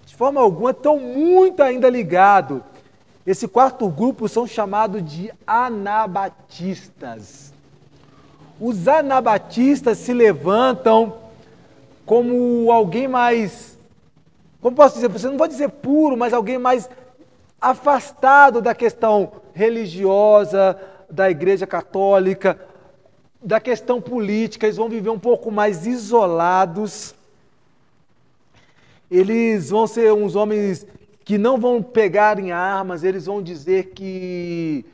de 0.06 0.16
forma 0.16 0.42
alguma, 0.42 0.72
estão 0.72 0.98
muito 0.98 1.62
ainda 1.62 1.90
ligados. 1.90 2.62
Esse 3.26 3.48
quarto 3.48 3.88
grupo 3.90 4.28
são 4.28 4.48
chamados 4.48 5.04
de 5.04 5.32
anabatistas. 5.46 7.54
Os 8.60 8.88
anabatistas 8.88 9.98
se 9.98 10.14
levantam 10.14 11.18
como 12.06 12.72
alguém 12.72 13.08
mais, 13.08 13.78
como 14.60 14.76
posso 14.76 14.96
dizer, 14.96 15.08
você 15.08 15.28
não 15.28 15.38
vou 15.38 15.48
dizer 15.48 15.70
puro, 15.70 16.18
mas 16.18 16.34
alguém 16.34 16.58
mais 16.58 16.90
afastado 17.62 18.60
da 18.60 18.74
questão 18.74 19.32
religiosa, 19.54 20.76
da 21.08 21.30
Igreja 21.30 21.68
Católica, 21.68 22.60
da 23.44 23.60
questão 23.60 24.02
política, 24.02 24.66
eles 24.66 24.78
vão 24.78 24.90
viver 24.90 25.10
um 25.10 25.20
pouco 25.20 25.52
mais 25.52 25.86
isolados. 25.86 27.14
Eles 29.10 29.70
vão 29.70 29.86
ser 29.86 30.12
uns 30.12 30.36
homens 30.36 30.88
que 31.24 31.38
não 31.38 31.60
vão 31.60 31.84
pegar 31.84 32.40
em 32.40 32.52
armas, 32.52 33.04
eles 33.04 33.26
vão 33.26 33.42
dizer 33.42 33.92
que 33.94 34.86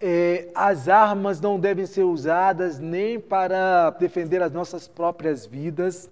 é, 0.00 0.48
as 0.54 0.88
armas 0.88 1.40
não 1.40 1.60
devem 1.60 1.86
ser 1.86 2.02
usadas 2.02 2.80
nem 2.80 3.20
para 3.20 3.90
defender 3.90 4.42
as 4.42 4.50
nossas 4.50 4.88
próprias 4.88 5.46
vidas. 5.46 6.10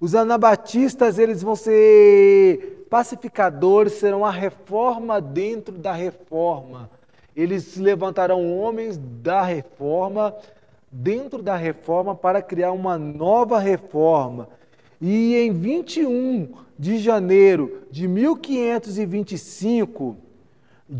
Os 0.00 0.14
anabatistas, 0.14 1.18
eles 1.18 1.42
vão 1.42 1.56
ser 1.56 2.75
pacificadores, 2.88 3.94
serão 3.94 4.24
a 4.24 4.30
reforma 4.30 5.20
dentro 5.20 5.76
da 5.76 5.92
reforma. 5.92 6.88
Eles 7.34 7.76
levantarão 7.76 8.56
homens 8.58 8.96
da 8.96 9.42
reforma, 9.42 10.32
dentro 10.90 11.42
da 11.42 11.56
reforma, 11.56 12.14
para 12.14 12.40
criar 12.40 12.72
uma 12.72 12.96
nova 12.96 13.58
reforma. 13.58 14.48
E 15.00 15.34
em 15.36 15.52
21 15.52 16.54
de 16.78 16.98
janeiro 16.98 17.82
de 17.90 18.06
1525, 18.08 20.16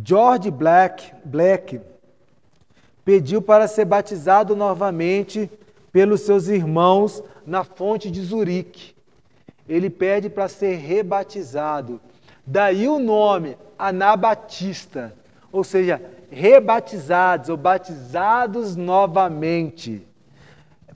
George 0.04 0.50
Black, 0.50 1.12
Black 1.24 1.80
pediu 3.04 3.40
para 3.40 3.68
ser 3.68 3.84
batizado 3.84 4.56
novamente 4.56 5.48
pelos 5.92 6.22
seus 6.22 6.48
irmãos 6.48 7.22
na 7.46 7.62
fonte 7.62 8.10
de 8.10 8.20
Zurique. 8.20 8.95
Ele 9.68 9.90
pede 9.90 10.28
para 10.28 10.48
ser 10.48 10.76
rebatizado. 10.76 12.00
Daí 12.46 12.88
o 12.88 12.98
nome 12.98 13.56
Anabatista, 13.78 15.14
ou 15.50 15.64
seja, 15.64 16.00
rebatizados 16.30 17.48
ou 17.48 17.56
batizados 17.56 18.76
novamente. 18.76 20.06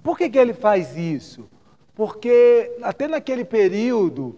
Por 0.02 0.16
que, 0.16 0.30
que 0.30 0.38
ele 0.38 0.54
faz 0.54 0.96
isso? 0.96 1.48
Porque 1.94 2.76
até 2.82 3.06
naquele 3.06 3.44
período 3.44 4.36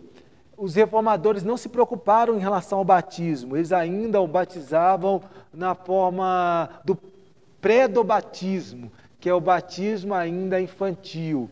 os 0.57 0.75
reformadores 0.75 1.43
não 1.43 1.57
se 1.57 1.69
preocuparam 1.69 2.37
em 2.37 2.41
relação 2.41 2.79
ao 2.79 2.85
batismo, 2.85 3.57
eles 3.57 3.73
ainda 3.73 4.21
o 4.21 4.27
batizavam 4.27 5.23
na 5.53 5.75
forma 5.75 6.69
do 6.85 6.97
pré-do-batismo, 7.61 8.91
que 9.19 9.29
é 9.29 9.35
o 9.35 9.41
batismo 9.41 10.15
ainda 10.15 10.61
infantil, 10.61 11.49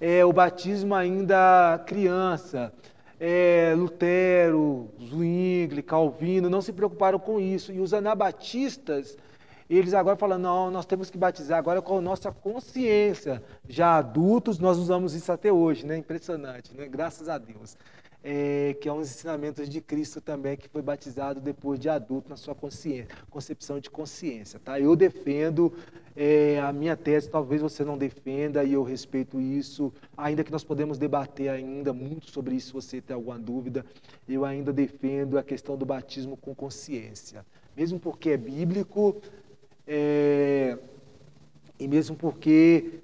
é 0.00 0.24
o 0.24 0.32
batismo 0.32 0.94
ainda 0.94 1.82
criança. 1.86 2.72
É, 3.18 3.74
Lutero, 3.76 4.88
Zwingli, 4.98 5.82
Calvino 5.82 6.48
não 6.48 6.62
se 6.62 6.72
preocuparam 6.72 7.18
com 7.18 7.38
isso. 7.38 7.70
E 7.70 7.78
os 7.78 7.92
anabatistas, 7.92 9.18
eles 9.68 9.92
agora 9.92 10.16
falam: 10.16 10.38
não, 10.38 10.70
nós 10.70 10.86
temos 10.86 11.10
que 11.10 11.18
batizar 11.18 11.58
agora 11.58 11.82
com 11.82 11.98
a 11.98 12.00
nossa 12.00 12.32
consciência. 12.32 13.42
Já 13.68 13.98
adultos, 13.98 14.58
nós 14.58 14.78
usamos 14.78 15.14
isso 15.14 15.30
até 15.30 15.52
hoje, 15.52 15.84
né? 15.84 15.98
Impressionante, 15.98 16.74
né? 16.74 16.88
Graças 16.88 17.28
a 17.28 17.36
Deus 17.36 17.76
é, 18.22 18.76
que 18.80 18.88
é 18.88 18.92
um 18.92 19.00
ensinamento 19.00 19.66
de 19.66 19.80
Cristo 19.80 20.20
também, 20.20 20.56
que 20.56 20.68
foi 20.68 20.82
batizado 20.82 21.40
depois 21.40 21.78
de 21.80 21.88
adulto 21.88 22.28
na 22.28 22.36
sua 22.36 22.54
consciência, 22.54 23.08
concepção 23.30 23.80
de 23.80 23.90
consciência. 23.90 24.58
Tá? 24.58 24.78
Eu 24.78 24.94
defendo 24.94 25.72
é, 26.16 26.60
a 26.60 26.72
minha 26.72 26.96
tese, 26.96 27.28
talvez 27.28 27.62
você 27.62 27.84
não 27.84 27.96
defenda, 27.96 28.64
e 28.64 28.72
eu 28.72 28.82
respeito 28.82 29.40
isso, 29.40 29.92
ainda 30.16 30.42
que 30.42 30.50
nós 30.50 30.64
podemos 30.64 30.98
debater 30.98 31.48
ainda 31.48 31.92
muito 31.92 32.30
sobre 32.30 32.54
isso, 32.54 32.68
se 32.68 32.72
você 32.72 33.00
tem 33.00 33.14
alguma 33.14 33.38
dúvida, 33.38 33.84
eu 34.28 34.44
ainda 34.44 34.72
defendo 34.72 35.38
a 35.38 35.42
questão 35.42 35.76
do 35.76 35.86
batismo 35.86 36.36
com 36.36 36.54
consciência. 36.54 37.44
Mesmo 37.76 37.98
porque 37.98 38.30
é 38.30 38.36
bíblico, 38.36 39.20
é, 39.86 40.76
e 41.78 41.86
mesmo 41.86 42.16
porque 42.16 43.00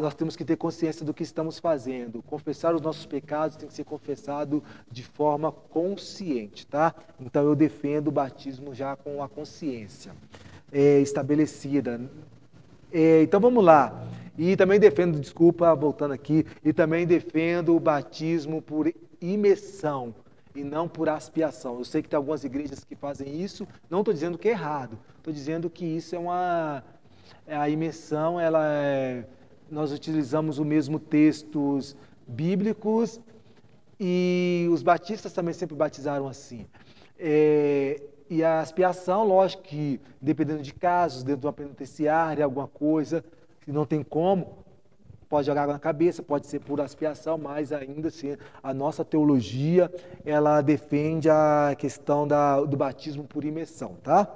nós 0.00 0.14
temos 0.14 0.36
que 0.36 0.44
ter 0.44 0.56
consciência 0.56 1.04
do 1.04 1.14
que 1.14 1.22
estamos 1.22 1.58
fazendo. 1.58 2.22
Confessar 2.22 2.74
os 2.74 2.82
nossos 2.82 3.06
pecados 3.06 3.56
tem 3.56 3.66
que 3.66 3.74
ser 3.74 3.84
confessado 3.84 4.62
de 4.90 5.02
forma 5.02 5.50
consciente, 5.50 6.66
tá? 6.66 6.94
Então 7.18 7.44
eu 7.44 7.56
defendo 7.56 8.08
o 8.08 8.12
batismo 8.12 8.74
já 8.74 8.96
com 8.96 9.22
a 9.22 9.28
consciência 9.28 10.12
é, 10.72 11.00
estabelecida. 11.00 12.00
É, 12.92 13.22
então 13.22 13.40
vamos 13.40 13.64
lá. 13.64 14.06
E 14.38 14.56
também 14.56 14.80
defendo, 14.80 15.20
desculpa, 15.20 15.74
voltando 15.74 16.12
aqui, 16.12 16.46
e 16.64 16.72
também 16.72 17.06
defendo 17.06 17.76
o 17.76 17.80
batismo 17.80 18.62
por 18.62 18.92
imersão 19.20 20.14
e 20.54 20.64
não 20.64 20.88
por 20.88 21.08
aspiação. 21.08 21.78
Eu 21.78 21.84
sei 21.84 22.02
que 22.02 22.08
tem 22.08 22.16
algumas 22.16 22.44
igrejas 22.44 22.82
que 22.84 22.96
fazem 22.96 23.40
isso, 23.40 23.66
não 23.88 24.00
estou 24.00 24.14
dizendo 24.14 24.38
que 24.38 24.48
é 24.48 24.52
errado, 24.52 24.98
estou 25.18 25.32
dizendo 25.32 25.68
que 25.68 25.84
isso 25.84 26.14
é 26.14 26.18
uma 26.18 26.82
é, 27.46 27.56
a 27.56 27.68
imersão, 27.68 28.40
ela 28.40 28.64
é, 28.64 29.24
nós 29.70 29.92
utilizamos 29.92 30.58
o 30.58 30.64
mesmo 30.64 30.98
textos 30.98 31.96
bíblicos 32.26 33.20
e 33.98 34.68
os 34.70 34.82
batistas 34.82 35.32
também 35.32 35.52
sempre 35.52 35.76
batizaram 35.76 36.26
assim. 36.26 36.66
É, 37.18 38.00
e 38.30 38.44
a 38.44 38.62
expiação, 38.62 39.26
lógico 39.26 39.64
que 39.64 40.00
dependendo 40.22 40.62
de 40.62 40.72
casos, 40.72 41.24
dentro 41.24 41.40
de 41.40 41.46
uma 41.48 41.52
penitenciária, 41.52 42.44
alguma 42.44 42.68
coisa, 42.68 43.24
que 43.60 43.72
não 43.72 43.84
tem 43.84 44.04
como, 44.04 44.64
pode 45.28 45.48
jogar 45.48 45.62
água 45.62 45.74
na 45.74 45.80
cabeça, 45.80 46.22
pode 46.22 46.46
ser 46.46 46.60
por 46.60 46.78
expiação, 46.78 47.36
mas 47.36 47.72
ainda 47.72 48.06
assim, 48.06 48.36
a 48.62 48.72
nossa 48.72 49.04
teologia, 49.04 49.92
ela 50.24 50.60
defende 50.60 51.28
a 51.28 51.74
questão 51.76 52.26
da, 52.26 52.60
do 52.60 52.76
batismo 52.76 53.24
por 53.24 53.44
imersão, 53.44 53.96
tá? 54.00 54.28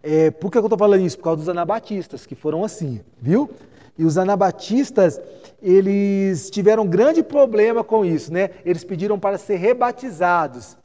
É, 0.00 0.30
por 0.30 0.52
que 0.52 0.58
eu 0.58 0.62
estou 0.62 0.78
falando 0.78 1.00
isso? 1.00 1.16
Por 1.16 1.24
causa 1.24 1.38
dos 1.38 1.48
anabatistas, 1.48 2.24
que 2.24 2.36
foram 2.36 2.62
assim, 2.62 3.00
viu? 3.20 3.50
E 3.98 4.04
os 4.04 4.16
anabatistas, 4.16 5.20
eles 5.60 6.50
tiveram 6.50 6.84
um 6.84 6.88
grande 6.88 7.22
problema 7.22 7.82
com 7.82 8.04
isso, 8.04 8.32
né? 8.32 8.50
Eles 8.64 8.84
pediram 8.84 9.18
para 9.18 9.38
ser 9.38 9.56
rebatizados. 9.56 10.76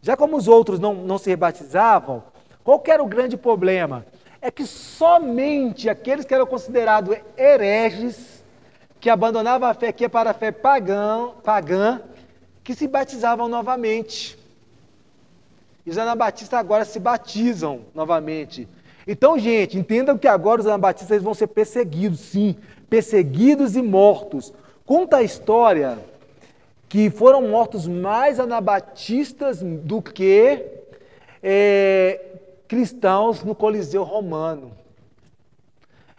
Já 0.00 0.16
como 0.16 0.36
os 0.36 0.48
outros 0.48 0.78
não, 0.78 0.94
não 0.94 1.18
se 1.18 1.28
rebatizavam, 1.30 2.22
qual 2.62 2.82
era 2.86 3.02
o 3.02 3.06
grande 3.06 3.36
problema? 3.36 4.06
É 4.40 4.50
que 4.50 4.66
somente 4.66 5.88
aqueles 5.88 6.24
que 6.24 6.34
eram 6.34 6.46
considerados 6.46 7.16
hereges, 7.36 8.44
que 9.00 9.10
abandonavam 9.10 9.68
a 9.68 9.74
fé 9.74 9.92
que 9.92 10.04
é 10.04 10.08
para 10.08 10.30
a 10.30 10.34
fé 10.34 10.52
pagã, 10.52 11.30
pagã, 11.42 12.00
que 12.62 12.74
se 12.74 12.86
batizavam 12.86 13.48
novamente. 13.48 14.38
E 15.84 15.90
os 15.90 15.98
anabatistas 15.98 16.58
agora 16.58 16.84
se 16.84 17.00
batizam 17.00 17.80
novamente. 17.94 18.68
Então, 19.06 19.38
gente, 19.38 19.78
entendam 19.78 20.18
que 20.18 20.28
agora 20.28 20.60
os 20.60 20.66
anabatistas 20.66 21.22
vão 21.22 21.32
ser 21.32 21.46
perseguidos, 21.46 22.20
sim, 22.20 22.56
perseguidos 22.90 23.74
e 23.74 23.80
mortos. 23.80 24.52
Conta 24.84 25.16
a 25.16 25.22
história 25.22 25.98
que 26.88 27.10
foram 27.10 27.48
mortos 27.48 27.86
mais 27.86 28.40
anabatistas 28.40 29.62
do 29.62 30.00
que 30.00 30.64
é, 31.42 32.20
cristãos 32.66 33.44
no 33.44 33.54
Coliseu 33.54 34.02
Romano. 34.02 34.72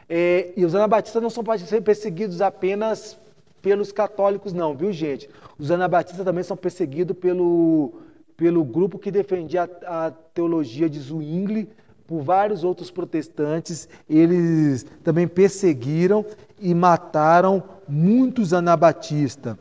É, 0.08 0.52
e 0.56 0.66
os 0.66 0.76
anabatistas 0.76 1.22
não 1.22 1.30
são 1.30 1.44
perseguidos 1.84 2.42
apenas 2.42 3.18
pelos 3.62 3.92
católicos, 3.92 4.54
não, 4.54 4.76
viu, 4.76 4.92
gente? 4.92 5.30
Os 5.58 5.70
anabatistas 5.72 6.26
também 6.26 6.44
são 6.44 6.56
perseguidos 6.56 7.18
pelo 7.18 7.94
pelo 8.40 8.64
grupo 8.64 8.98
que 8.98 9.12
defendia 9.12 9.70
a, 9.86 10.06
a 10.08 10.12
teologia 10.12 10.90
de 10.90 10.98
Zwingli, 10.98 11.68
por 12.08 12.24
vários 12.24 12.64
outros 12.64 12.90
protestantes. 12.90 13.90
Eles 14.10 14.86
também 15.04 15.28
perseguiram 15.28 16.26
e 16.58 16.74
mataram 16.74 17.62
muitos 17.86 18.54
anabatistas. 18.54 19.58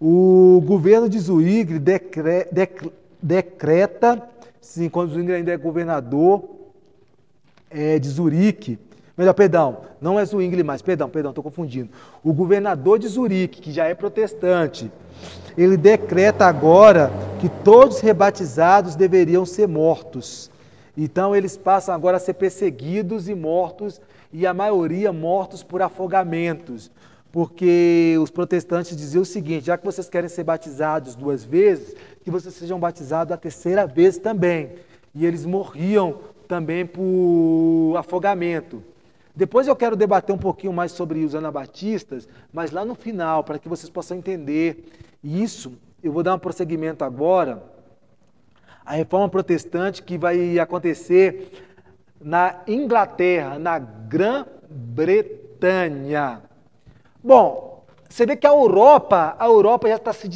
O 0.00 0.62
governo 0.64 1.08
de 1.08 1.18
Zwingli 1.18 1.78
decre, 1.78 2.46
dec, 2.52 2.92
decreta, 3.22 4.22
sim, 4.60 4.88
quando 4.90 5.12
Zwingli 5.12 5.32
ainda 5.32 5.52
é 5.52 5.56
governador 5.56 6.44
é, 7.70 7.98
de 7.98 8.08
Zurique, 8.08 8.78
melhor, 9.16 9.32
perdão, 9.32 9.78
não 10.00 10.20
é 10.20 10.24
Zwingli 10.24 10.62
mais, 10.62 10.82
perdão, 10.82 11.08
perdão, 11.08 11.30
estou 11.30 11.42
confundindo. 11.42 11.88
O 12.22 12.34
governador 12.34 12.98
de 12.98 13.08
Zurique, 13.08 13.62
que 13.62 13.72
já 13.72 13.86
é 13.86 13.94
protestante, 13.94 14.92
ele 15.56 15.78
decreta 15.78 16.44
agora 16.44 17.10
que 17.40 17.48
todos 17.48 17.96
os 17.96 18.02
rebatizados 18.02 18.96
deveriam 18.96 19.46
ser 19.46 19.66
mortos. 19.66 20.50
Então 20.94 21.34
eles 21.34 21.56
passam 21.56 21.94
agora 21.94 22.18
a 22.18 22.20
ser 22.20 22.34
perseguidos 22.34 23.28
e 23.30 23.34
mortos, 23.34 24.00
e 24.30 24.46
a 24.46 24.52
maioria 24.52 25.12
mortos 25.12 25.62
por 25.62 25.80
afogamentos. 25.80 26.90
Porque 27.36 28.16
os 28.18 28.30
protestantes 28.30 28.96
diziam 28.96 29.20
o 29.20 29.26
seguinte: 29.26 29.66
já 29.66 29.76
que 29.76 29.84
vocês 29.84 30.08
querem 30.08 30.26
ser 30.26 30.42
batizados 30.42 31.14
duas 31.14 31.44
vezes, 31.44 31.94
que 32.24 32.30
vocês 32.30 32.54
sejam 32.54 32.80
batizados 32.80 33.30
a 33.30 33.36
terceira 33.36 33.86
vez 33.86 34.16
também. 34.16 34.76
E 35.14 35.26
eles 35.26 35.44
morriam 35.44 36.18
também 36.48 36.86
por 36.86 37.94
afogamento. 37.98 38.82
Depois 39.34 39.68
eu 39.68 39.76
quero 39.76 39.94
debater 39.94 40.34
um 40.34 40.38
pouquinho 40.38 40.72
mais 40.72 40.92
sobre 40.92 41.22
os 41.26 41.34
anabatistas, 41.34 42.26
mas 42.50 42.70
lá 42.70 42.86
no 42.86 42.94
final, 42.94 43.44
para 43.44 43.58
que 43.58 43.68
vocês 43.68 43.90
possam 43.90 44.16
entender 44.16 44.90
isso, 45.22 45.74
eu 46.02 46.12
vou 46.12 46.22
dar 46.22 46.36
um 46.36 46.38
prosseguimento 46.38 47.04
agora. 47.04 47.62
A 48.82 48.92
reforma 48.92 49.28
protestante 49.28 50.02
que 50.02 50.16
vai 50.16 50.58
acontecer 50.58 51.52
na 52.18 52.62
Inglaterra, 52.66 53.58
na 53.58 53.78
Grã-Bretanha. 53.78 56.46
Bom, 57.26 57.84
você 58.08 58.24
vê 58.24 58.36
que 58.36 58.46
a 58.46 58.50
Europa, 58.50 59.34
a 59.36 59.46
Europa 59.46 59.88
já 59.88 59.96
está 59.96 60.12
se 60.12 60.28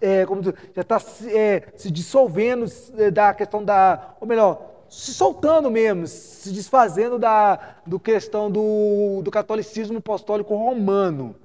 é, 0.00 0.26
dizer, 0.26 0.54
já 0.74 0.82
está 0.82 1.00
é, 1.28 1.68
se 1.76 1.88
dissolvendo 1.88 2.66
é, 2.98 3.12
da 3.12 3.32
questão 3.32 3.64
da, 3.64 4.16
ou 4.20 4.26
melhor, 4.26 4.60
se 4.90 5.14
soltando 5.14 5.70
mesmo, 5.70 6.08
se 6.08 6.52
desfazendo 6.52 7.16
da 7.16 7.76
do 7.86 8.00
questão 8.00 8.50
do, 8.50 9.22
do 9.22 9.30
catolicismo 9.30 9.98
apostólico 9.98 10.56
romano. 10.56 11.36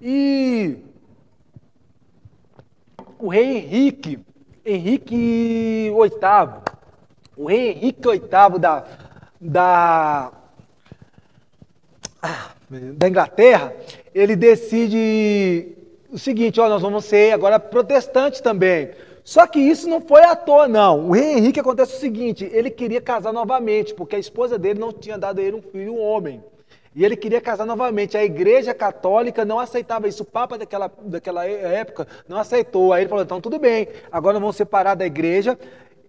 E 0.00 0.78
o 3.20 3.28
rei 3.28 3.58
Henrique, 3.58 4.18
Henrique 4.66 5.88
VIII, 5.88 6.74
o 7.36 7.46
rei 7.46 7.70
Henrique 7.70 8.00
VIII 8.08 8.58
da, 8.58 8.84
da, 9.40 10.32
da 12.70 13.08
Inglaterra, 13.08 13.72
ele 14.14 14.34
decide 14.36 15.72
o 16.10 16.18
seguinte, 16.18 16.60
ó, 16.60 16.68
nós 16.68 16.82
vamos 16.82 17.04
ser 17.04 17.32
agora 17.32 17.58
protestantes 17.58 18.40
também. 18.40 18.90
Só 19.24 19.46
que 19.46 19.58
isso 19.58 19.88
não 19.88 20.00
foi 20.00 20.22
à 20.22 20.36
toa, 20.36 20.68
não. 20.68 21.08
O 21.08 21.12
rei 21.12 21.38
Henrique 21.38 21.58
acontece 21.58 21.96
o 21.96 22.00
seguinte: 22.00 22.48
ele 22.52 22.70
queria 22.70 23.00
casar 23.00 23.32
novamente, 23.32 23.94
porque 23.94 24.16
a 24.16 24.18
esposa 24.18 24.58
dele 24.58 24.78
não 24.78 24.92
tinha 24.92 25.16
dado 25.16 25.38
a 25.38 25.42
ele 25.42 25.56
um 25.56 25.62
filho, 25.62 25.94
um 25.94 26.02
homem. 26.02 26.44
E 26.94 27.04
ele 27.04 27.16
queria 27.16 27.40
casar 27.40 27.64
novamente. 27.64 28.16
A 28.16 28.24
igreja 28.24 28.72
católica 28.72 29.44
não 29.44 29.58
aceitava 29.58 30.06
isso. 30.06 30.22
O 30.22 30.26
Papa 30.26 30.56
daquela, 30.56 30.92
daquela 31.02 31.44
época 31.44 32.06
não 32.28 32.38
aceitou. 32.38 32.92
Aí 32.92 33.02
ele 33.02 33.08
falou: 33.08 33.24
então 33.24 33.40
tudo 33.40 33.58
bem, 33.58 33.88
agora 34.12 34.38
vamos 34.38 34.56
separar 34.56 34.94
da 34.94 35.06
igreja 35.06 35.58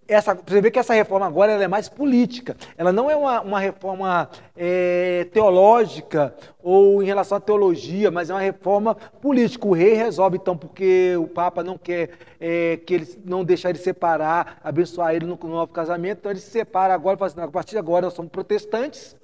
essa, 0.07 0.35
você 0.35 0.61
vê 0.61 0.69
que 0.69 0.79
essa 0.79 0.93
reforma 0.93 1.25
agora 1.25 1.51
é 1.51 1.67
mais 1.67 1.89
política. 1.89 2.55
Ela 2.77 2.91
não 2.91 3.09
é 3.09 3.15
uma, 3.15 3.41
uma 3.41 3.59
reforma 3.59 4.29
é, 4.55 5.27
teológica 5.33 6.35
ou 6.61 7.01
em 7.01 7.05
relação 7.05 7.37
à 7.37 7.41
teologia, 7.41 8.11
mas 8.11 8.29
é 8.29 8.33
uma 8.33 8.41
reforma 8.41 8.95
política. 8.95 9.67
O 9.67 9.73
rei 9.73 9.93
resolve, 9.93 10.37
então, 10.37 10.55
porque 10.55 11.15
o 11.17 11.27
Papa 11.27 11.63
não 11.63 11.77
quer 11.77 12.11
é, 12.39 12.77
que 12.85 12.93
ele 12.93 13.21
não 13.25 13.43
deixar 13.43 13.69
ele 13.69 13.79
separar, 13.79 14.59
abençoar 14.63 15.15
ele 15.15 15.25
no, 15.25 15.37
no 15.41 15.49
novo 15.49 15.71
casamento, 15.71 16.19
então 16.19 16.31
ele 16.31 16.39
se 16.39 16.51
separa 16.51 16.93
agora 16.93 17.15
e 17.15 17.19
fala 17.19 17.31
assim, 17.31 17.41
a 17.41 17.47
partir 17.47 17.71
de 17.71 17.79
agora 17.79 18.05
nós 18.05 18.13
somos 18.13 18.31
protestantes 18.31 19.15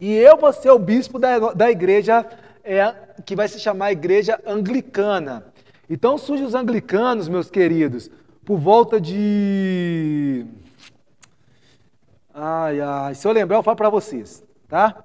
e 0.00 0.12
eu 0.12 0.36
vou 0.36 0.52
ser 0.52 0.70
o 0.70 0.78
bispo 0.78 1.18
da, 1.18 1.38
da 1.52 1.70
igreja 1.70 2.26
é, 2.62 2.92
que 3.24 3.36
vai 3.36 3.48
se 3.48 3.60
chamar 3.60 3.92
Igreja 3.92 4.40
Anglicana. 4.46 5.46
Então 5.88 6.18
surgem 6.18 6.46
os 6.46 6.54
anglicanos, 6.54 7.28
meus 7.28 7.50
queridos, 7.50 8.10
por 8.44 8.58
volta 8.58 9.00
de. 9.00 10.44
Ai, 12.32 12.80
ai, 12.80 13.14
se 13.14 13.26
eu 13.26 13.32
lembrar, 13.32 13.56
eu 13.56 13.62
falo 13.62 13.76
para 13.76 13.88
vocês, 13.88 14.44
tá? 14.68 15.02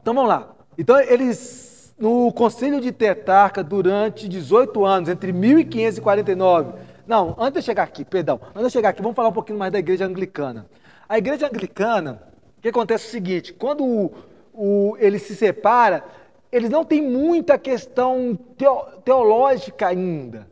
Então 0.00 0.14
vamos 0.14 0.28
lá. 0.28 0.54
Então 0.78 0.98
eles, 1.00 1.94
no 1.98 2.32
Conselho 2.32 2.80
de 2.80 2.92
Tetarca, 2.92 3.64
durante 3.64 4.28
18 4.28 4.84
anos, 4.84 5.08
entre 5.08 5.32
1549. 5.32 6.74
Não, 7.06 7.34
antes 7.38 7.60
de 7.60 7.66
chegar 7.66 7.82
aqui, 7.82 8.04
perdão, 8.04 8.40
antes 8.54 8.68
de 8.68 8.72
chegar 8.72 8.90
aqui, 8.90 9.02
vamos 9.02 9.16
falar 9.16 9.30
um 9.30 9.32
pouquinho 9.32 9.58
mais 9.58 9.72
da 9.72 9.78
igreja 9.78 10.06
anglicana. 10.06 10.66
A 11.08 11.18
igreja 11.18 11.46
anglicana, 11.46 12.22
o 12.58 12.60
que 12.60 12.68
acontece 12.68 13.06
é 13.06 13.08
o 13.08 13.10
seguinte: 13.10 13.52
quando 13.52 13.84
o, 13.84 14.14
o, 14.52 14.96
ele 14.98 15.18
se 15.18 15.34
separa, 15.34 16.04
eles 16.50 16.70
não 16.70 16.84
têm 16.84 17.02
muita 17.02 17.58
questão 17.58 18.38
teológica 19.04 19.88
ainda 19.88 20.51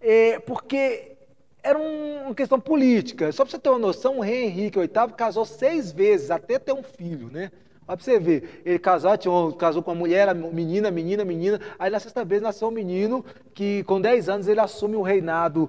é, 0.00 0.38
porque 0.40 1.16
era 1.62 1.78
um, 1.78 2.26
uma 2.26 2.34
questão 2.34 2.58
política. 2.58 3.30
Só 3.32 3.44
para 3.44 3.52
você 3.52 3.58
ter 3.58 3.68
uma 3.68 3.78
noção, 3.78 4.18
o 4.18 4.20
rei 4.20 4.44
Henrique 4.44 4.78
VIII 4.78 5.12
casou 5.16 5.44
seis 5.44 5.92
vezes 5.92 6.30
até 6.30 6.58
ter 6.58 6.72
um 6.72 6.82
filho, 6.82 7.28
né? 7.30 7.50
Olha 7.86 7.98
você 7.98 8.20
ver, 8.20 8.62
ele 8.64 8.78
casou, 8.78 9.16
tinha, 9.18 9.52
casou 9.58 9.82
com 9.82 9.90
uma 9.90 9.98
mulher, 9.98 10.32
menina, 10.32 10.92
menina, 10.92 11.24
menina, 11.24 11.60
aí 11.76 11.90
na 11.90 11.98
sexta 11.98 12.24
vez 12.24 12.40
nasceu 12.40 12.68
um 12.68 12.70
menino 12.70 13.24
que 13.52 13.82
com 13.82 14.00
10 14.00 14.28
anos 14.28 14.46
ele 14.46 14.60
assume 14.60 14.94
o 14.94 15.02
reinado 15.02 15.68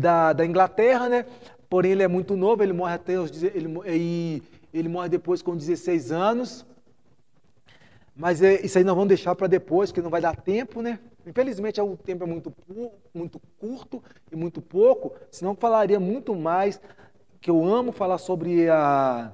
da, 0.00 0.32
da 0.32 0.46
Inglaterra, 0.46 1.10
né? 1.10 1.26
Porém 1.68 1.92
ele 1.92 2.02
é 2.02 2.08
muito 2.08 2.36
novo, 2.36 2.62
ele 2.62 2.72
morre 2.72 2.94
até 2.94 3.20
os 3.20 3.42
ele, 3.42 4.42
ele 4.72 4.88
morre 4.88 5.10
depois 5.10 5.42
com 5.42 5.54
16 5.54 6.10
anos. 6.10 6.64
Mas 8.16 8.42
é, 8.42 8.64
isso 8.64 8.78
aí 8.78 8.84
nós 8.84 8.94
vamos 8.94 9.08
deixar 9.08 9.34
para 9.34 9.46
depois, 9.46 9.90
porque 9.90 10.00
não 10.00 10.10
vai 10.10 10.22
dar 10.22 10.34
tempo, 10.34 10.80
né? 10.80 10.98
Infelizmente, 11.28 11.78
o 11.78 11.94
tempo 11.94 12.24
é 12.24 12.26
muito, 12.26 12.50
muito 13.12 13.38
curto 13.60 14.02
e 14.32 14.36
muito 14.36 14.62
pouco, 14.62 15.12
senão 15.30 15.54
falaria 15.54 16.00
muito 16.00 16.34
mais, 16.34 16.80
que 17.38 17.50
eu 17.50 17.66
amo 17.66 17.92
falar 17.92 18.16
sobre 18.16 18.70
a, 18.70 19.30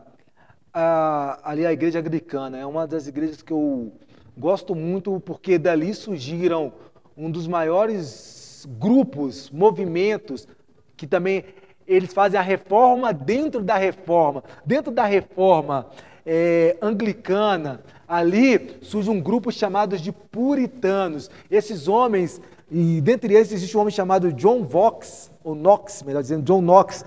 a, 0.73 1.51
ali 1.51 1.65
a 1.65 1.73
igreja 1.73 2.01
anglicana. 2.01 2.59
É 2.59 2.67
uma 2.67 2.85
das 2.85 3.07
igrejas 3.07 3.43
que 3.43 3.53
eu 3.53 3.93
gosto 4.37 4.75
muito, 4.75 5.21
porque 5.21 5.57
dali 5.57 5.95
surgiram 5.95 6.73
um 7.17 7.31
dos 7.31 7.47
maiores 7.47 8.67
grupos, 8.77 9.49
movimentos, 9.53 10.49
que 10.97 11.07
também 11.07 11.45
eles 11.87 12.13
fazem 12.13 12.41
a 12.41 12.43
reforma 12.43 13.13
dentro 13.13 13.63
da 13.63 13.77
reforma. 13.77 14.43
Dentro 14.67 14.91
da 14.91 15.05
reforma 15.05 15.87
é, 16.27 16.77
anglicana, 16.83 17.85
ali 18.17 18.77
surge 18.83 19.11
um 19.11 19.21
grupo 19.21 19.51
chamado 19.51 19.99
de 19.99 20.13
puritanos. 20.13 21.31
Esses 21.51 21.89
homens, 21.89 22.41
e 22.71 23.01
dentre 23.01 23.35
eles 23.35 23.53
existe 23.53 23.77
um 23.77 23.81
homem 23.81 23.93
chamado 23.93 24.33
John 24.33 24.65
Vox, 24.65 25.31
ou 25.43 25.55
Knox, 25.55 26.03
melhor 26.03 26.23
dizendo, 26.23 26.43
John 26.43 26.61
Knox, 26.61 27.05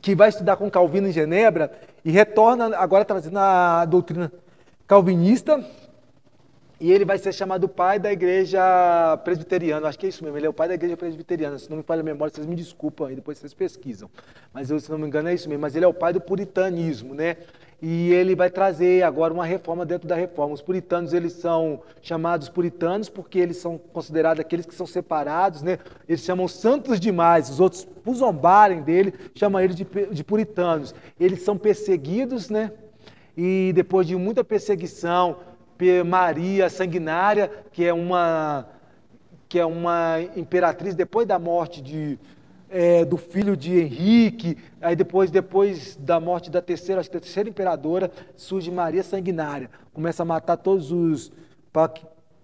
que 0.00 0.14
vai 0.14 0.28
estudar 0.28 0.56
com 0.56 0.70
Calvino 0.70 1.08
em 1.08 1.12
Genebra 1.12 1.72
e 2.04 2.10
retorna 2.10 2.76
agora 2.76 3.04
trazendo 3.04 3.38
a 3.38 3.84
doutrina 3.84 4.30
calvinista, 4.86 5.64
e 6.78 6.92
ele 6.92 7.04
vai 7.04 7.16
ser 7.16 7.32
chamado 7.32 7.68
pai 7.68 7.98
da 7.98 8.12
igreja 8.12 8.60
presbiteriana. 9.24 9.88
Acho 9.88 9.98
que 9.98 10.06
é 10.06 10.08
isso 10.08 10.22
mesmo, 10.22 10.36
ele 10.36 10.46
é 10.46 10.50
o 10.50 10.52
pai 10.52 10.68
da 10.68 10.74
igreja 10.74 10.96
presbiteriana. 10.96 11.58
Se 11.58 11.70
não 11.70 11.78
me 11.78 11.82
falha 11.82 12.00
a 12.00 12.04
memória, 12.04 12.34
vocês 12.34 12.46
me 12.46 12.54
desculpam 12.54 13.06
aí, 13.06 13.14
depois 13.14 13.38
vocês 13.38 13.54
pesquisam. 13.54 14.10
Mas 14.52 14.70
eu, 14.70 14.78
se 14.78 14.90
não 14.90 14.98
me 14.98 15.06
engano 15.06 15.28
é 15.28 15.34
isso 15.34 15.48
mesmo. 15.48 15.62
Mas 15.62 15.74
ele 15.76 15.84
é 15.84 15.88
o 15.88 15.94
pai 15.94 16.12
do 16.12 16.20
puritanismo, 16.20 17.14
né? 17.14 17.36
E 17.86 18.14
ele 18.14 18.34
vai 18.34 18.48
trazer 18.48 19.02
agora 19.02 19.30
uma 19.30 19.44
reforma 19.44 19.84
dentro 19.84 20.08
da 20.08 20.14
reforma. 20.14 20.54
Os 20.54 20.62
puritanos, 20.62 21.12
eles 21.12 21.34
são 21.34 21.82
chamados 22.00 22.48
puritanos 22.48 23.10
porque 23.10 23.38
eles 23.38 23.58
são 23.58 23.76
considerados 23.76 24.40
aqueles 24.40 24.64
que 24.64 24.74
são 24.74 24.86
separados, 24.86 25.60
né? 25.60 25.78
Eles 26.08 26.22
chamam 26.22 26.48
santos 26.48 26.98
demais, 26.98 27.50
os 27.50 27.60
outros, 27.60 27.84
por 27.84 28.14
zombarem 28.14 28.80
dele, 28.80 29.12
chamam 29.34 29.60
eles 29.60 29.76
de, 29.76 29.86
de 30.10 30.24
puritanos. 30.24 30.94
Eles 31.20 31.42
são 31.42 31.58
perseguidos, 31.58 32.48
né? 32.48 32.72
E 33.36 33.70
depois 33.74 34.06
de 34.06 34.16
muita 34.16 34.42
perseguição, 34.42 35.36
Maria 36.06 36.70
Sanguinária, 36.70 37.50
que 37.70 37.84
é 37.84 37.92
uma 37.92 38.66
que 39.46 39.58
é 39.58 39.66
uma 39.66 40.16
imperatriz 40.34 40.94
depois 40.94 41.28
da 41.28 41.38
morte 41.38 41.82
de 41.82 42.18
é, 42.74 43.04
do 43.04 43.16
filho 43.16 43.56
de 43.56 43.78
Henrique, 43.78 44.58
aí 44.80 44.96
depois, 44.96 45.30
depois 45.30 45.94
da 45.94 46.18
morte 46.18 46.50
da 46.50 46.60
terceira, 46.60 47.00
acho 47.00 47.08
que 47.08 47.14
da 47.14 47.20
terceira 47.20 47.48
imperadora, 47.48 48.10
surge 48.34 48.68
Maria 48.68 49.04
Sanguinária, 49.04 49.70
começa 49.92 50.24
a 50.24 50.26
matar 50.26 50.56
todos 50.56 50.90
os 50.90 51.32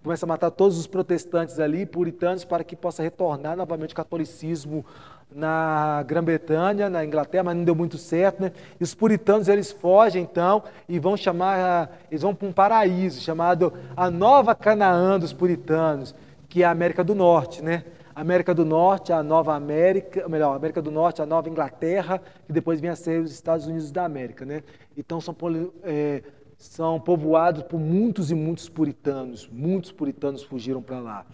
começa 0.03 0.25
a 0.25 0.29
matar 0.29 0.51
todos 0.51 0.79
os 0.79 0.87
protestantes 0.87 1.59
ali, 1.59 1.85
puritanos, 1.85 2.45
para 2.45 2.65
que 2.65 2.75
possa 2.75 3.03
retornar 3.03 3.57
novamente 3.57 3.93
o 3.93 3.97
catolicismo 3.97 4.85
na 5.31 6.03
Grã-Bretanha, 6.07 6.89
na 6.89 7.05
Inglaterra, 7.05 7.45
mas 7.45 7.57
não 7.57 7.65
deu 7.65 7.75
muito 7.75 7.99
certo, 7.99 8.41
né? 8.41 8.53
E 8.81 8.85
os 8.85 8.95
puritanos 8.95 9.47
eles 9.47 9.71
fogem 9.71 10.23
então 10.23 10.63
e 10.89 10.99
vão 10.99 11.17
chamar, 11.17 11.99
eles 12.11 12.23
vão 12.23 12.35
para 12.35 12.49
um 12.49 12.53
paraíso 12.53 13.21
chamado 13.21 13.73
a 13.97 14.11
Nova 14.11 14.55
Canaã 14.55 15.19
dos 15.19 15.33
puritanos, 15.33 16.15
que 16.49 16.63
é 16.63 16.67
a 16.67 16.71
América 16.71 17.05
do 17.05 17.15
Norte, 17.15 17.63
né? 17.63 17.85
América 18.21 18.53
do 18.53 18.67
Norte, 18.67 19.15
a 19.15 19.23
Nova 19.23 19.55
América, 19.55 20.29
melhor, 20.29 20.55
América 20.55 20.83
do 20.83 20.91
Norte, 20.91 21.23
a 21.23 21.27
Nova 21.27 21.49
Inglaterra, 21.49 22.21
e 22.47 22.53
depois 22.53 22.79
vem 22.79 22.91
a 22.91 22.95
ser 22.95 23.23
os 23.23 23.33
Estados 23.33 23.67
Unidos 23.67 23.91
da 23.91 24.05
América, 24.05 24.45
né? 24.45 24.63
Então 24.95 25.23
são, 25.23 25.35
é, 25.83 26.23
são 26.59 27.01
povoados 27.01 27.63
por 27.63 27.81
muitos 27.81 28.31
e 28.31 28.35
muitos 28.35 28.69
puritanos, 28.69 29.49
muitos 29.51 29.91
puritanos 29.91 30.43
fugiram 30.43 30.83
para 30.83 31.01
lá. 31.01 31.27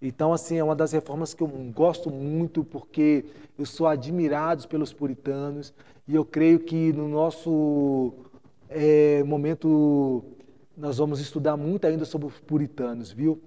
Então, 0.00 0.32
assim, 0.32 0.56
é 0.56 0.64
uma 0.64 0.74
das 0.74 0.92
reformas 0.92 1.34
que 1.34 1.42
eu 1.42 1.48
gosto 1.74 2.10
muito, 2.10 2.64
porque 2.64 3.26
eu 3.58 3.66
sou 3.66 3.86
admirado 3.86 4.66
pelos 4.66 4.94
puritanos, 4.94 5.74
e 6.08 6.14
eu 6.14 6.24
creio 6.24 6.60
que 6.60 6.90
no 6.94 7.06
nosso 7.06 8.14
é, 8.70 9.22
momento 9.24 10.24
nós 10.74 10.96
vamos 10.96 11.20
estudar 11.20 11.58
muito 11.58 11.86
ainda 11.86 12.06
sobre 12.06 12.28
os 12.28 12.38
puritanos, 12.38 13.12
viu? 13.12 13.38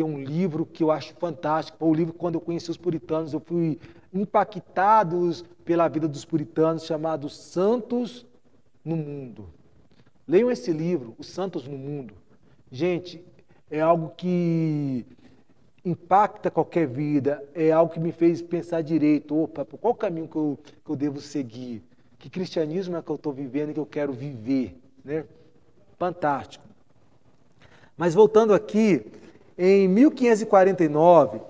Tem 0.00 0.06
um 0.06 0.18
livro 0.18 0.64
que 0.64 0.82
eu 0.82 0.90
acho 0.90 1.14
fantástico. 1.16 1.76
Foi 1.76 1.88
o 1.88 1.94
livro 1.94 2.14
quando 2.14 2.36
eu 2.36 2.40
conheci 2.40 2.70
os 2.70 2.78
puritanos, 2.78 3.34
eu 3.34 3.40
fui 3.40 3.78
impactado 4.14 5.30
pela 5.62 5.86
vida 5.88 6.08
dos 6.08 6.24
puritanos, 6.24 6.86
chamado 6.86 7.28
Santos 7.28 8.24
no 8.82 8.96
Mundo. 8.96 9.50
Leiam 10.26 10.50
esse 10.50 10.72
livro, 10.72 11.14
Os 11.18 11.26
Santos 11.26 11.68
no 11.68 11.76
Mundo. 11.76 12.14
Gente, 12.70 13.22
é 13.70 13.80
algo 13.80 14.14
que 14.16 15.04
impacta 15.84 16.50
qualquer 16.50 16.86
vida, 16.86 17.46
é 17.54 17.70
algo 17.70 17.92
que 17.92 18.00
me 18.00 18.12
fez 18.12 18.40
pensar 18.40 18.80
direito, 18.80 19.36
opa, 19.36 19.66
por 19.66 19.76
qual 19.76 19.94
caminho 19.94 20.28
que 20.28 20.36
eu, 20.36 20.58
que 20.82 20.90
eu 20.90 20.96
devo 20.96 21.20
seguir? 21.20 21.82
Que 22.18 22.30
cristianismo 22.30 22.96
é 22.96 23.02
que 23.02 23.10
eu 23.10 23.16
estou 23.16 23.34
vivendo 23.34 23.70
e 23.70 23.74
que 23.74 23.80
eu 23.80 23.86
quero 23.86 24.14
viver? 24.14 24.78
Né? 25.04 25.26
Fantástico. 25.98 26.64
Mas 27.98 28.14
voltando 28.14 28.54
aqui, 28.54 29.04
em 29.60 29.86
1549 29.86 31.40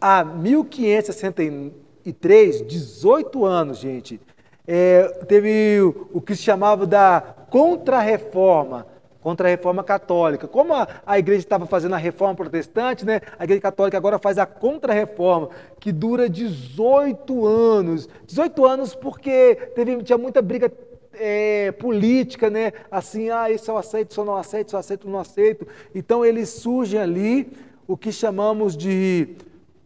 a 0.00 0.24
1569, 0.24 1.80
1903, 2.04 2.66
18 2.66 3.44
anos, 3.44 3.78
gente, 3.78 4.20
é, 4.66 5.02
teve 5.28 5.80
o, 6.12 6.20
que 6.20 6.34
se 6.34 6.42
chamava 6.42 6.86
da 6.86 7.20
Contra-Reforma, 7.50 8.86
contra 9.20 9.48
a 9.48 9.50
reforma 9.50 9.84
católica. 9.84 10.48
Como 10.48 10.72
a, 10.72 10.88
a 11.04 11.18
igreja 11.18 11.40
estava 11.40 11.66
fazendo 11.66 11.94
a 11.94 11.98
reforma 11.98 12.34
protestante, 12.34 13.04
né, 13.04 13.20
a 13.38 13.44
igreja 13.44 13.60
católica 13.60 13.98
agora 13.98 14.18
faz 14.18 14.38
a 14.38 14.46
contra-reforma, 14.46 15.50
que 15.78 15.92
dura 15.92 16.28
18 16.28 17.46
anos. 17.46 18.08
18 18.26 18.64
anos 18.64 18.94
porque 18.94 19.56
teve, 19.74 20.02
tinha 20.02 20.16
muita 20.16 20.40
briga 20.40 20.72
é, 21.20 21.70
política, 21.72 22.48
né? 22.48 22.72
Assim, 22.90 23.28
ah, 23.28 23.50
isso 23.50 23.70
eu 23.70 23.76
aceito, 23.76 24.10
isso 24.10 24.20
eu 24.20 24.24
não 24.24 24.36
aceito, 24.36 24.68
isso 24.68 24.76
eu 24.76 24.80
aceito, 24.80 25.08
não 25.08 25.18
aceito. 25.18 25.68
Então 25.94 26.24
eles 26.24 26.48
surgem 26.48 26.98
ali 26.98 27.52
o 27.86 27.96
que 27.96 28.10
chamamos 28.10 28.74
de 28.76 29.36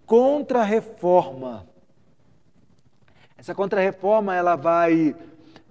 contra-reforma. 0.07 1.67
Essa 3.37 3.55
contra-reforma 3.55 4.35
ela 4.35 4.55
vai 4.55 5.15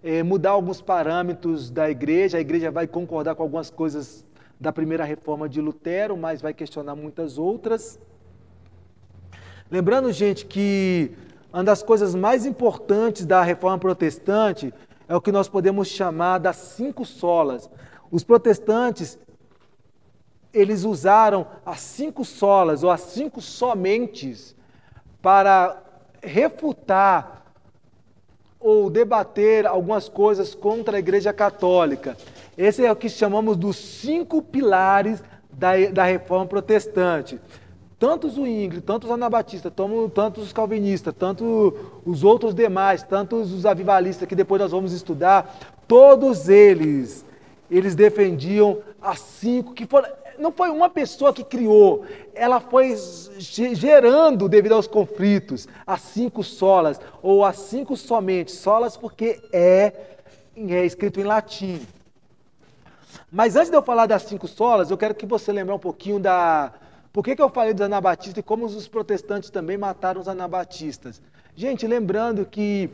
é, 0.04 0.22
mudar 0.22 0.52
alguns 0.52 0.82
parâmetros 0.82 1.70
da 1.70 1.90
igreja, 1.90 2.38
a 2.38 2.42
igreja 2.42 2.70
vai 2.70 2.86
concordar 2.86 3.36
com 3.36 3.44
algumas 3.44 3.70
coisas 3.70 4.26
da 4.60 4.72
primeira 4.72 5.06
reforma 5.06 5.48
de 5.48 5.62
Lutero, 5.62 6.18
mas 6.18 6.42
vai 6.42 6.54
questionar 6.54 6.96
muitas 6.96 7.38
outras. 7.38 8.00
Lembrando, 9.72 10.12
gente, 10.12 10.46
que 10.46 11.12
uma 11.52 11.64
das 11.64 11.82
coisas 11.82 12.14
mais 12.14 12.46
importantes 12.46 13.26
da 13.26 13.42
reforma 13.42 13.78
protestante 13.78 14.74
é 15.08 15.16
o 15.16 15.22
que 15.22 15.32
nós 15.32 15.48
podemos 15.48 15.88
chamar 15.88 16.38
das 16.40 16.56
cinco 16.56 17.06
solas. 17.06 17.70
Os 18.12 18.24
protestantes, 18.24 19.18
eles 20.54 20.84
usaram 20.84 21.48
as 21.66 21.80
cinco 21.80 22.24
solas 22.24 22.84
ou 22.84 22.92
as 22.92 23.02
cinco 23.02 23.42
somentes 23.42 24.56
para 25.22 25.82
refutar 26.22 27.44
ou 28.60 28.90
debater 28.90 29.66
algumas 29.66 30.08
coisas 30.08 30.56
contra 30.56 30.96
a 30.96 31.00
Igreja 31.00 31.34
Católica. 31.34 32.16
Esse 32.58 32.86
é 32.86 32.92
o 32.92 32.96
que 32.96 33.10
chamamos 33.10 33.58
dos 33.58 33.76
cinco 33.76 34.42
pilares 34.42 35.22
da, 35.52 35.72
da 35.92 36.04
reforma 36.06 36.46
protestante. 36.46 37.42
Tanto 38.04 38.28
os 38.28 38.34
Zwingli, 38.34 38.82
tanto 38.82 39.06
os 39.06 39.12
anabatistas, 39.12 39.72
tanto 40.14 40.42
os 40.42 40.52
calvinistas, 40.52 41.14
tanto 41.18 42.02
os 42.06 42.22
outros 42.22 42.54
demais, 42.54 43.02
tanto 43.02 43.38
os 43.38 43.66
avivalistas, 43.66 44.28
que 44.28 44.36
depois 44.36 44.62
nós 44.62 44.74
vamos 44.74 44.92
estudar, 44.92 45.58
todos 45.88 46.50
eles, 46.50 47.26
eles 47.72 47.96
defendiam 47.96 48.80
as 49.02 49.22
cinco, 49.22 49.74
que 49.74 49.86
foram, 49.86 50.10
não 50.38 50.52
foi 50.52 50.70
uma 50.70 50.90
pessoa 50.90 51.32
que 51.32 51.46
criou, 51.46 52.04
ela 52.36 52.60
foi 52.60 52.94
gerando 53.40 54.50
devido 54.50 54.74
aos 54.74 54.86
conflitos 54.86 55.66
as 55.88 56.02
cinco 56.02 56.44
solas, 56.44 57.00
ou 57.22 57.46
as 57.46 57.56
cinco 57.56 57.96
somente, 57.96 58.52
solas 58.52 58.98
porque 58.98 59.42
é, 59.54 59.94
é 60.58 60.86
escrito 60.86 61.22
em 61.22 61.24
latim. 61.24 61.80
Mas 63.32 63.56
antes 63.56 63.70
de 63.70 63.78
eu 63.78 63.82
falar 63.82 64.08
das 64.08 64.24
cinco 64.24 64.46
solas, 64.46 64.92
eu 64.92 64.98
quero 64.98 65.16
que 65.16 65.26
você 65.26 65.54
lembre 65.54 65.74
um 65.74 65.80
pouquinho 65.80 66.20
da. 66.20 66.74
Por 67.14 67.24
que, 67.24 67.36
que 67.36 67.42
eu 67.44 67.50
falei 67.50 67.76
dos 67.76 67.86
anabatistas 67.86 68.40
e 68.40 68.44
como 68.44 68.66
os 68.66 68.88
protestantes 68.88 69.52
também 69.52 69.78
mataram 69.78 70.20
os 70.20 70.28
anabatistas? 70.28 71.22
Gente, 71.56 71.86
lembrando 71.86 72.44
que 72.44 72.90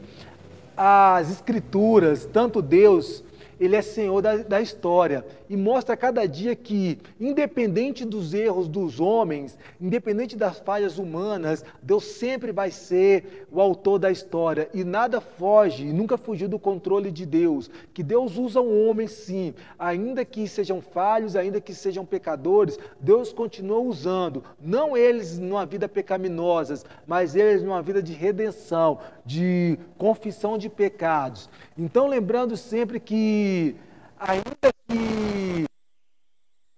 as 0.76 1.32
escrituras, 1.32 2.26
tanto 2.26 2.62
Deus 2.62 3.24
ele 3.58 3.78
é 3.78 3.82
Senhor 3.82 4.22
da, 4.22 4.36
da 4.36 4.60
história 4.60 5.26
e 5.50 5.58
mostra 5.58 5.96
a 5.96 5.98
cada 5.98 6.28
dia 6.28 6.56
que, 6.56 7.00
independente 7.20 8.06
dos 8.06 8.34
erros 8.34 8.68
dos 8.68 9.00
homens, 9.00 9.58
independente 9.82 10.38
das 10.38 10.60
falhas 10.60 11.00
humanas, 11.00 11.66
Deus 11.82 12.04
sempre 12.04 12.52
vai 12.52 12.70
ser 12.70 13.48
o 13.52 13.60
autor 13.60 13.98
da 13.98 14.12
história 14.12 14.70
e 14.74 14.84
nada 14.84 15.20
foge, 15.20 15.92
nunca 15.92 16.18
fugiu 16.18 16.48
do 16.48 16.60
controle 16.60 17.10
de 17.10 17.26
Deus. 17.26 17.70
Que 17.94 18.04
Deus 18.04 18.38
usa 18.38 18.62
o 18.62 18.88
homem 18.88 19.08
sim, 19.08 19.54
ainda 19.78 20.24
que 20.24 20.48
sejam 20.48 20.82
falhos, 20.82 21.36
ainda 21.36 21.60
que 21.60 21.74
sejam 21.74 22.06
pecadores, 22.06 22.78
Deus 23.00 23.34
continua 23.34 23.80
usando, 23.80 24.44
não 24.62 24.96
eles 24.96 25.40
numa 25.40 25.66
vida 25.66 25.90
pecaminosa, 25.90 26.84
mas 27.08 27.36
eles 27.36 27.64
numa 27.64 27.82
vida 27.82 28.04
de 28.04 28.14
redenção, 28.14 29.00
de 29.26 29.80
confissão 29.98 30.58
de 30.58 30.70
pecados. 30.70 31.50
Então, 31.78 32.08
lembrando 32.08 32.56
sempre 32.56 33.00
que, 33.00 33.76
ainda 34.20 34.74
que 34.88 35.66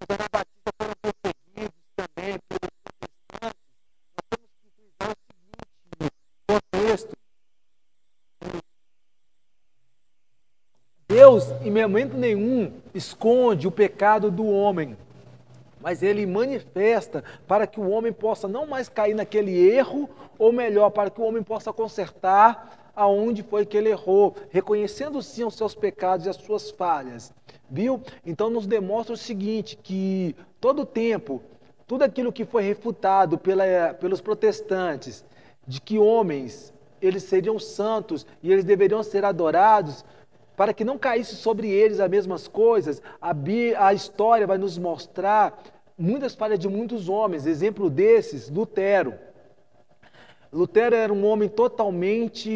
os 0.00 0.06
anabatistas 0.08 0.72
foram 0.80 0.94
perseguidos 1.02 1.82
também 1.96 2.38
pelos 2.48 2.70
protestantes, 2.86 3.60
nós 4.20 4.24
temos 4.30 4.48
que 4.62 4.68
o 5.04 5.14
seguinte 5.98 6.12
contexto. 6.46 7.16
Deus, 11.08 11.50
em 11.62 11.70
momento 11.70 12.16
nenhum, 12.16 12.80
esconde 12.94 13.66
o 13.66 13.72
pecado 13.72 14.30
do 14.30 14.46
homem 14.46 14.96
mas 15.82 16.00
ele 16.00 16.24
manifesta 16.24 17.24
para 17.44 17.66
que 17.66 17.80
o 17.80 17.90
homem 17.90 18.12
possa 18.12 18.46
não 18.46 18.64
mais 18.64 18.88
cair 18.88 19.14
naquele 19.14 19.52
erro, 19.52 20.08
ou 20.38 20.52
melhor, 20.52 20.90
para 20.90 21.10
que 21.10 21.20
o 21.20 21.24
homem 21.24 21.42
possa 21.42 21.72
consertar 21.72 22.81
aonde 22.94 23.42
foi 23.42 23.64
que 23.64 23.76
ele 23.76 23.88
errou, 23.88 24.36
reconhecendo 24.50 25.22
sim 25.22 25.44
os 25.44 25.54
seus 25.54 25.74
pecados 25.74 26.26
e 26.26 26.28
as 26.28 26.36
suas 26.36 26.70
falhas. 26.70 27.32
Viu? 27.70 28.00
Então 28.24 28.50
nos 28.50 28.66
demonstra 28.66 29.14
o 29.14 29.18
seguinte, 29.18 29.78
que 29.82 30.36
todo 30.60 30.84
tempo, 30.84 31.42
tudo 31.86 32.02
aquilo 32.02 32.32
que 32.32 32.44
foi 32.44 32.62
refutado 32.62 33.38
pela, 33.38 33.94
pelos 33.94 34.20
protestantes, 34.20 35.24
de 35.66 35.80
que 35.80 35.98
homens, 35.98 36.72
eles 37.00 37.22
seriam 37.22 37.58
santos 37.58 38.26
e 38.42 38.52
eles 38.52 38.64
deveriam 38.64 39.02
ser 39.02 39.24
adorados, 39.24 40.04
para 40.56 40.74
que 40.74 40.84
não 40.84 40.98
caísse 40.98 41.34
sobre 41.34 41.68
eles 41.70 41.98
as 41.98 42.10
mesmas 42.10 42.46
coisas, 42.46 43.00
a, 43.20 43.34
a 43.78 43.94
história 43.94 44.46
vai 44.46 44.58
nos 44.58 44.76
mostrar 44.76 45.62
muitas 45.96 46.34
falhas 46.34 46.58
de 46.58 46.68
muitos 46.68 47.08
homens. 47.08 47.46
Exemplo 47.46 47.88
desses, 47.88 48.50
Lutero. 48.50 49.14
Lutero 50.52 50.94
era 50.94 51.10
um 51.10 51.24
homem 51.24 51.48
totalmente. 51.48 52.50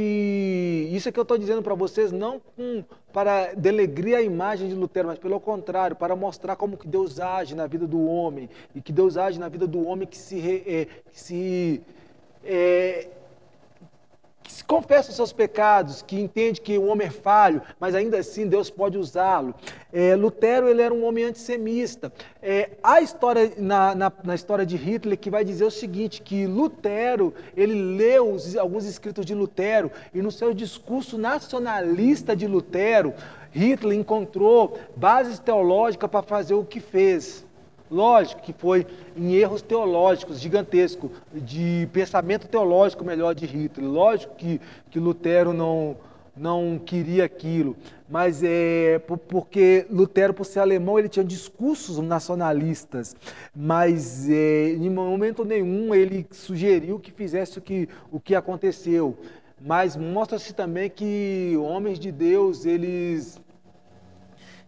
Isso 0.92 1.08
é 1.08 1.12
que 1.12 1.18
eu 1.18 1.22
estou 1.22 1.38
dizendo 1.38 1.62
para 1.62 1.74
vocês, 1.74 2.12
não 2.12 2.38
com, 2.54 2.84
para 3.10 3.54
delegrir 3.54 4.14
a 4.14 4.20
imagem 4.20 4.68
de 4.68 4.74
Lutero, 4.74 5.08
mas 5.08 5.18
pelo 5.18 5.40
contrário, 5.40 5.96
para 5.96 6.14
mostrar 6.14 6.56
como 6.56 6.76
que 6.76 6.86
Deus 6.86 7.18
age 7.18 7.54
na 7.54 7.66
vida 7.66 7.86
do 7.86 8.06
homem 8.06 8.50
e 8.74 8.82
que 8.82 8.92
Deus 8.92 9.16
age 9.16 9.40
na 9.40 9.48
vida 9.48 9.66
do 9.66 9.86
homem 9.86 10.06
que 10.06 10.18
se, 10.18 10.38
é, 10.66 10.86
que 11.10 11.18
se 11.18 11.82
é, 12.44 13.08
que 14.46 14.64
confessa 14.64 15.10
os 15.10 15.16
seus 15.16 15.32
pecados, 15.32 16.02
que 16.02 16.18
entende 16.18 16.60
que 16.60 16.78
o 16.78 16.86
homem 16.86 17.08
é 17.08 17.10
falho, 17.10 17.60
mas 17.80 17.94
ainda 17.94 18.18
assim 18.18 18.46
Deus 18.46 18.70
pode 18.70 18.96
usá-lo. 18.96 19.54
É, 19.92 20.14
Lutero 20.14 20.68
ele 20.68 20.82
era 20.82 20.94
um 20.94 21.04
homem 21.04 21.24
antissemista. 21.24 22.12
É, 22.40 22.70
há 22.82 23.00
história 23.00 23.52
na, 23.56 23.94
na, 23.94 24.12
na, 24.22 24.34
história 24.34 24.64
de 24.64 24.76
Hitler 24.76 25.18
que 25.18 25.30
vai 25.30 25.44
dizer 25.44 25.64
o 25.64 25.70
seguinte, 25.70 26.22
que 26.22 26.46
Lutero, 26.46 27.34
ele 27.56 27.96
leu 27.96 28.32
os, 28.32 28.56
alguns 28.56 28.84
escritos 28.84 29.26
de 29.26 29.34
Lutero 29.34 29.90
e 30.14 30.22
no 30.22 30.30
seu 30.30 30.54
discurso 30.54 31.18
nacionalista 31.18 32.36
de 32.36 32.46
Lutero, 32.46 33.14
Hitler 33.50 33.98
encontrou 33.98 34.78
bases 34.94 35.38
teológicas 35.38 36.10
para 36.10 36.22
fazer 36.22 36.54
o 36.54 36.64
que 36.64 36.78
fez. 36.78 37.45
Lógico 37.90 38.42
que 38.42 38.52
foi 38.52 38.86
em 39.16 39.34
erros 39.34 39.62
teológicos 39.62 40.40
gigantescos, 40.40 41.10
de 41.32 41.88
pensamento 41.92 42.48
teológico 42.48 43.04
melhor 43.04 43.34
de 43.34 43.46
Hitler. 43.46 43.88
Lógico 43.88 44.34
que, 44.34 44.60
que 44.90 44.98
Lutero 44.98 45.52
não, 45.52 45.96
não 46.36 46.80
queria 46.84 47.24
aquilo, 47.24 47.76
mas 48.08 48.42
é 48.42 48.98
porque 49.28 49.86
Lutero, 49.88 50.34
por 50.34 50.44
ser 50.44 50.60
alemão, 50.60 50.98
ele 50.98 51.08
tinha 51.08 51.24
discursos 51.24 51.98
nacionalistas, 51.98 53.14
mas 53.54 54.28
é, 54.28 54.70
em 54.70 54.90
momento 54.90 55.44
nenhum 55.44 55.94
ele 55.94 56.26
sugeriu 56.30 56.98
que 56.98 57.12
fizesse 57.12 57.58
o 57.58 57.62
que, 57.62 57.88
o 58.10 58.20
que 58.20 58.34
aconteceu. 58.34 59.16
Mas 59.60 59.96
mostra-se 59.96 60.52
também 60.52 60.90
que 60.90 61.56
homens 61.58 61.98
de 61.98 62.12
Deus, 62.12 62.66
eles 62.66 63.40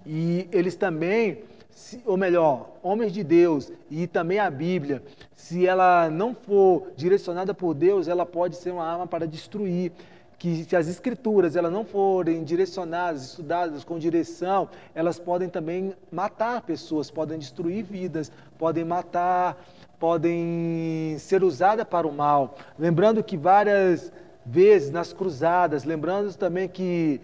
e 0.07 0.49
eles 0.51 0.75
também 0.75 1.43
se, 1.79 2.03
ou 2.05 2.17
melhor, 2.17 2.71
homens 2.83 3.13
de 3.13 3.23
Deus 3.23 3.71
e 3.89 4.09
também 4.09 4.41
a 4.41 4.51
Bíblia, 4.51 5.01
se 5.37 5.65
ela 5.65 6.11
não 6.11 6.35
for 6.35 6.89
direcionada 6.97 7.55
por 7.55 7.73
Deus, 7.73 8.09
ela 8.09 8.27
pode 8.27 8.57
ser 8.57 8.73
uma 8.73 8.85
arma 8.85 9.07
para 9.07 9.29
destruir. 9.29 9.93
Que 10.37 10.65
se 10.65 10.75
as 10.75 10.89
escrituras 10.89 11.55
elas 11.57 11.73
não 11.73 11.85
forem 11.85 12.43
direcionadas, 12.43 13.23
estudadas 13.23 13.85
com 13.85 13.97
direção, 13.99 14.69
elas 14.95 15.21
podem 15.21 15.49
também 15.49 15.95
matar 16.11 16.63
pessoas, 16.63 17.11
podem 17.11 17.39
destruir 17.39 17.85
vidas, 17.85 18.31
podem 18.59 18.85
matar, 18.85 19.57
podem 19.99 21.17
ser 21.19 21.45
usadas 21.45 21.87
para 21.87 22.07
o 22.07 22.13
mal. 22.13 22.57
Lembrando 22.77 23.23
que 23.23 23.37
várias 23.37 24.13
vezes 24.45 24.91
nas 24.91 25.13
cruzadas, 25.13 25.85
lembrando 25.85 26.35
também 26.35 26.69
que 26.69 27.21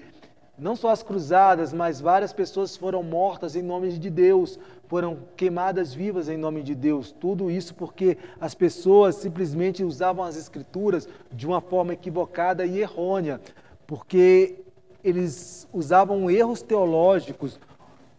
não 0.56 0.76
só 0.76 0.90
as 0.90 1.02
cruzadas, 1.02 1.72
mas 1.72 2.00
várias 2.00 2.32
pessoas 2.32 2.76
foram 2.76 3.02
mortas 3.02 3.56
em 3.56 3.62
nome 3.62 3.90
de 3.98 4.08
Deus, 4.08 4.58
foram 4.86 5.18
queimadas 5.36 5.92
vivas 5.92 6.28
em 6.28 6.36
nome 6.36 6.62
de 6.62 6.74
Deus. 6.74 7.10
Tudo 7.10 7.50
isso 7.50 7.74
porque 7.74 8.16
as 8.40 8.54
pessoas 8.54 9.16
simplesmente 9.16 9.82
usavam 9.82 10.24
as 10.24 10.36
escrituras 10.36 11.08
de 11.32 11.46
uma 11.46 11.60
forma 11.60 11.92
equivocada 11.92 12.64
e 12.64 12.78
errônea, 12.78 13.40
porque 13.86 14.60
eles 15.02 15.68
usavam 15.72 16.30
erros 16.30 16.62
teológicos. 16.62 17.58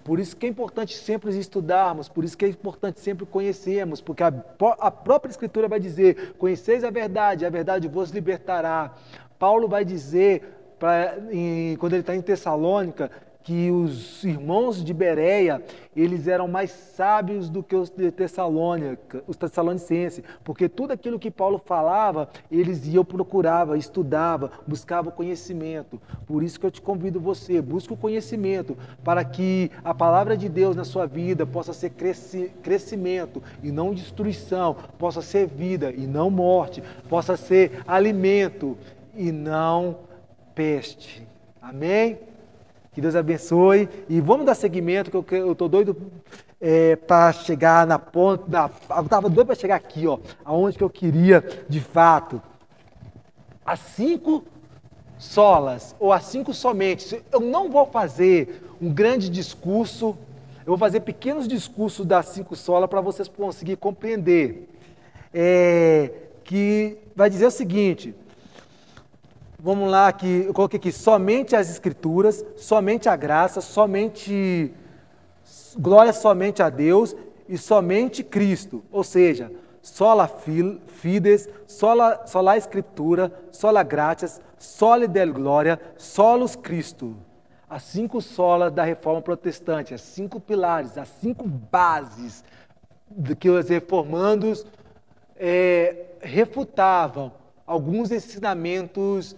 Por 0.04 0.20
isso 0.20 0.36
que 0.36 0.46
é 0.46 0.50
importante 0.50 0.96
sempre 0.96 1.36
estudarmos, 1.36 2.08
por 2.08 2.24
isso 2.24 2.38
que 2.38 2.46
é 2.46 2.50
importante 2.50 3.00
sempre 3.00 3.26
conhecermos, 3.26 4.02
porque 4.02 4.22
a, 4.22 4.32
a 4.80 4.92
própria 4.92 5.32
Escritura 5.32 5.68
vai 5.68 5.80
dizer: 5.80 6.36
conheceis 6.38 6.84
a 6.84 6.92
verdade, 6.92 7.46
a 7.46 7.50
verdade 7.50 7.88
vos 7.88 8.12
libertará. 8.12 8.94
Paulo 9.40 9.68
vai 9.68 9.84
dizer 9.84 10.55
pra, 10.80 11.18
em, 11.32 11.76
quando 11.78 11.94
ele 11.94 12.02
está 12.02 12.16
em 12.16 12.22
Tessalônica, 12.22 13.10
que 13.46 13.70
os 13.70 14.24
irmãos 14.24 14.84
de 14.84 14.92
Bereia, 14.92 15.64
eles 15.96 16.28
eram 16.28 16.48
mais 16.48 16.72
sábios 16.72 17.48
do 17.48 17.62
que 17.62 17.76
os 17.76 17.92
de 17.92 18.10
Tessalônica, 18.10 19.24
os 19.28 19.38
tessalonicenses, 19.38 20.24
porque 20.44 20.68
tudo 20.68 20.94
aquilo 20.94 21.20
que 21.20 21.30
Paulo 21.30 21.62
falava, 21.64 22.28
eles 22.52 22.88
iam 22.88 23.06
procurava, 23.06 23.78
estudava, 23.78 24.50
buscava 24.66 25.12
conhecimento. 25.12 26.02
Por 26.26 26.42
isso 26.42 26.60
que 26.60 26.66
eu 26.66 26.72
te 26.72 26.82
convido 26.82 27.20
você, 27.20 27.62
busque 27.62 27.94
o 27.94 27.98
conhecimento, 27.98 28.76
para 29.04 29.24
que 29.24 29.70
a 29.84 29.94
palavra 29.94 30.36
de 30.36 30.50
Deus 30.50 30.76
na 30.76 30.84
sua 30.84 31.06
vida 31.06 31.46
possa 31.46 31.72
ser 31.72 31.92
cresci, 31.92 32.52
crescimento 32.64 33.44
e 33.62 33.72
não 33.72 33.94
destruição, 33.94 34.76
possa 34.98 35.22
ser 35.22 35.46
vida 35.46 35.92
e 35.92 36.08
não 36.08 36.32
morte, 36.32 36.82
possa 37.08 37.38
ser 37.38 37.84
alimento 37.86 38.76
e 39.16 39.32
não 39.32 40.05
peste. 40.56 41.28
Amém? 41.62 42.18
Que 42.94 43.02
Deus 43.02 43.16
abençoe. 43.16 43.90
E 44.08 44.22
vamos 44.22 44.46
dar 44.46 44.56
seguimento, 44.56 45.22
que 45.22 45.36
eu 45.36 45.52
estou 45.52 45.68
doido 45.68 45.96
é, 46.62 46.96
para 46.96 47.34
chegar 47.34 47.86
na 47.86 48.00
ponta. 48.00 48.46
Na, 48.48 48.72
eu 48.98 49.04
estava 49.04 49.30
doido 49.30 49.48
para 49.48 49.56
chegar 49.56 49.76
aqui, 49.76 50.08
ó, 50.08 50.18
aonde 50.44 50.78
que 50.78 50.84
eu 50.84 50.90
queria 50.90 51.44
de 51.68 51.82
fato. 51.82 52.42
As 53.66 53.80
cinco 53.80 54.46
solas, 55.18 55.96
ou 56.00 56.14
as 56.14 56.24
cinco 56.26 56.54
somente. 56.54 57.22
Eu 57.32 57.42
não 57.42 57.70
vou 57.70 57.86
fazer 57.86 58.64
um 58.82 58.94
grande 58.94 59.30
discurso, 59.30 60.18
eu 60.60 60.68
vou 60.68 60.78
fazer 60.78 61.02
pequenos 61.02 61.48
discursos 61.48 62.06
das 62.06 62.28
cinco 62.28 62.56
solas 62.56 62.90
para 62.90 63.02
vocês 63.02 63.28
conseguirem 63.28 63.78
compreender. 63.78 64.70
É, 65.34 66.12
que 66.46 66.98
vai 67.14 67.30
dizer 67.30 67.48
o 67.48 67.52
seguinte: 67.52 68.16
Vamos 69.66 69.90
lá, 69.90 70.14
que 70.14 70.44
eu 70.46 70.54
coloquei 70.54 70.78
aqui 70.78 70.92
somente 70.92 71.56
as 71.56 71.72
escrituras, 71.72 72.46
somente 72.56 73.10
a 73.10 73.16
graça, 73.16 73.62
somente 73.62 74.72
glória 75.76 76.14
somente 76.14 76.62
a 76.62 76.70
Deus 76.70 77.16
e 77.50 77.58
somente 77.58 78.24
Cristo. 78.24 78.84
Ou 78.92 79.04
seja, 79.04 79.52
sola 79.82 80.28
fides, 80.28 81.50
sola, 81.66 82.28
sola 82.28 82.56
escritura, 82.56 83.34
sola 83.52 83.82
gratias, 83.82 84.40
soli 84.60 85.08
del 85.08 85.34
glória, 85.34 85.82
solus 85.98 86.56
Cristo. 86.56 87.18
As 87.68 87.82
cinco 87.82 88.22
solas 88.22 88.72
da 88.72 88.84
reforma 88.84 89.24
protestante, 89.24 89.96
as 89.96 90.02
cinco 90.02 90.40
pilares, 90.40 90.96
as 90.96 91.10
cinco 91.10 91.48
bases 91.48 92.44
que 93.40 93.50
os 93.50 93.68
reformandos 93.68 94.64
é, 95.36 96.06
refutavam 96.22 97.32
alguns 97.66 98.12
ensinamentos 98.12 99.36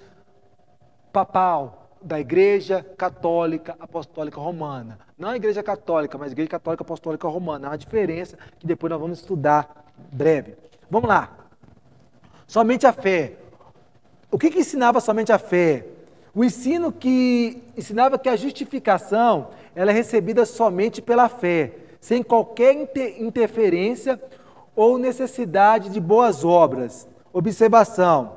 papal 1.18 1.90
da 2.00 2.20
Igreja 2.20 2.86
Católica 2.96 3.76
Apostólica 3.80 4.40
Romana. 4.40 5.00
Não 5.18 5.30
a 5.30 5.36
Igreja 5.36 5.64
Católica, 5.64 6.16
mas 6.16 6.30
a 6.30 6.32
Igreja 6.34 6.52
Católica 6.52 6.84
Apostólica 6.84 7.28
Romana. 7.28 7.68
Há 7.68 7.72
uma 7.72 7.78
diferença 7.78 8.38
que 8.60 8.68
depois 8.68 8.92
nós 8.92 9.02
vamos 9.02 9.20
estudar 9.20 9.84
breve. 10.12 10.54
Vamos 10.92 11.10
lá. 11.10 11.36
Somente 12.46 12.86
a 12.86 12.94
fé. 12.94 13.34
O 14.30 14.38
que, 14.38 14.52
que 14.52 14.60
ensinava 14.60 15.00
somente 15.00 15.32
a 15.32 15.40
fé? 15.40 15.88
O 16.36 16.44
ensino 16.44 16.92
que 16.92 17.64
ensinava 17.76 18.20
que 18.20 18.30
a 18.30 18.36
justificação 18.36 19.48
ela 19.76 19.90
é 19.90 19.94
recebida 19.96 20.46
somente 20.46 21.02
pela 21.02 21.28
fé, 21.28 21.74
sem 22.00 22.22
qualquer 22.22 22.74
inter 22.76 23.20
interferência 23.20 24.22
ou 24.76 25.00
necessidade 25.00 25.90
de 25.90 26.00
boas 26.00 26.46
obras. 26.46 27.08
Observação: 27.34 28.34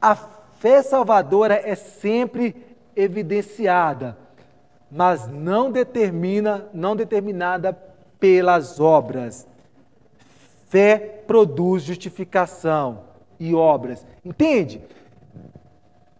a 0.00 0.33
fé 0.64 0.82
salvadora 0.82 1.60
é 1.62 1.74
sempre 1.74 2.56
evidenciada, 2.96 4.16
mas 4.90 5.28
não 5.28 5.70
determina, 5.70 6.70
não 6.72 6.96
determinada 6.96 7.74
pelas 8.18 8.80
obras. 8.80 9.46
Fé 10.70 11.22
produz 11.26 11.82
justificação 11.82 13.00
e 13.38 13.54
obras. 13.54 14.06
Entende? 14.24 14.80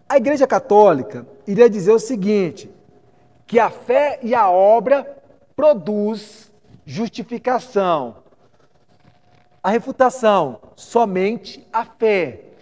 A 0.06 0.18
Igreja 0.18 0.46
Católica 0.46 1.26
iria 1.46 1.70
dizer 1.70 1.92
o 1.92 1.98
seguinte: 1.98 2.70
que 3.46 3.58
a 3.58 3.70
fé 3.70 4.18
e 4.22 4.34
a 4.34 4.50
obra 4.50 5.22
produz 5.56 6.52
justificação. 6.84 8.16
A 9.62 9.70
refutação, 9.70 10.60
somente 10.76 11.66
a 11.72 11.86
fé 11.86 12.53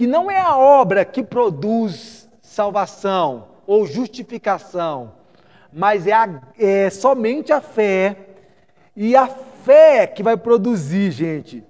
que 0.00 0.06
não 0.06 0.30
é 0.30 0.38
a 0.38 0.56
obra 0.56 1.04
que 1.04 1.22
produz 1.22 2.26
salvação 2.40 3.48
ou 3.66 3.86
justificação, 3.86 5.12
mas 5.70 6.06
é, 6.06 6.12
a, 6.12 6.40
é 6.58 6.88
somente 6.88 7.52
a 7.52 7.60
fé. 7.60 8.16
E 8.96 9.14
a 9.14 9.26
fé 9.26 10.06
que 10.06 10.22
vai 10.22 10.38
produzir, 10.38 11.10
gente, 11.10 11.62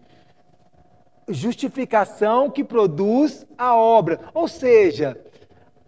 justificação 1.27 2.49
que 2.49 2.63
produz 2.63 3.45
a 3.59 3.75
obra. 3.75 4.21
Ou 4.33 4.47
seja, 4.47 5.21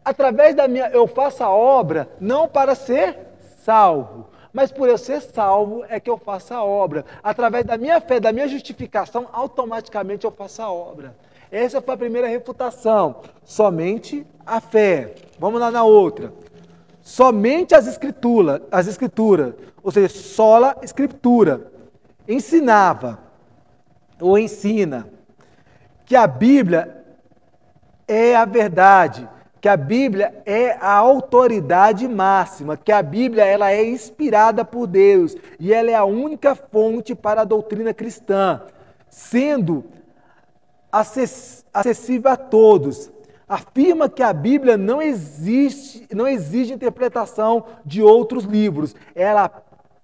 através 0.05 0.53
da 0.57 0.67
minha, 0.67 0.89
eu 0.89 1.07
faço 1.07 1.45
a 1.45 1.51
obra 1.51 2.11
não 2.19 2.49
para 2.49 2.75
ser 2.75 3.21
salvo, 3.65 4.31
mas 4.53 4.73
por 4.73 4.89
eu 4.89 4.99
ser 4.99 5.21
salvo 5.21 5.85
é 5.89 6.01
que 6.01 6.11
eu 6.11 6.19
faço 6.19 6.53
a 6.53 6.65
obra. 6.65 7.05
Através 7.23 7.65
da 7.65 7.79
minha 7.79 8.01
fé, 8.01 8.19
da 8.19 8.33
minha 8.33 8.49
justificação, 8.49 9.29
automaticamente 9.33 10.25
eu 10.25 10.33
faço 10.33 10.61
a 10.61 10.73
obra. 10.73 11.15
Essa 11.53 11.83
foi 11.83 11.93
a 11.93 11.99
primeira 11.99 12.27
refutação. 12.27 13.17
Somente 13.45 14.27
a 14.47 14.59
fé. 14.59 15.15
Vamos 15.39 15.61
lá 15.61 15.71
na 15.71 15.85
outra. 15.85 16.33
Somente 17.03 17.75
as 17.75 17.87
escrituras, 17.87 18.63
as 18.71 18.87
escrituras, 18.87 19.53
ou 19.83 19.93
seja, 19.93 20.09
sola 20.09 20.77
escritura, 20.83 21.71
ensinava 22.27 23.19
ou 24.19 24.39
ensina 24.39 25.09
que 26.07 26.17
a 26.17 26.27
Bíblia 26.27 27.05
é 28.07 28.35
a 28.35 28.45
verdade, 28.45 29.29
que 29.61 29.69
a 29.69 29.77
Bíblia 29.77 30.43
é 30.47 30.73
a 30.81 30.93
autoridade 30.93 32.07
máxima, 32.09 32.77
que 32.77 32.93
a 32.93 33.03
Bíblia 33.03 33.45
ela 33.45 33.71
é 33.71 33.85
inspirada 33.85 34.65
por 34.65 34.87
Deus 34.87 35.37
e 35.59 35.73
ela 35.73 35.91
é 35.91 35.95
a 35.95 36.05
única 36.05 36.55
fonte 36.55 37.15
para 37.15 37.43
a 37.43 37.45
doutrina 37.45 37.93
cristã, 37.93 38.63
sendo 39.09 39.85
acessível 40.93 42.31
a 42.31 42.37
todos. 42.37 43.11
Afirma 43.49 44.09
que 44.09 44.23
a 44.23 44.33
Bíblia 44.33 44.77
não 44.77 45.01
existe, 45.03 46.07
não 46.15 46.29
exige 46.29 46.73
interpretação 46.73 47.65
de 47.85 48.03
outros 48.03 48.45
livros. 48.45 48.95
Ela 49.15 49.45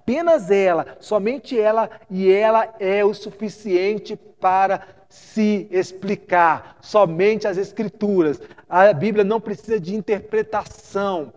apenas 0.09 0.51
ela, 0.51 0.97
somente 1.01 1.59
ela 1.59 1.91
e 2.11 2.31
ela 2.31 2.75
é 2.81 3.05
o 3.05 3.13
suficiente 3.13 4.17
para 4.17 4.87
se 5.09 5.69
explicar. 5.71 6.79
Somente 6.81 7.47
as 7.47 7.59
escrituras. 7.59 8.41
A 8.69 8.93
Bíblia 8.93 9.25
não 9.25 9.41
precisa 9.41 9.79
de 9.79 9.95
interpretação. 9.95 11.33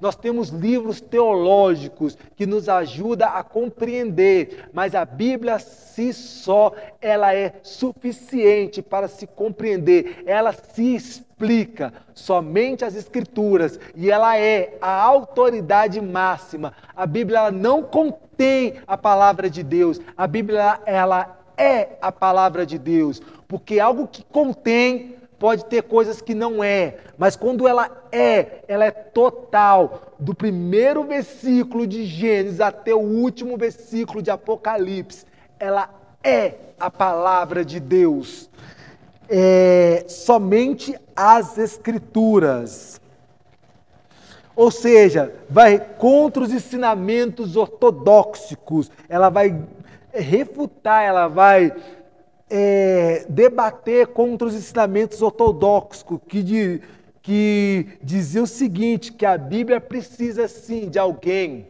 Nós 0.00 0.14
temos 0.14 0.50
livros 0.50 1.00
teológicos 1.00 2.16
que 2.36 2.46
nos 2.46 2.68
ajudam 2.68 3.30
a 3.34 3.42
compreender, 3.42 4.68
mas 4.72 4.94
a 4.94 5.04
Bíblia 5.04 5.58
si 5.58 6.12
só, 6.12 6.72
ela 7.00 7.34
é 7.34 7.54
suficiente 7.64 8.80
para 8.80 9.08
se 9.08 9.26
compreender. 9.26 10.22
Ela 10.24 10.52
se 10.52 10.94
explica 10.94 11.92
somente 12.14 12.84
as 12.84 12.94
escrituras 12.94 13.80
e 13.96 14.08
ela 14.08 14.38
é 14.38 14.78
a 14.80 15.02
autoridade 15.02 16.00
máxima. 16.00 16.72
A 16.94 17.04
Bíblia 17.04 17.50
não 17.50 17.82
contém 17.82 18.74
a 18.86 18.96
palavra 18.96 19.50
de 19.50 19.64
Deus. 19.64 20.00
A 20.16 20.28
Bíblia 20.28 20.80
ela 20.86 21.36
é 21.56 21.96
a 22.00 22.12
palavra 22.12 22.64
de 22.64 22.78
Deus, 22.78 23.20
porque 23.48 23.80
algo 23.80 24.06
que 24.06 24.22
contém 24.22 25.17
pode 25.38 25.64
ter 25.66 25.82
coisas 25.82 26.20
que 26.20 26.34
não 26.34 26.62
é, 26.62 26.96
mas 27.16 27.36
quando 27.36 27.68
ela 27.68 27.90
é, 28.10 28.62
ela 28.66 28.84
é 28.84 28.90
total. 28.90 30.14
Do 30.18 30.34
primeiro 30.34 31.04
versículo 31.04 31.86
de 31.86 32.04
Gênesis 32.04 32.60
até 32.60 32.94
o 32.94 32.98
último 32.98 33.56
versículo 33.56 34.20
de 34.20 34.30
Apocalipse, 34.30 35.24
ela 35.58 35.88
é 36.22 36.54
a 36.78 36.90
palavra 36.90 37.64
de 37.64 37.78
Deus. 37.78 38.50
É, 39.28 40.04
somente 40.08 40.98
as 41.14 41.56
Escrituras. 41.58 43.00
Ou 44.56 44.72
seja, 44.72 45.32
vai 45.48 45.78
contra 45.78 46.42
os 46.42 46.52
ensinamentos 46.52 47.54
ortodoxos, 47.54 48.90
ela 49.08 49.28
vai 49.28 49.56
refutar, 50.12 51.04
ela 51.04 51.28
vai 51.28 51.72
é, 52.50 53.26
debater 53.28 54.08
contra 54.08 54.48
os 54.48 54.54
ensinamentos 54.54 55.20
ortodoxos 55.22 56.04
que, 56.26 56.42
de, 56.42 56.80
que 57.22 57.98
dizia 58.02 58.42
o 58.42 58.46
seguinte, 58.46 59.12
que 59.12 59.26
a 59.26 59.36
Bíblia 59.36 59.80
precisa 59.80 60.48
sim 60.48 60.88
de 60.88 60.98
alguém, 60.98 61.66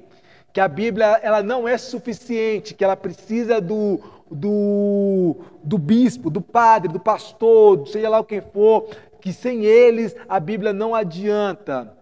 que 0.53 0.61
a 0.61 0.69
Bíblia 0.69 1.19
ela 1.23 1.43
não 1.43 1.67
é 1.67 1.77
suficiente, 1.77 2.75
que 2.75 2.85
ela 2.85 2.97
precisa 2.97 3.61
do, 3.61 4.01
do, 4.31 5.37
do 5.63 5.79
bispo, 5.79 6.31
do 6.31 6.41
padre, 6.41 6.93
do 6.93 7.01
pastor, 7.01 7.87
seja 7.89 8.09
lá 8.09 8.21
o 8.21 8.25
que 8.25 8.41
for, 8.41 8.89
que 9.21 9.33
sem 9.33 9.65
eles 9.65 10.15
a 10.29 10.39
Bíblia 10.39 10.73
não 10.73 10.95
adianta. 10.95 11.97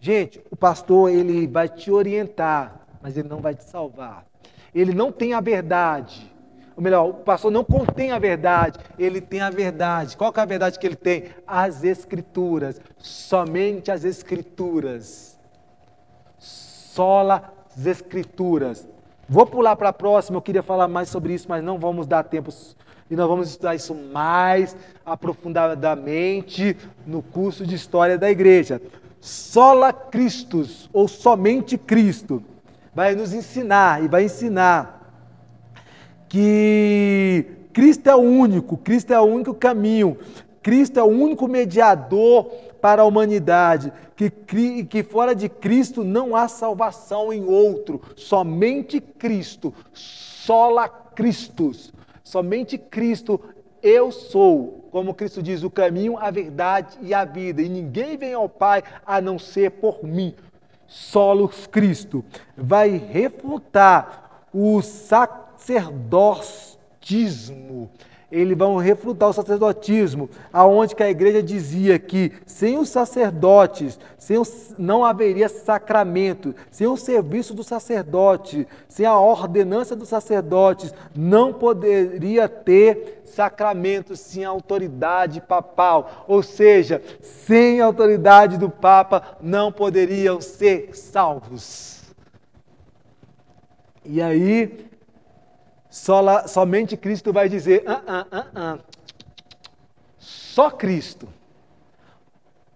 Gente, 0.00 0.40
o 0.50 0.56
pastor 0.56 1.10
ele 1.10 1.46
vai 1.46 1.68
te 1.68 1.90
orientar, 1.90 2.86
mas 3.00 3.16
ele 3.16 3.28
não 3.28 3.40
vai 3.40 3.54
te 3.54 3.64
salvar. 3.64 4.26
Ele 4.74 4.94
não 4.94 5.12
tem 5.12 5.34
a 5.34 5.40
verdade. 5.40 6.31
Ou 6.76 6.82
melhor, 6.82 7.08
o 7.08 7.14
pastor 7.14 7.50
não 7.50 7.64
contém 7.64 8.12
a 8.12 8.18
verdade, 8.18 8.78
ele 8.98 9.20
tem 9.20 9.40
a 9.40 9.50
verdade. 9.50 10.16
Qual 10.16 10.32
é 10.36 10.40
a 10.40 10.44
verdade 10.44 10.78
que 10.78 10.86
ele 10.86 10.96
tem? 10.96 11.26
As 11.46 11.84
escrituras, 11.84 12.80
somente 12.98 13.90
as 13.90 14.04
escrituras. 14.04 15.38
Sola 16.38 17.52
as 17.76 17.86
escrituras. 17.86 18.86
Vou 19.28 19.46
pular 19.46 19.76
para 19.76 19.90
a 19.90 19.92
próxima, 19.92 20.36
eu 20.36 20.42
queria 20.42 20.62
falar 20.62 20.88
mais 20.88 21.08
sobre 21.08 21.32
isso, 21.32 21.46
mas 21.48 21.62
não 21.62 21.78
vamos 21.78 22.06
dar 22.06 22.24
tempo 22.24 22.50
e 23.10 23.16
nós 23.16 23.28
vamos 23.28 23.50
estudar 23.50 23.74
isso 23.74 23.94
mais 23.94 24.74
aprofundadamente 25.04 26.76
no 27.06 27.22
curso 27.22 27.66
de 27.66 27.74
história 27.74 28.16
da 28.16 28.30
igreja 28.30 28.80
sola 29.22 29.92
Christus, 29.92 30.90
ou 30.92 31.06
somente 31.06 31.78
Cristo, 31.78 32.42
vai 32.92 33.14
nos 33.14 33.32
ensinar 33.32 34.02
e 34.02 34.08
vai 34.08 34.24
ensinar 34.24 35.01
que 36.32 37.44
Cristo 37.74 38.08
é 38.08 38.16
o 38.16 38.20
único, 38.20 38.78
Cristo 38.78 39.12
é 39.12 39.20
o 39.20 39.24
único 39.24 39.52
caminho, 39.52 40.16
Cristo 40.62 40.98
é 40.98 41.02
o 41.02 41.08
único 41.08 41.46
mediador 41.46 42.46
para 42.80 43.02
a 43.02 43.04
humanidade, 43.04 43.92
que, 44.16 44.30
que 44.84 45.02
fora 45.02 45.34
de 45.34 45.50
Cristo 45.50 46.02
não 46.02 46.34
há 46.34 46.48
salvação 46.48 47.34
em 47.34 47.44
outro, 47.44 48.00
somente 48.16 48.98
Cristo, 48.98 49.74
sola 49.92 50.88
Christus, 50.88 51.92
somente 52.24 52.78
Cristo 52.78 53.38
eu 53.82 54.10
sou, 54.10 54.88
como 54.90 55.12
Cristo 55.12 55.42
diz, 55.42 55.62
o 55.62 55.68
caminho, 55.68 56.16
a 56.16 56.30
verdade 56.30 56.96
e 57.02 57.12
a 57.12 57.26
vida, 57.26 57.60
e 57.60 57.68
ninguém 57.68 58.16
vem 58.16 58.32
ao 58.32 58.48
Pai 58.48 58.82
a 59.04 59.20
não 59.20 59.38
ser 59.38 59.72
por 59.72 60.02
mim. 60.02 60.34
Solos 60.86 61.66
Cristo 61.66 62.24
vai 62.56 62.96
refutar 62.96 64.46
o 64.50 64.80
sacerdotismo 65.64 67.90
eles 68.32 68.56
vão 68.56 68.78
refutar 68.78 69.28
o 69.28 69.32
sacerdotismo, 69.32 70.30
aonde 70.50 70.96
que 70.96 71.02
a 71.02 71.10
igreja 71.10 71.42
dizia 71.42 71.98
que 71.98 72.32
sem 72.46 72.78
os 72.78 72.88
sacerdotes, 72.88 74.00
sem 74.16 74.38
os, 74.38 74.74
não 74.78 75.04
haveria 75.04 75.50
sacramento, 75.50 76.54
sem 76.70 76.86
o 76.86 76.96
serviço 76.96 77.52
do 77.52 77.62
sacerdote, 77.62 78.66
sem 78.88 79.04
a 79.04 79.20
ordenança 79.20 79.94
dos 79.94 80.08
sacerdotes, 80.08 80.94
não 81.14 81.52
poderia 81.52 82.48
ter 82.48 83.20
sacramento 83.26 84.16
sem 84.16 84.46
autoridade 84.46 85.42
papal. 85.42 86.24
Ou 86.26 86.42
seja, 86.42 87.02
sem 87.20 87.82
a 87.82 87.84
autoridade 87.84 88.56
do 88.56 88.70
Papa 88.70 89.36
não 89.42 89.70
poderiam 89.70 90.40
ser 90.40 90.96
salvos. 90.96 92.00
E 94.06 94.22
aí, 94.22 94.90
Sola, 95.92 96.48
somente 96.48 96.96
Cristo 96.96 97.34
vai 97.34 97.50
dizer: 97.50 97.84
ah, 97.86 98.02
ah, 98.06 98.26
ah, 98.32 98.46
ah. 98.54 98.78
só 100.16 100.70
Cristo. 100.70 101.28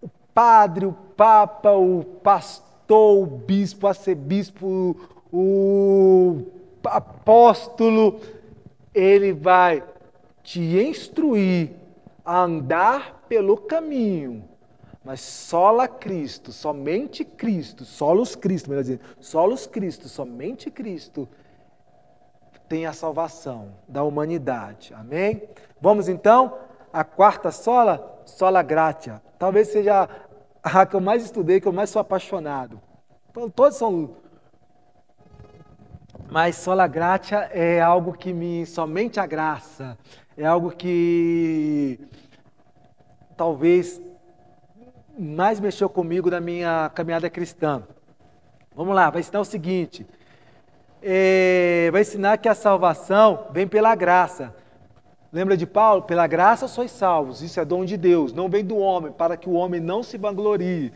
O 0.03 0.11
padre, 0.35 0.85
o 0.85 0.93
papa, 0.93 1.73
o 1.73 2.05
pastor, 2.23 3.23
o 3.23 3.25
bispo, 3.25 3.87
o 3.87 3.89
arcebispo, 3.89 4.95
o 5.33 6.43
apóstolo, 6.85 8.21
ele 8.95 9.33
vai 9.33 9.83
te 10.43 10.61
instruir 10.61 11.71
a 12.23 12.43
andar 12.43 13.25
pelo 13.31 13.57
caminho. 13.57 14.45
Mas 15.03 15.23
sola 15.23 15.89
Cristo, 15.89 16.53
somente 16.53 17.25
Cristo, 17.25 17.83
solos 17.87 18.37
Cristo, 18.37 18.69
melhor 18.69 18.83
dizer, 18.83 19.01
solos 19.21 19.67
Cristo, 19.67 20.07
somente 20.07 20.71
Cristo 20.71 21.27
tem 22.69 22.87
a 22.87 22.93
salvação 22.93 23.75
da 23.89 24.03
humanidade. 24.03 24.93
Amém? 24.95 25.43
Vamos 25.81 26.09
então 26.09 26.59
à 26.93 27.05
quarta 27.05 27.51
sola, 27.51 28.23
sola 28.25 28.63
gratia. 28.63 29.23
Talvez 29.39 29.69
seja 29.69 30.09
a 30.63 30.87
que 30.87 30.97
eu 30.97 31.01
mais 31.01 31.25
estudei, 31.25 31.61
que 31.61 31.69
eu 31.69 31.73
mais 31.73 31.91
sou 31.91 32.01
apaixonado. 32.01 32.81
Todos 33.55 33.77
são. 33.77 34.17
Mas 36.31 36.57
sola 36.57 36.87
gratia 36.87 37.51
é 37.53 37.81
algo 37.81 38.13
que 38.13 38.33
me 38.33 38.67
somente 38.67 39.21
a 39.21 39.27
graça, 39.27 39.97
é 40.37 40.45
algo 40.45 40.71
que 40.71 42.01
talvez 43.37 44.01
mais 45.19 45.61
mexeu 45.61 45.89
comigo 45.89 46.31
na 46.31 46.41
minha 46.41 46.91
caminhada 46.95 47.31
cristã. 47.31 47.83
Vamos 48.75 48.95
lá, 48.95 49.09
vai 49.09 49.21
ensinar 49.21 49.41
o 49.41 49.45
seguinte: 49.45 50.07
é, 51.09 51.89
vai 51.93 52.01
ensinar 52.01 52.37
que 52.39 52.49
a 52.49 52.55
salvação 52.55 53.47
vem 53.53 53.65
pela 53.65 53.95
graça. 53.95 54.53
Lembra 55.33 55.57
de 55.57 55.65
Paulo? 55.65 56.03
Pela 56.03 56.27
graça 56.27 56.67
sois 56.67 56.91
salvos, 56.91 57.43
isso 57.43 57.61
é 57.61 57.65
dom 57.65 57.85
de 57.85 57.97
Deus, 57.97 58.33
não 58.33 58.49
vem 58.49 58.65
do 58.65 58.77
homem, 58.77 59.13
para 59.13 59.37
que 59.37 59.49
o 59.49 59.53
homem 59.53 59.81
não 59.81 60.03
se 60.03 60.19
vanglorie. 60.19 60.93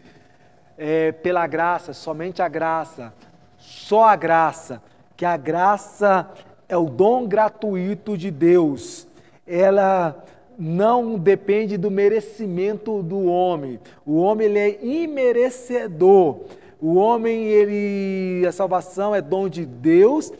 É, 0.77 1.13
pela 1.13 1.47
graça, 1.47 1.93
somente 1.93 2.43
a 2.43 2.49
graça, 2.49 3.13
só 3.57 4.05
a 4.05 4.17
graça, 4.17 4.83
que 5.17 5.25
a 5.25 5.37
graça 5.37 6.29
é 6.69 6.77
o 6.77 6.87
dom 6.87 7.29
gratuito 7.29 8.19
de 8.19 8.33
Deus. 8.33 9.07
Ela 9.47 10.25
não 10.59 11.17
depende 11.19 11.77
do 11.77 11.91
merecimento 11.91 13.01
do 13.01 13.27
homem. 13.27 13.79
O 14.05 14.17
homem 14.17 14.49
ele 14.49 14.59
é 14.59 14.85
imerecedor. 14.85 16.41
O 16.81 16.95
homem, 16.95 17.45
ele, 17.45 18.47
a 18.47 18.53
salvação 18.53 19.15
é 19.15 19.21
dom 19.21 19.49
de 19.49 19.67
Deus 19.67 20.33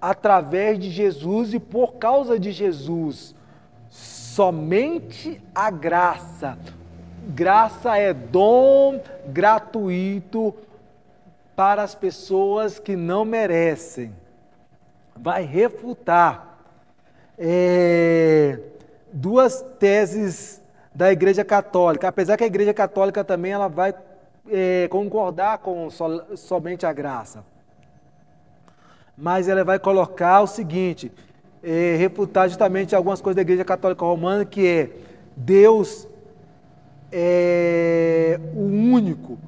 através 0.00 0.78
de 0.78 0.90
Jesus 0.90 1.54
e 1.54 1.60
por 1.60 1.94
causa 1.94 2.40
de 2.40 2.50
Jesus. 2.50 3.34
Somente 3.88 5.40
a 5.54 5.70
graça. 5.70 6.58
Graça 7.28 7.96
é 7.96 8.12
dom 8.12 9.00
gratuito 9.28 10.54
para 11.54 11.82
as 11.82 11.94
pessoas 11.94 12.78
que 12.78 12.96
não 12.96 13.24
merecem. 13.24 14.12
Vai 15.16 15.44
refutar 15.44 16.58
é, 17.38 18.58
duas 19.12 19.62
teses 19.78 20.60
da 20.94 21.12
Igreja 21.12 21.44
Católica, 21.44 22.08
apesar 22.08 22.36
que 22.36 22.44
a 22.44 22.46
Igreja 22.46 22.74
Católica 22.74 23.22
também 23.22 23.52
ela 23.52 23.68
vai 23.68 23.94
é, 24.50 24.88
concordar 24.88 25.58
com 25.58 25.88
somente 26.36 26.86
a 26.86 26.92
graça. 26.92 27.44
Mas 29.16 29.48
ela 29.48 29.64
vai 29.64 29.78
colocar 29.78 30.42
o 30.42 30.46
seguinte, 30.46 31.10
é, 31.62 31.96
refutar 31.96 32.48
justamente 32.48 32.94
algumas 32.94 33.20
coisas 33.20 33.36
da 33.36 33.42
Igreja 33.42 33.64
Católica 33.64 34.04
Romana, 34.04 34.44
que 34.44 34.66
é 34.66 34.90
Deus 35.36 36.06
é 37.10 38.38
o 38.54 38.64
único 38.64 39.38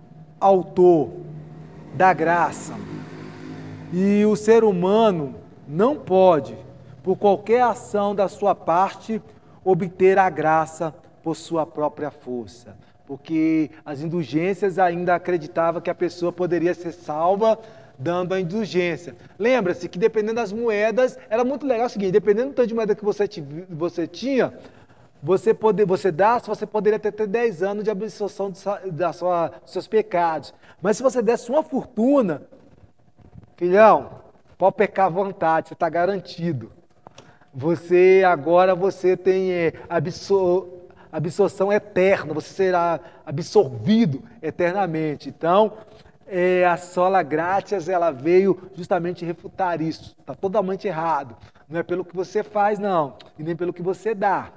autor 0.41 1.11
da 1.95 2.13
graça. 2.13 2.75
E 3.93 4.25
o 4.25 4.37
ser 4.37 4.65
humano 4.65 5.35
não 5.67 5.97
pode, 5.97 6.57
por 7.03 7.17
qualquer 7.17 7.63
ação 7.63 8.15
da 8.15 8.29
sua 8.29 8.55
parte, 8.55 9.21
obter 9.65 10.19
a 10.19 10.31
graça 10.31 10.95
por 11.23 11.35
sua 11.35 11.67
própria 11.67 12.11
força 12.11 12.77
porque 13.09 13.71
as 13.87 14.03
indulgências 14.03 14.79
ainda 14.79 15.15
acreditavam 15.15 15.81
que 15.81 15.89
a 15.89 15.95
pessoa 15.95 16.31
poderia 16.31 16.75
ser 16.75 16.93
salva 16.93 17.59
dando 17.99 18.35
a 18.35 18.41
indulgência. 18.41 19.17
Lembra-se 19.39 19.89
que 19.89 19.99
dependendo 19.99 20.35
das 20.35 20.53
moedas, 20.53 21.19
era 21.31 21.43
muito 21.43 21.67
legal 21.67 21.87
o 21.87 21.89
seguinte, 21.89 22.13
dependendo 22.13 22.51
do 22.51 22.55
tanto 22.55 22.69
de 22.69 22.75
moeda 22.75 22.95
que 22.95 23.03
você, 23.03 23.25
você 23.71 24.07
tinha, 24.07 24.53
você, 25.23 25.55
poder, 25.55 25.87
você 25.87 26.13
dá, 26.13 26.39
você 26.39 26.67
poderia 26.67 26.99
ter, 26.99 27.11
ter 27.11 27.27
10 27.27 27.63
anos 27.63 27.85
de 27.85 27.91
absolvição 27.91 28.53
da 28.93 29.11
sua, 29.15 29.49
dos 29.49 29.73
seus 29.73 29.89
pecados. 29.89 30.53
Mas 30.83 30.99
se 30.99 31.03
você 31.03 31.23
desse 31.23 31.51
uma 31.51 31.63
fortuna, 31.63 32.43
filhão, 33.57 34.21
pode 34.59 34.77
pecar 34.77 35.07
à 35.07 35.09
vontade, 35.09 35.69
você 35.69 35.75
está 35.75 35.89
garantido. 35.89 36.71
Você 37.55 38.23
agora 38.27 38.75
você 38.75 39.17
tem 39.17 39.51
é, 39.51 39.73
absorção 41.11 41.73
eterna, 41.73 42.35
você 42.35 42.53
será 42.53 43.01
absorvido 43.25 44.23
eternamente. 44.43 45.29
Então, 45.29 45.73
é, 46.27 46.67
a 46.67 46.77
sola 46.77 47.23
grátis 47.23 47.89
ela 47.89 48.11
veio 48.11 48.71
justamente 48.75 49.25
refutar 49.25 49.81
isso. 49.81 50.15
Está 50.21 50.35
totalmente 50.35 50.87
errado. 50.87 51.37
Não 51.69 51.81
é 51.81 51.83
pelo 51.83 52.05
que 52.05 52.15
você 52.15 52.43
faz, 52.43 52.79
não, 52.79 53.17
e 53.39 53.43
nem 53.43 53.57
pelo 53.57 53.73
que 53.73 53.83
você 53.83 54.15
dá. 54.15 54.51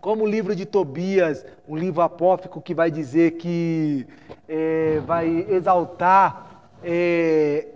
Como 0.00 0.24
o 0.24 0.26
livro 0.26 0.54
de 0.54 0.66
Tobias, 0.66 1.46
um 1.66 1.76
livro 1.76 2.02
apófico 2.02 2.60
que 2.60 2.74
vai 2.74 2.90
dizer 2.90 3.32
que 3.32 4.06
é, 4.46 5.00
vai 5.06 5.46
exaltar, 5.48 6.68
é, 6.82 7.68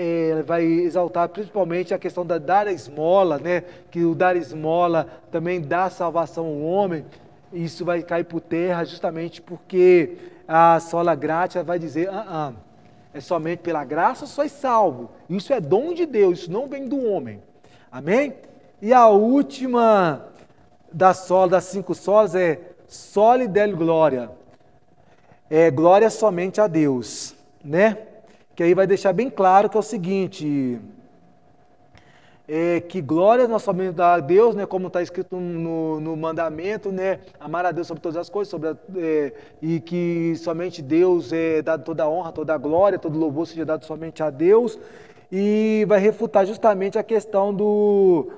é, 0.00 0.42
vai 0.42 0.64
exaltar 0.64 1.28
principalmente 1.28 1.92
a 1.92 1.98
questão 1.98 2.24
da 2.24 2.38
dar 2.38 2.68
esmola, 2.68 3.36
né? 3.36 3.64
Que 3.90 4.04
o 4.04 4.14
dar 4.14 4.36
esmola 4.36 5.08
também 5.28 5.60
dá 5.60 5.90
salvação 5.90 6.46
ao 6.46 6.60
homem. 6.60 7.04
Isso 7.52 7.84
vai 7.84 8.00
cair 8.04 8.22
por 8.22 8.40
terra 8.40 8.84
justamente 8.84 9.42
porque 9.42 10.16
a 10.46 10.78
sola 10.78 11.16
grátis 11.16 11.60
vai 11.64 11.80
dizer, 11.80 12.08
ah, 12.10 12.26
ah, 12.28 12.52
é 13.12 13.20
somente 13.20 13.58
pela 13.58 13.84
graça 13.84 14.24
sois 14.24 14.52
salvo. 14.52 15.10
Isso 15.28 15.52
é 15.52 15.60
dom 15.60 15.92
de 15.92 16.06
Deus, 16.06 16.40
isso 16.40 16.52
não 16.52 16.68
vem 16.68 16.86
do 16.86 17.04
homem. 17.04 17.42
Amém? 17.90 18.34
E 18.80 18.92
a 18.92 19.08
última 19.08 20.28
da 20.92 21.12
sola, 21.12 21.48
das 21.48 21.64
cinco 21.64 21.92
solas 21.92 22.36
é 22.36 22.60
soli 22.86 23.48
del 23.48 23.76
glória. 23.76 24.30
É 25.50 25.72
glória 25.72 26.08
somente 26.08 26.60
a 26.60 26.68
Deus, 26.68 27.34
né? 27.64 27.96
Que 28.58 28.64
aí 28.64 28.74
vai 28.74 28.88
deixar 28.88 29.12
bem 29.12 29.30
claro 29.30 29.70
que 29.70 29.76
é 29.76 29.78
o 29.78 29.82
seguinte, 29.84 30.80
é, 32.48 32.80
que 32.80 33.00
glória 33.00 33.46
nós 33.46 33.62
somente 33.62 33.92
dá 33.92 34.14
a 34.14 34.18
Deus, 34.18 34.56
né, 34.56 34.66
como 34.66 34.88
está 34.88 35.00
escrito 35.00 35.36
no, 35.36 36.00
no, 36.00 36.16
mandamento, 36.16 36.90
né, 36.90 37.20
amar 37.38 37.64
a 37.64 37.70
Deus 37.70 37.86
sobre 37.86 38.02
todas 38.02 38.16
as 38.16 38.28
coisas, 38.28 38.50
sobre 38.50 38.70
a, 38.70 38.76
é, 38.96 39.32
e 39.62 39.78
que 39.78 40.34
somente 40.38 40.82
Deus 40.82 41.32
é 41.32 41.62
dado 41.62 41.84
toda 41.84 42.02
a 42.02 42.08
honra, 42.08 42.32
toda 42.32 42.52
a 42.52 42.58
glória, 42.58 42.98
todo 42.98 43.16
louvor 43.16 43.46
seja 43.46 43.64
dado 43.64 43.84
somente 43.84 44.24
a 44.24 44.28
Deus, 44.28 44.76
e 45.30 45.84
vai 45.86 46.00
refutar 46.00 46.44
justamente 46.44 46.98
a 46.98 47.04
questão 47.04 47.54
do, 47.54 48.28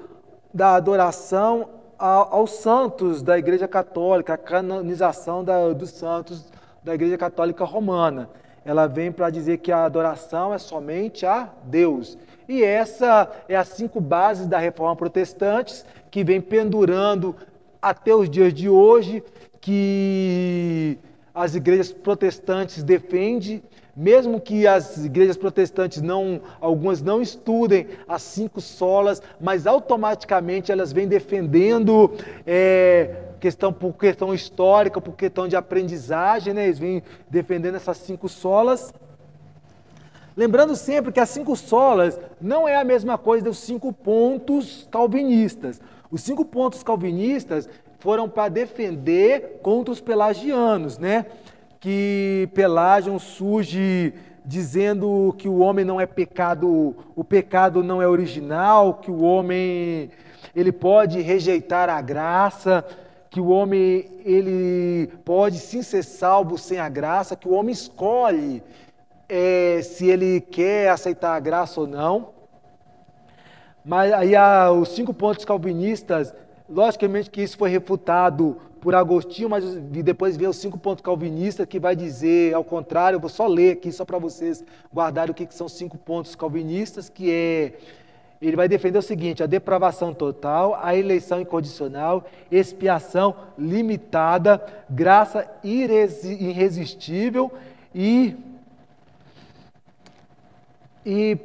da 0.53 0.75
adoração 0.75 1.67
aos 1.99 2.51
santos 2.51 3.23
da 3.23 3.39
Igreja 3.39 3.67
Católica, 3.67 4.35
a 4.35 4.37
canonização 4.37 5.43
da, 5.43 5.73
dos 5.73 5.93
santos 5.93 6.53
da 6.85 6.95
Igreja 6.95 7.17
Católica 7.17 7.65
Romana. 7.65 8.29
Ela 8.71 8.87
vem 8.87 9.11
para 9.11 9.31
dizer 9.31 9.59
que 9.59 9.73
a 9.73 9.85
adoração 9.85 10.55
é 10.55 10.59
somente 10.59 11.27
a 11.27 11.49
Deus. 11.65 12.17
E 12.49 12.63
essa 12.63 13.29
é 13.49 13.57
as 13.57 13.67
cinco 13.67 14.01
bases 14.01 14.47
da 14.47 14.61
reforma 14.61 14.95
protestante 14.95 15.83
que 16.09 16.23
vem 16.23 16.41
pendurando 16.41 17.35
até 17.83 18.15
os 18.15 18.31
dias 18.31 18.55
de 18.55 18.69
hoje, 18.69 19.25
que 19.61 20.97
as 21.35 21.57
igrejas 21.57 21.93
protestantes 21.93 22.85
defendem, 22.85 23.61
mesmo 23.97 24.41
que 24.41 24.69
as 24.69 25.05
igrejas 25.05 25.37
protestantes 25.37 26.01
não, 26.01 26.41
algumas 26.61 27.03
não 27.03 27.21
estudem 27.21 27.89
as 28.07 28.23
cinco 28.23 28.61
solas, 28.61 29.21
mas 29.41 29.67
automaticamente 29.67 30.71
elas 30.71 30.93
vêm 30.93 31.09
defendendo 31.09 32.13
é, 32.47 33.30
questão 33.41 33.73
por 33.73 33.95
questão 33.95 34.33
histórica, 34.33 35.01
por 35.01 35.17
questão 35.17 35.49
de 35.49 35.57
aprendizagem, 35.57 36.53
né? 36.53 36.65
eles 36.65 36.79
vêm 36.79 37.03
defendendo 37.29 37.75
essas 37.75 37.97
cinco 37.97 38.29
solas. 38.29 38.93
Lembrando 40.37 40.77
sempre 40.77 41.11
que 41.11 41.19
as 41.19 41.31
cinco 41.31 41.57
solas 41.57 42.21
não 42.41 42.69
é 42.69 42.77
a 42.77 42.85
mesma 42.85 43.19
coisa 43.19 43.45
dos 43.47 43.59
cinco 43.59 43.93
pontos 43.93 44.87
calvinistas. 44.91 45.81
Os 46.11 46.23
cinco 46.23 46.45
pontos 46.45 46.83
calvinistas 46.83 47.69
foram 47.99 48.29
para 48.29 48.49
defender 48.49 49.61
contra 49.63 49.93
os 49.93 50.01
pelagianos, 50.01 50.99
né? 50.99 51.27
Que 51.79 52.49
Pelágio 52.55 53.19
surge 53.19 54.15
dizendo 54.45 55.35
que 55.39 55.49
o 55.49 55.59
homem 55.59 55.85
não 55.85 56.01
é 56.01 56.07
pecado, 56.07 56.95
o 57.15 57.25
pecado 57.25 57.83
não 57.83 58.01
é 58.01 58.09
original, 58.09 58.95
que 58.95 59.11
o 59.11 59.23
homem 59.23 60.11
ele 60.55 60.73
pode 60.73 61.21
rejeitar 61.21 61.89
a 61.89 62.01
graça, 62.01 62.85
que 63.31 63.41
o 63.41 63.49
homem 63.49 64.11
ele 64.25 65.07
pode 65.25 65.61
sim 65.61 65.83
ser 65.83 66.03
salvo 66.03 66.59
sem 66.59 66.79
a 66.79 66.89
graça, 66.89 67.37
que 67.37 67.49
o 67.49 67.53
homem 67.53 67.73
escolhe 67.73 68.61
é, 69.29 69.81
se 69.83 70.09
ele 70.09 70.41
quer 70.41 70.91
aceitar 70.91 71.37
a 71.37 71.41
graça 71.41 71.81
ou 71.81 71.87
não. 71.87 72.31
Mas 73.85 74.13
aí 74.13 74.35
há 74.35 74.73
os 74.73 74.89
cinco 74.89 75.15
pontos 75.15 75.45
calvinistas, 75.45 76.35
logicamente 76.69 77.31
que 77.31 77.41
isso 77.41 77.57
foi 77.57 77.71
refutado 77.71 78.57
por 78.81 78.95
Agostinho, 78.95 79.49
mas 79.49 79.65
depois 79.77 80.37
vem 80.37 80.49
os 80.49 80.57
cinco 80.57 80.79
pontos 80.79 81.03
calvinistas 81.03 81.67
que 81.67 81.79
vai 81.79 81.95
dizer 81.95 82.55
ao 82.55 82.65
contrário, 82.65 83.17
eu 83.17 83.21
vou 83.21 83.31
só 83.31 83.47
ler 83.47 83.73
aqui 83.73 83.93
só 83.93 84.05
para 84.05 84.19
vocês 84.19 84.65
guardarem 84.93 85.31
o 85.31 85.35
que, 85.35 85.47
que 85.47 85.55
são 85.55 85.69
cinco 85.69 85.97
pontos 85.99 86.35
calvinistas, 86.35 87.09
que 87.09 87.31
é 87.31 87.75
ele 88.41 88.57
vai 88.57 88.69
defender 88.69 88.99
o 88.99 89.03
seguinte: 89.03 89.43
a 89.43 89.47
depravação 89.47 90.15
total, 90.15 90.79
a 90.81 90.97
eleição 90.97 91.41
incondicional, 91.41 92.25
expiação 92.51 93.35
limitada, 93.59 94.65
graça 94.89 95.47
irresistível 95.63 97.53
e 97.95 98.37
e 101.05 101.39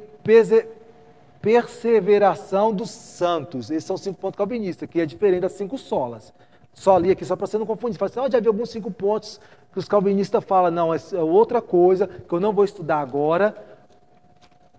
perseveração 1.40 2.72
dos 2.72 2.90
santos. 2.90 3.70
Esses 3.70 3.84
são 3.84 3.96
cinco 3.96 4.18
pontos 4.18 4.36
calvinistas, 4.36 4.88
que 4.88 5.00
é 5.00 5.06
diferente 5.06 5.42
das 5.42 5.52
cinco 5.52 5.78
solas. 5.78 6.32
Só 6.74 6.98
li 6.98 7.10
aqui 7.10 7.24
só 7.24 7.36
para 7.36 7.46
você 7.46 7.56
não 7.56 7.64
confundir. 7.64 7.98
Fala 7.98 8.10
assim, 8.10 8.20
oh, 8.20 8.30
já 8.30 8.38
vi 8.38 8.48
alguns 8.48 8.70
cinco 8.70 8.90
pontos 8.90 9.40
que 9.72 9.78
os 9.78 9.88
calvinistas 9.88 10.44
falam, 10.44 10.70
não, 10.70 10.94
é 10.94 10.98
outra 11.22 11.62
coisa 11.62 12.06
que 12.06 12.32
eu 12.32 12.40
não 12.40 12.52
vou 12.52 12.64
estudar 12.64 13.00
agora, 13.00 13.56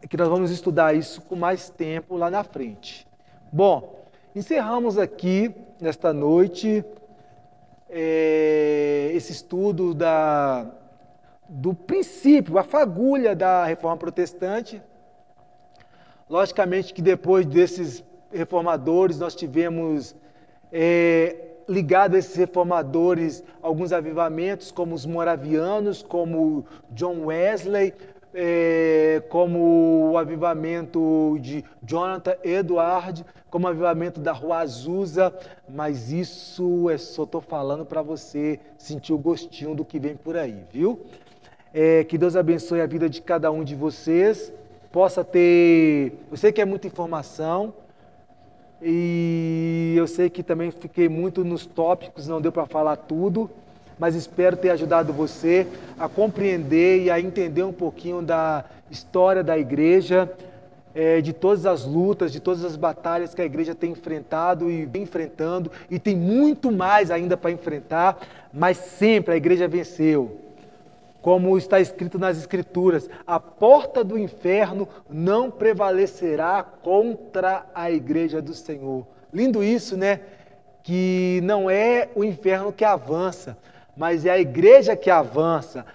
que 0.10 0.18
nós 0.18 0.28
vamos 0.28 0.52
estudar 0.52 0.96
isso 0.96 1.22
com 1.22 1.36
mais 1.36 1.70
tempo 1.70 2.16
lá 2.16 2.30
na 2.30 2.44
frente. 2.44 3.08
Bom, 3.52 4.06
encerramos 4.36 4.98
aqui 4.98 5.54
nesta 5.80 6.14
noite 6.14 6.84
é, 7.90 9.12
esse 9.14 9.32
estudo 9.32 9.94
da 9.94 10.72
do 11.50 11.74
princípio, 11.74 12.58
a 12.58 12.64
fagulha 12.64 13.34
da 13.34 13.64
reforma 13.64 13.96
protestante. 13.96 14.82
Logicamente 16.30 16.94
que 16.94 17.02
depois 17.02 17.46
desses 17.46 18.04
reformadores 18.32 19.18
nós 19.18 19.34
tivemos 19.34 20.14
é, 20.72 21.48
ligado 21.70 22.16
a 22.16 22.20
esses 22.20 22.36
reformadores 22.36 23.44
alguns 23.62 23.94
avivamentos, 23.94 24.72
como 24.72 24.94
os 24.94 25.06
moravianos, 25.06 26.02
como 26.02 26.66
John 26.92 27.26
Wesley, 27.26 27.94
é, 28.40 29.24
como 29.30 30.12
o 30.12 30.18
avivamento 30.18 31.40
de 31.42 31.66
Jonathan 31.82 32.36
Edward, 32.44 33.26
como 33.50 33.66
o 33.66 33.70
avivamento 33.70 34.20
da 34.20 34.32
Rua 34.32 34.60
Azusa, 34.60 35.34
mas 35.68 36.12
isso 36.12 36.88
é 36.92 37.00
só 37.00 37.24
estou 37.24 37.42
falando 37.42 37.84
para 37.84 38.04
você 38.04 38.60
sentir 38.78 39.12
o 39.12 39.18
gostinho 39.18 39.74
do 39.74 39.84
que 39.84 39.98
vem 39.98 40.16
por 40.16 40.38
aí, 40.38 40.64
viu? 40.72 41.02
É, 41.74 42.04
que 42.04 42.16
Deus 42.16 42.36
abençoe 42.36 42.80
a 42.80 42.86
vida 42.86 43.10
de 43.10 43.24
cada 43.24 43.52
um 43.52 43.64
de 43.64 43.74
vocês. 43.74 44.54
Possa 44.92 45.24
ter. 45.24 46.14
Eu 46.30 46.38
sei 46.38 46.52
que 46.52 46.62
é 46.62 46.66
muita 46.66 46.86
informação. 46.86 47.74
E 48.80 49.96
eu 49.98 50.06
sei 50.06 50.30
que 50.30 50.44
também 50.44 50.70
fiquei 50.70 51.10
muito 51.10 51.44
nos 51.44 51.66
tópicos, 51.66 52.28
não 52.28 52.40
deu 52.40 52.52
para 52.52 52.68
falar 52.68 52.96
tudo, 52.96 53.50
mas 53.98 54.16
espero 54.16 54.58
ter 54.58 54.70
ajudado 54.70 55.14
você 55.14 55.68
a 55.98 56.08
compreender 56.08 57.04
e 57.04 57.12
a 57.12 57.20
entender 57.20 57.64
um 57.64 57.74
pouquinho 57.74 58.22
da 58.22 58.66
história 58.90 59.44
da 59.44 59.58
igreja, 59.58 60.32
é, 60.94 61.22
de 61.22 61.34
todas 61.34 61.66
as 61.66 61.86
lutas, 61.86 62.32
de 62.32 62.40
todas 62.40 62.64
as 62.64 62.76
batalhas 62.76 63.34
que 63.34 63.42
a 63.42 63.46
igreja 63.46 63.76
tem 63.76 63.92
enfrentado 63.92 64.70
e 64.70 64.86
vem 64.86 65.04
enfrentando, 65.04 65.72
e 65.90 66.00
tem 66.00 66.16
muito 66.16 66.72
mais 66.72 67.12
ainda 67.12 67.38
para 67.38 67.52
enfrentar, 67.52 68.20
mas 68.54 68.78
sempre 68.78 69.34
a 69.34 69.38
igreja 69.38 69.68
venceu 69.68 70.48
como 71.28 71.58
está 71.58 71.78
escrito 71.80 72.18
nas 72.18 72.38
Escrituras: 72.38 73.10
a 73.28 73.38
porta 73.38 74.02
do 74.02 74.18
inferno 74.18 74.88
não 75.10 75.52
prevalecerá 75.52 76.64
contra 76.64 77.66
a 77.76 77.92
igreja 77.92 78.42
do 78.42 78.54
Senhor. 78.54 79.06
Lindo 79.34 79.62
isso, 79.62 79.98
né? 79.98 80.22
Que 80.82 81.42
não 81.44 81.70
é 81.70 82.08
o 82.16 82.24
inferno 82.24 82.72
que 82.72 82.86
avança, 82.86 83.58
mas 83.98 84.26
é 84.26 84.32
a 84.32 84.40
igreja 84.40 84.96
que 84.96 85.10
avança 85.10 85.86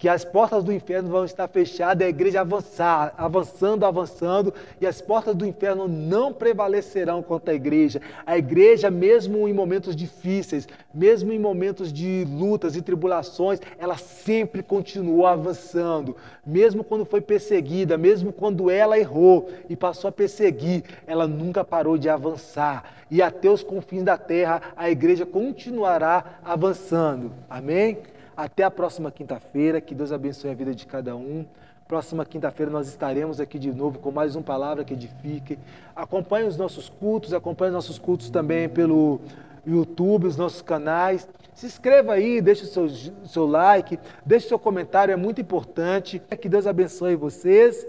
que 0.00 0.08
as 0.08 0.24
portas 0.24 0.64
do 0.64 0.72
inferno 0.72 1.10
vão 1.10 1.26
estar 1.26 1.46
fechadas, 1.46 2.06
a 2.06 2.08
igreja 2.08 2.40
avançar, 2.40 3.12
avançando, 3.18 3.84
avançando, 3.84 4.54
e 4.80 4.86
as 4.86 5.02
portas 5.02 5.34
do 5.34 5.44
inferno 5.44 5.86
não 5.86 6.32
prevalecerão 6.32 7.22
contra 7.22 7.52
a 7.52 7.54
igreja. 7.54 8.00
A 8.24 8.38
igreja, 8.38 8.90
mesmo 8.90 9.46
em 9.46 9.52
momentos 9.52 9.94
difíceis, 9.94 10.66
mesmo 10.92 11.34
em 11.34 11.38
momentos 11.38 11.92
de 11.92 12.26
lutas 12.30 12.76
e 12.76 12.80
tribulações, 12.80 13.60
ela 13.78 13.98
sempre 13.98 14.62
continuou 14.62 15.26
avançando. 15.26 16.16
Mesmo 16.46 16.82
quando 16.82 17.04
foi 17.04 17.20
perseguida, 17.20 17.98
mesmo 17.98 18.32
quando 18.32 18.70
ela 18.70 18.98
errou 18.98 19.50
e 19.68 19.76
passou 19.76 20.08
a 20.08 20.12
perseguir, 20.12 20.82
ela 21.06 21.26
nunca 21.26 21.62
parou 21.62 21.98
de 21.98 22.08
avançar. 22.08 22.94
E 23.10 23.20
até 23.20 23.50
os 23.50 23.62
confins 23.62 24.02
da 24.02 24.16
terra, 24.16 24.62
a 24.74 24.90
igreja 24.90 25.26
continuará 25.26 26.40
avançando. 26.42 27.30
Amém? 27.50 27.98
Até 28.40 28.64
a 28.64 28.70
próxima 28.70 29.10
quinta-feira, 29.10 29.82
que 29.82 29.94
Deus 29.94 30.12
abençoe 30.12 30.50
a 30.50 30.54
vida 30.54 30.74
de 30.74 30.86
cada 30.86 31.14
um. 31.14 31.44
Próxima 31.86 32.24
quinta-feira 32.24 32.72
nós 32.72 32.88
estaremos 32.88 33.38
aqui 33.38 33.58
de 33.58 33.70
novo 33.70 33.98
com 33.98 34.10
mais 34.10 34.34
uma 34.34 34.42
palavra 34.42 34.82
que 34.82 34.94
edifique. 34.94 35.58
Acompanhe 35.94 36.48
os 36.48 36.56
nossos 36.56 36.88
cultos, 36.88 37.34
acompanhe 37.34 37.68
os 37.68 37.74
nossos 37.74 37.98
cultos 37.98 38.30
também 38.30 38.66
pelo 38.66 39.20
YouTube, 39.66 40.26
os 40.26 40.38
nossos 40.38 40.62
canais. 40.62 41.28
Se 41.52 41.66
inscreva 41.66 42.14
aí, 42.14 42.40
deixe 42.40 42.64
o 42.64 42.66
seu, 42.66 42.88
seu 43.26 43.46
like, 43.46 43.98
deixe 44.24 44.46
o 44.46 44.48
seu 44.48 44.58
comentário, 44.58 45.12
é 45.12 45.16
muito 45.16 45.38
importante. 45.42 46.18
Que 46.40 46.48
Deus 46.48 46.66
abençoe 46.66 47.16
vocês 47.16 47.86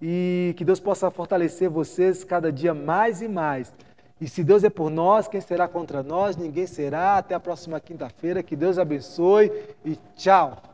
e 0.00 0.54
que 0.56 0.64
Deus 0.64 0.78
possa 0.78 1.10
fortalecer 1.10 1.68
vocês 1.68 2.22
cada 2.22 2.52
dia 2.52 2.72
mais 2.72 3.20
e 3.20 3.26
mais. 3.26 3.74
E 4.22 4.28
se 4.28 4.44
Deus 4.44 4.62
é 4.62 4.70
por 4.70 4.88
nós, 4.88 5.26
quem 5.26 5.40
será 5.40 5.66
contra 5.66 6.00
nós? 6.00 6.36
Ninguém 6.36 6.64
será. 6.64 7.18
Até 7.18 7.34
a 7.34 7.40
próxima 7.40 7.80
quinta-feira. 7.80 8.40
Que 8.40 8.54
Deus 8.54 8.78
abençoe 8.78 9.50
e 9.84 9.98
tchau. 10.16 10.71